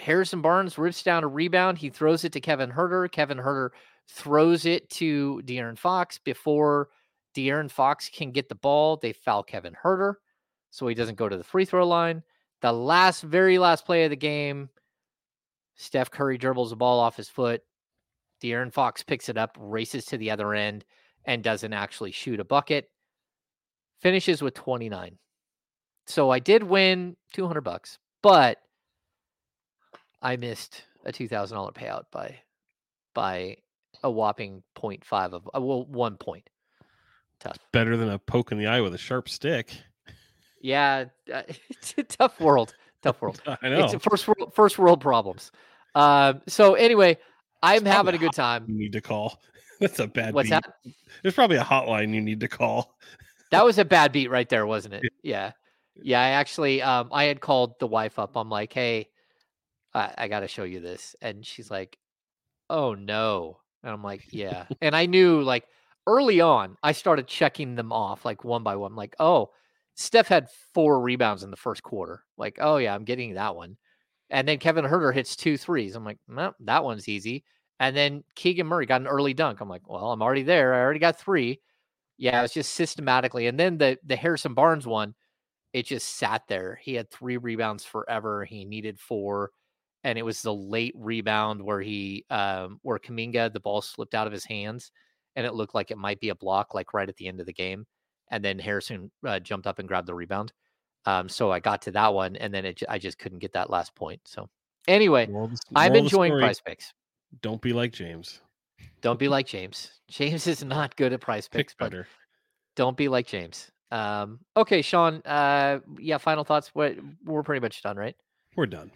[0.00, 1.76] Harrison Barnes rips down a rebound.
[1.76, 3.12] He throws it to Kevin Huerter.
[3.12, 3.72] Kevin Huerter
[4.08, 6.88] throws it to De'Aaron Fox before
[7.36, 8.96] De'Aaron Fox can get the ball.
[8.96, 10.14] They foul Kevin Huerter,
[10.70, 12.22] so he doesn't go to the free throw line.
[12.62, 14.70] The last, very last play of the game,
[15.76, 17.62] Steph Curry dribbles the ball off his foot.
[18.42, 20.84] De'Aaron Fox picks it up, races to the other end,
[21.24, 22.90] and doesn't actually shoot a bucket.
[24.00, 25.18] Finishes with 29.
[26.06, 28.58] So I did win 200 bucks, but
[30.22, 32.38] I missed a $2,000 payout by
[33.14, 33.56] by
[34.02, 36.48] a whopping 0.5 of uh, well, one point.
[37.40, 37.58] Tough.
[37.72, 39.76] Better than a poke in the eye with a sharp stick.
[40.60, 42.74] Yeah, uh, it's a tough world.
[43.02, 43.40] Tough world.
[43.62, 43.84] I know.
[43.84, 45.50] It's a first world, first world problems.
[45.94, 47.18] Um, so anyway,
[47.62, 48.64] I'm There's having a good time.
[48.68, 49.42] You need to call.
[49.80, 50.62] That's a bad What's beat.
[50.62, 50.74] that?
[51.22, 52.96] There's probably a hotline you need to call.
[53.50, 55.04] That was a bad beat right there, wasn't it?
[55.22, 55.52] Yeah.
[56.02, 58.36] Yeah, I actually um I had called the wife up.
[58.36, 59.08] I'm like, "Hey,
[59.94, 61.96] I, I got to show you this." And she's like,
[62.68, 65.64] "Oh no." And I'm like, "Yeah." and I knew like
[66.06, 68.94] early on, I started checking them off like one by one.
[68.94, 69.50] like, "Oh,
[69.94, 73.78] Steph had four rebounds in the first quarter." Like, "Oh yeah, I'm getting that one."
[74.30, 75.94] And then Kevin Huerter hits two threes.
[75.94, 77.44] I'm like, well, that one's easy.
[77.80, 79.60] And then Keegan Murray got an early dunk.
[79.60, 80.74] I'm like, well, I'm already there.
[80.74, 81.60] I already got three.
[82.18, 83.46] Yeah, it's just systematically.
[83.46, 85.14] And then the the Harrison Barnes one,
[85.72, 86.80] it just sat there.
[86.82, 88.44] He had three rebounds forever.
[88.44, 89.52] He needed four.
[90.04, 94.26] And it was the late rebound where he um where Kuminga, the ball slipped out
[94.26, 94.92] of his hands
[95.36, 97.46] and it looked like it might be a block, like right at the end of
[97.46, 97.86] the game.
[98.30, 100.52] And then Harrison uh, jumped up and grabbed the rebound.
[101.08, 103.70] Um, so I got to that one, and then it, I just couldn't get that
[103.70, 104.20] last point.
[104.24, 104.48] So
[104.86, 106.92] anyway, Moral of the- I'm enjoying Prize Picks.
[107.40, 108.40] Don't be like James.
[109.00, 109.90] Don't be like James.
[110.08, 112.06] James is not good at Prize Pick Picks, but better.
[112.76, 113.70] don't be like James.
[113.90, 115.22] Um, okay, Sean.
[115.24, 116.74] Uh, yeah, final thoughts.
[116.74, 118.16] What we're pretty much done, right?
[118.56, 118.90] We're done.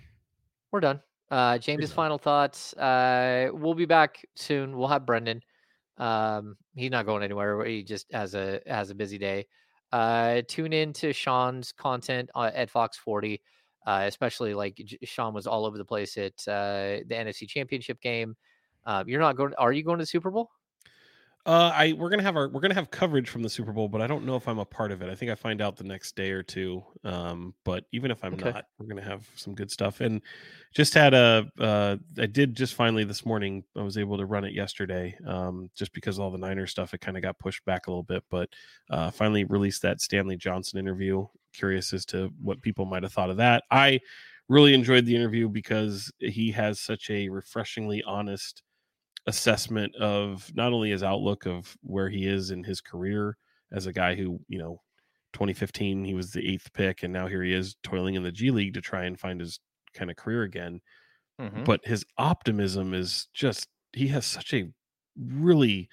[0.71, 1.01] We're done.
[1.31, 1.97] Uh, James's done.
[1.97, 2.75] final thoughts.
[2.75, 4.77] Uh, we'll be back soon.
[4.77, 5.41] We'll have Brendan.
[5.97, 7.65] Um, he's not going anywhere.
[7.65, 9.47] He just has a has a busy day.
[9.93, 13.41] Uh, tune in to Sean's content uh, at Fox 40,
[13.87, 18.35] uh, especially like Sean was all over the place at uh, the NFC Championship game.
[18.87, 19.53] Uh, you're not going.
[19.59, 20.51] Are you going to the Super Bowl?
[21.45, 24.01] Uh, I we're gonna have our we're gonna have coverage from the Super Bowl, but
[24.01, 25.11] I don't know if I'm a part of it.
[25.11, 26.85] I think I find out the next day or two.
[27.03, 28.55] Um, but even if I'm Okay.
[28.55, 30.01] not, we're gonna have some good stuff.
[30.01, 30.23] And
[30.73, 33.65] just had a uh, I did just finally this morning.
[33.77, 35.19] I was able to run it yesterday.
[35.27, 37.91] Um, just because of all the Niner stuff, it kind of got pushed back a
[37.91, 38.49] little bit, but
[38.91, 41.27] uh, finally released that Stanley Johnson interview.
[41.53, 43.65] Curious as to what people might have thought of that.
[43.69, 43.99] I
[44.49, 48.63] really enjoyed the interview because he has such a refreshingly honest
[49.27, 53.37] assessment of not only his outlook of where he is in his career
[53.73, 54.83] as a guy who, you know,
[55.33, 58.51] 2015 he was the eighth pick and now here he is toiling in the G
[58.51, 59.61] League to try and find his
[59.95, 60.81] kind of career again.
[61.39, 61.65] Mhm.
[61.65, 64.71] But his optimism is just he has such a
[65.17, 65.89] really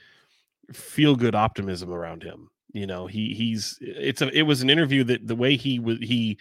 [0.74, 2.50] feel good optimism around him.
[2.74, 6.00] You know, he he's it's a it was an interview that the way he was
[6.00, 6.40] he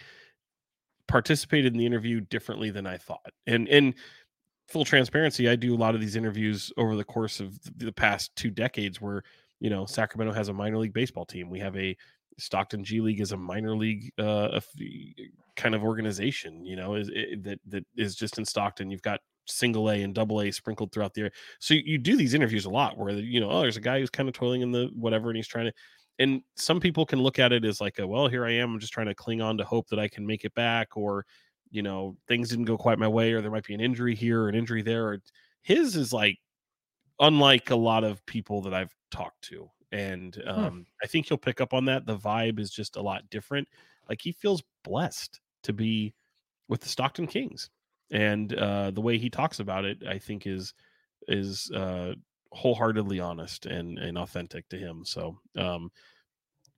[1.07, 3.31] participated in the interview differently than I thought.
[3.47, 3.95] And and
[4.69, 8.35] full transparency, I do a lot of these interviews over the course of the past
[8.35, 9.23] two decades where,
[9.59, 11.49] you know, Sacramento has a minor league baseball team.
[11.49, 11.97] We have a
[12.37, 14.59] Stockton G League is a minor league uh,
[15.55, 18.89] kind of organization, you know, is it, that that is just in Stockton.
[18.89, 21.31] You've got single A and double A sprinkled throughout the area.
[21.59, 23.99] So you, you do these interviews a lot where you know, oh, there's a guy
[23.99, 25.73] who's kind of toiling in the whatever, and he's trying to.
[26.19, 28.73] And some people can look at it as like, a, well, here I am.
[28.73, 31.25] I'm just trying to cling on to hope that I can make it back, or
[31.71, 34.43] you know, things didn't go quite my way, or there might be an injury here
[34.43, 35.07] or an injury there.
[35.07, 35.21] Or
[35.61, 36.37] his is like
[37.19, 39.69] unlike a lot of people that I've talked to.
[39.91, 42.05] And um, I think he'll pick up on that.
[42.05, 43.67] The vibe is just a lot different.
[44.07, 46.13] Like he feels blessed to be
[46.67, 47.69] with the Stockton Kings.
[48.11, 50.73] And uh, the way he talks about it, I think is
[51.27, 52.13] is uh,
[52.51, 55.03] wholeheartedly honest and and authentic to him.
[55.05, 55.91] So um,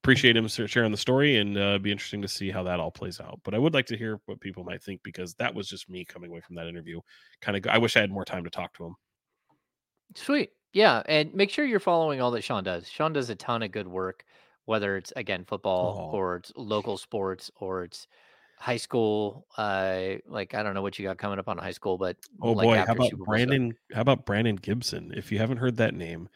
[0.04, 3.20] appreciate him sharing the story, and uh, be interesting to see how that all plays
[3.20, 3.40] out.
[3.44, 6.04] But I would like to hear what people might think because that was just me
[6.06, 7.00] coming away from that interview.
[7.42, 8.96] Kind of, I wish I had more time to talk to him.
[10.16, 10.52] Sweet.
[10.74, 11.04] Yeah.
[11.06, 12.88] And make sure you're following all that Sean does.
[12.90, 14.26] Sean does a ton of good work,
[14.66, 16.18] whether it's again football Oh.
[16.18, 18.08] or it's local sports or it's
[18.58, 19.48] high school.
[19.58, 22.52] Uh like I don't know what you got coming up on high school, but Oh
[22.54, 23.20] like boy, how about Bowl stuff.
[23.26, 23.74] Brandon?
[23.94, 25.14] How about Brandon Gibson?
[25.16, 26.30] If you haven't heard that name,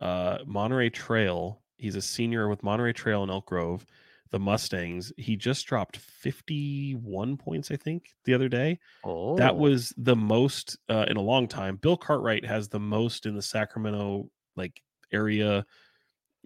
[0.00, 1.60] uh, Monterey Trail.
[1.80, 3.86] He's a senior with Monterey Trail and Elk Grove,
[4.30, 5.12] the Mustangs.
[5.16, 8.78] He just dropped fifty-one points, I think, the other day.
[9.02, 11.76] Oh That was the most uh, in a long time.
[11.76, 14.82] Bill Cartwright has the most in the Sacramento like
[15.12, 15.66] area.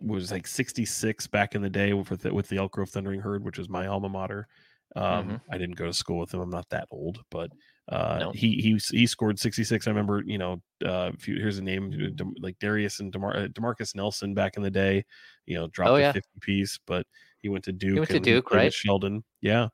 [0.01, 3.45] Was like sixty-six back in the day with the, with the Elk Grove Thundering Herd,
[3.45, 4.49] which is my alma mater.
[4.97, 5.41] Um, Mhm.
[5.51, 6.41] I didn't go to school with him.
[6.41, 7.53] I'm not that old, but
[7.89, 8.31] uh, No.
[8.33, 9.87] he he he scored 66.
[9.87, 13.37] I remember, you know, uh, if you, here's a name uh, like Darius and Demar-
[13.37, 15.05] uh, Demarcus Nelson back in the day.
[15.47, 17.07] You know, dropped Oh, a 50 piece, but
[17.43, 17.99] he went to Duke.
[17.99, 18.73] went to Duke, right?
[18.73, 19.69] Sheldon, yeah.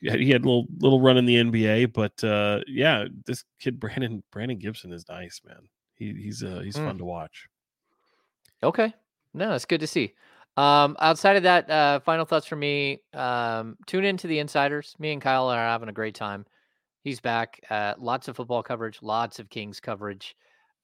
[0.00, 3.44] He had, he had a little little run in the NBA, but uh, yeah, this
[3.58, 5.68] kid Brandon Brandon Gibson is nice, man.
[5.94, 6.84] He, he's uh, he's Mm.
[6.84, 7.48] fun to watch.
[8.62, 8.92] Okay.
[9.34, 10.14] No, it's good to see.
[10.56, 13.00] Um, outside of that, uh, final thoughts for me.
[13.12, 14.94] Um, tune into the insiders.
[14.98, 16.46] Me and Kyle are having a great time.
[17.06, 17.60] He's back.
[17.70, 20.34] Uh, lots of football coverage, lots of Kings coverage.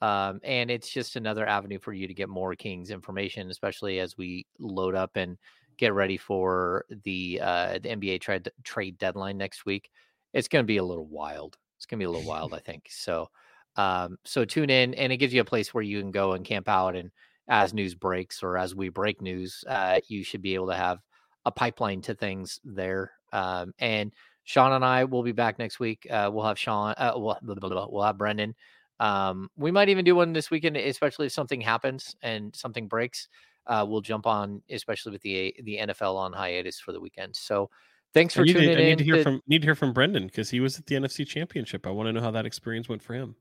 [0.00, 4.16] Um, and it's just another avenue for you to get more Kings information, especially as
[4.16, 5.36] we load up and
[5.78, 9.90] get ready for the uh, the NBA trade trade deadline next week.
[10.32, 11.58] It's going to be a little wild.
[11.76, 12.86] It's going to be a little wild, I think.
[12.88, 13.26] So,
[13.74, 16.44] um, so tune in, and it gives you a place where you can go and
[16.44, 17.10] camp out and
[17.48, 21.00] as news breaks or as we break news, uh, you should be able to have
[21.46, 23.10] a pipeline to things there.
[23.32, 24.12] Um, and
[24.44, 26.06] Sean and I will be back next week.
[26.10, 28.54] Uh, we'll have Sean, uh, we'll, blah, blah, blah, we'll have Brendan.
[29.00, 33.28] Um, we might even do one this weekend, especially if something happens and something breaks.
[33.66, 37.34] Uh, we'll jump on, especially with the the NFL on hiatus for the weekend.
[37.36, 37.70] So,
[38.12, 38.84] thanks I for tuning to, I in.
[38.86, 40.96] need to hear to- from need to hear from Brendan because he was at the
[40.96, 41.86] NFC Championship.
[41.86, 43.36] I want to know how that experience went for him.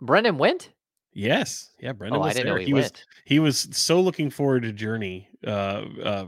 [0.00, 0.70] Brendan went.
[1.12, 2.58] Yes, yeah, Brendan Oh, was there.
[2.58, 2.92] he he was
[3.24, 6.26] he was so looking forward to Journey, uh, uh,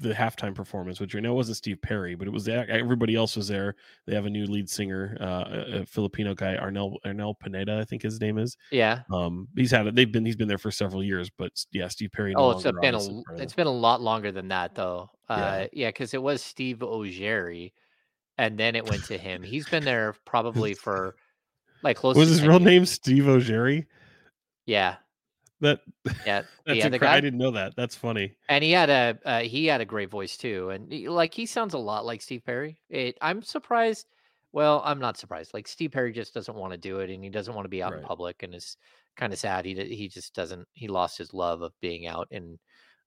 [0.00, 1.00] the halftime performance.
[1.00, 3.74] Which I know wasn't Steve Perry, but it was the- everybody else was there.
[4.06, 8.02] They have a new lead singer, uh, a, Filipino guy, Arnel Arnel Pineda, I think
[8.02, 8.56] his name is.
[8.70, 9.02] Yeah.
[9.10, 9.94] Um, he's had it.
[9.94, 12.32] They've been he's been there for several years, but yeah, Steve Perry.
[12.34, 14.48] no Oh, it's been a obviously, l- part of it's been a lot longer than
[14.48, 15.10] that though.
[15.30, 15.36] Yeah.
[15.36, 17.72] Uh, yeah, because it was Steve Augeri,
[18.38, 19.42] and then it went to him.
[19.42, 21.16] He's been there probably for
[21.82, 22.16] like close.
[22.16, 22.64] was to his real years.
[22.64, 23.86] name Steve Augeri?
[24.66, 24.96] Yeah,
[25.60, 25.80] That
[26.24, 27.74] yeah, that's incre- I didn't know that.
[27.76, 28.36] That's funny.
[28.48, 31.46] And he had a uh, he had a great voice too, and he- like he
[31.46, 32.80] sounds a lot like Steve Perry.
[32.88, 34.06] It, I'm surprised.
[34.52, 35.52] Well, I'm not surprised.
[35.54, 37.82] Like Steve Perry just doesn't want to do it, and he doesn't want to be
[37.82, 38.00] out Right.
[38.00, 38.76] in public, and it's
[39.16, 39.64] kind of sad.
[39.64, 40.66] He he just doesn't.
[40.72, 42.58] He lost his love of being out in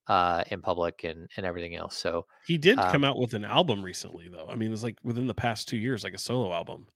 [0.07, 1.97] uh in public and and everything else.
[1.97, 4.47] So He did Um, come out with an album recently, though.
[4.49, 6.87] I mean, it was like within the past two years, like a solo album.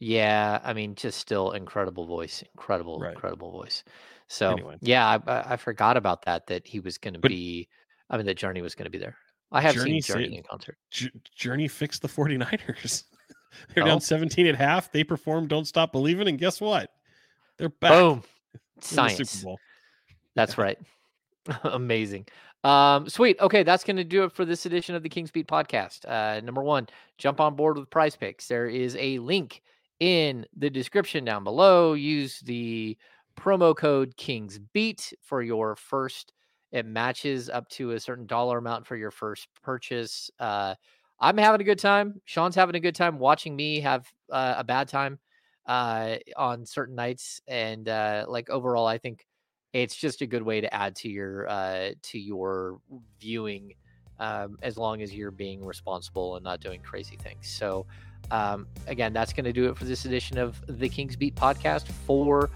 [0.00, 3.12] Yeah, I mean, just still incredible voice, incredible, Right.
[3.12, 3.84] incredible voice.
[4.28, 4.76] So Anyway.
[4.80, 6.46] yeah, I, I forgot about that.
[6.46, 7.68] That he was going to be.
[8.10, 9.16] I mean, that Journey was going to be there.
[9.52, 10.76] I have Journey seen Journey said- in concert.
[10.90, 13.04] J- Journey fixed the 49ers.
[13.74, 13.86] They're Oh.
[13.86, 14.90] down 17 at half.
[14.90, 16.90] They performed Don't Stop Believing, and guess what?
[17.56, 18.22] They're back Boom,
[18.80, 19.30] science.
[19.30, 19.58] Super Bowl.
[20.34, 20.76] That's right.
[21.64, 22.26] Amazing.
[22.64, 23.38] Um, sweet.
[23.40, 26.04] Okay, that's going to do it for this edition of the Kings Beat podcast.
[26.08, 26.88] Uh, number one,
[27.18, 28.48] jump on board with Prize Picks.
[28.48, 29.62] There is a link
[30.00, 31.92] in the description down below.
[31.92, 32.96] Use the
[33.36, 36.32] promo code Kings Beat for your first.
[36.72, 40.30] It matches up to a certain dollar amount for your first purchase.
[40.40, 40.74] Uh,
[41.20, 42.20] I'm having a good time.
[42.24, 45.18] Sean's having a good time watching me have uh, a bad time
[45.66, 49.26] uh, on certain nights, and uh, like overall, I think
[49.72, 52.80] it's just a good way to add to your uh, to your
[53.20, 53.74] viewing
[54.18, 57.48] um, as long as you're being responsible and not doing crazy things.
[57.48, 57.86] So
[58.30, 61.88] um, again, that's going to do it for this edition of the Kings Beat podcast
[62.06, 62.50] for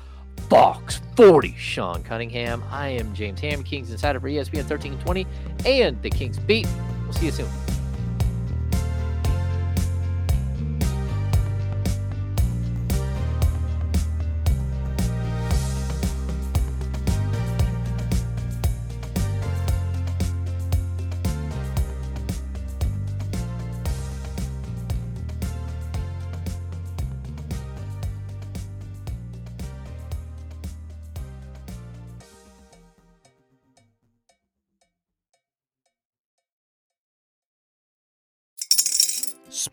[0.49, 1.55] Fox 40.
[1.59, 2.62] Sean Cunningham.
[2.70, 5.27] I am James Ham, Kings Insider for ESPN 1320
[5.66, 6.66] and the Kings Beat.
[7.05, 7.68] We'll see you soon.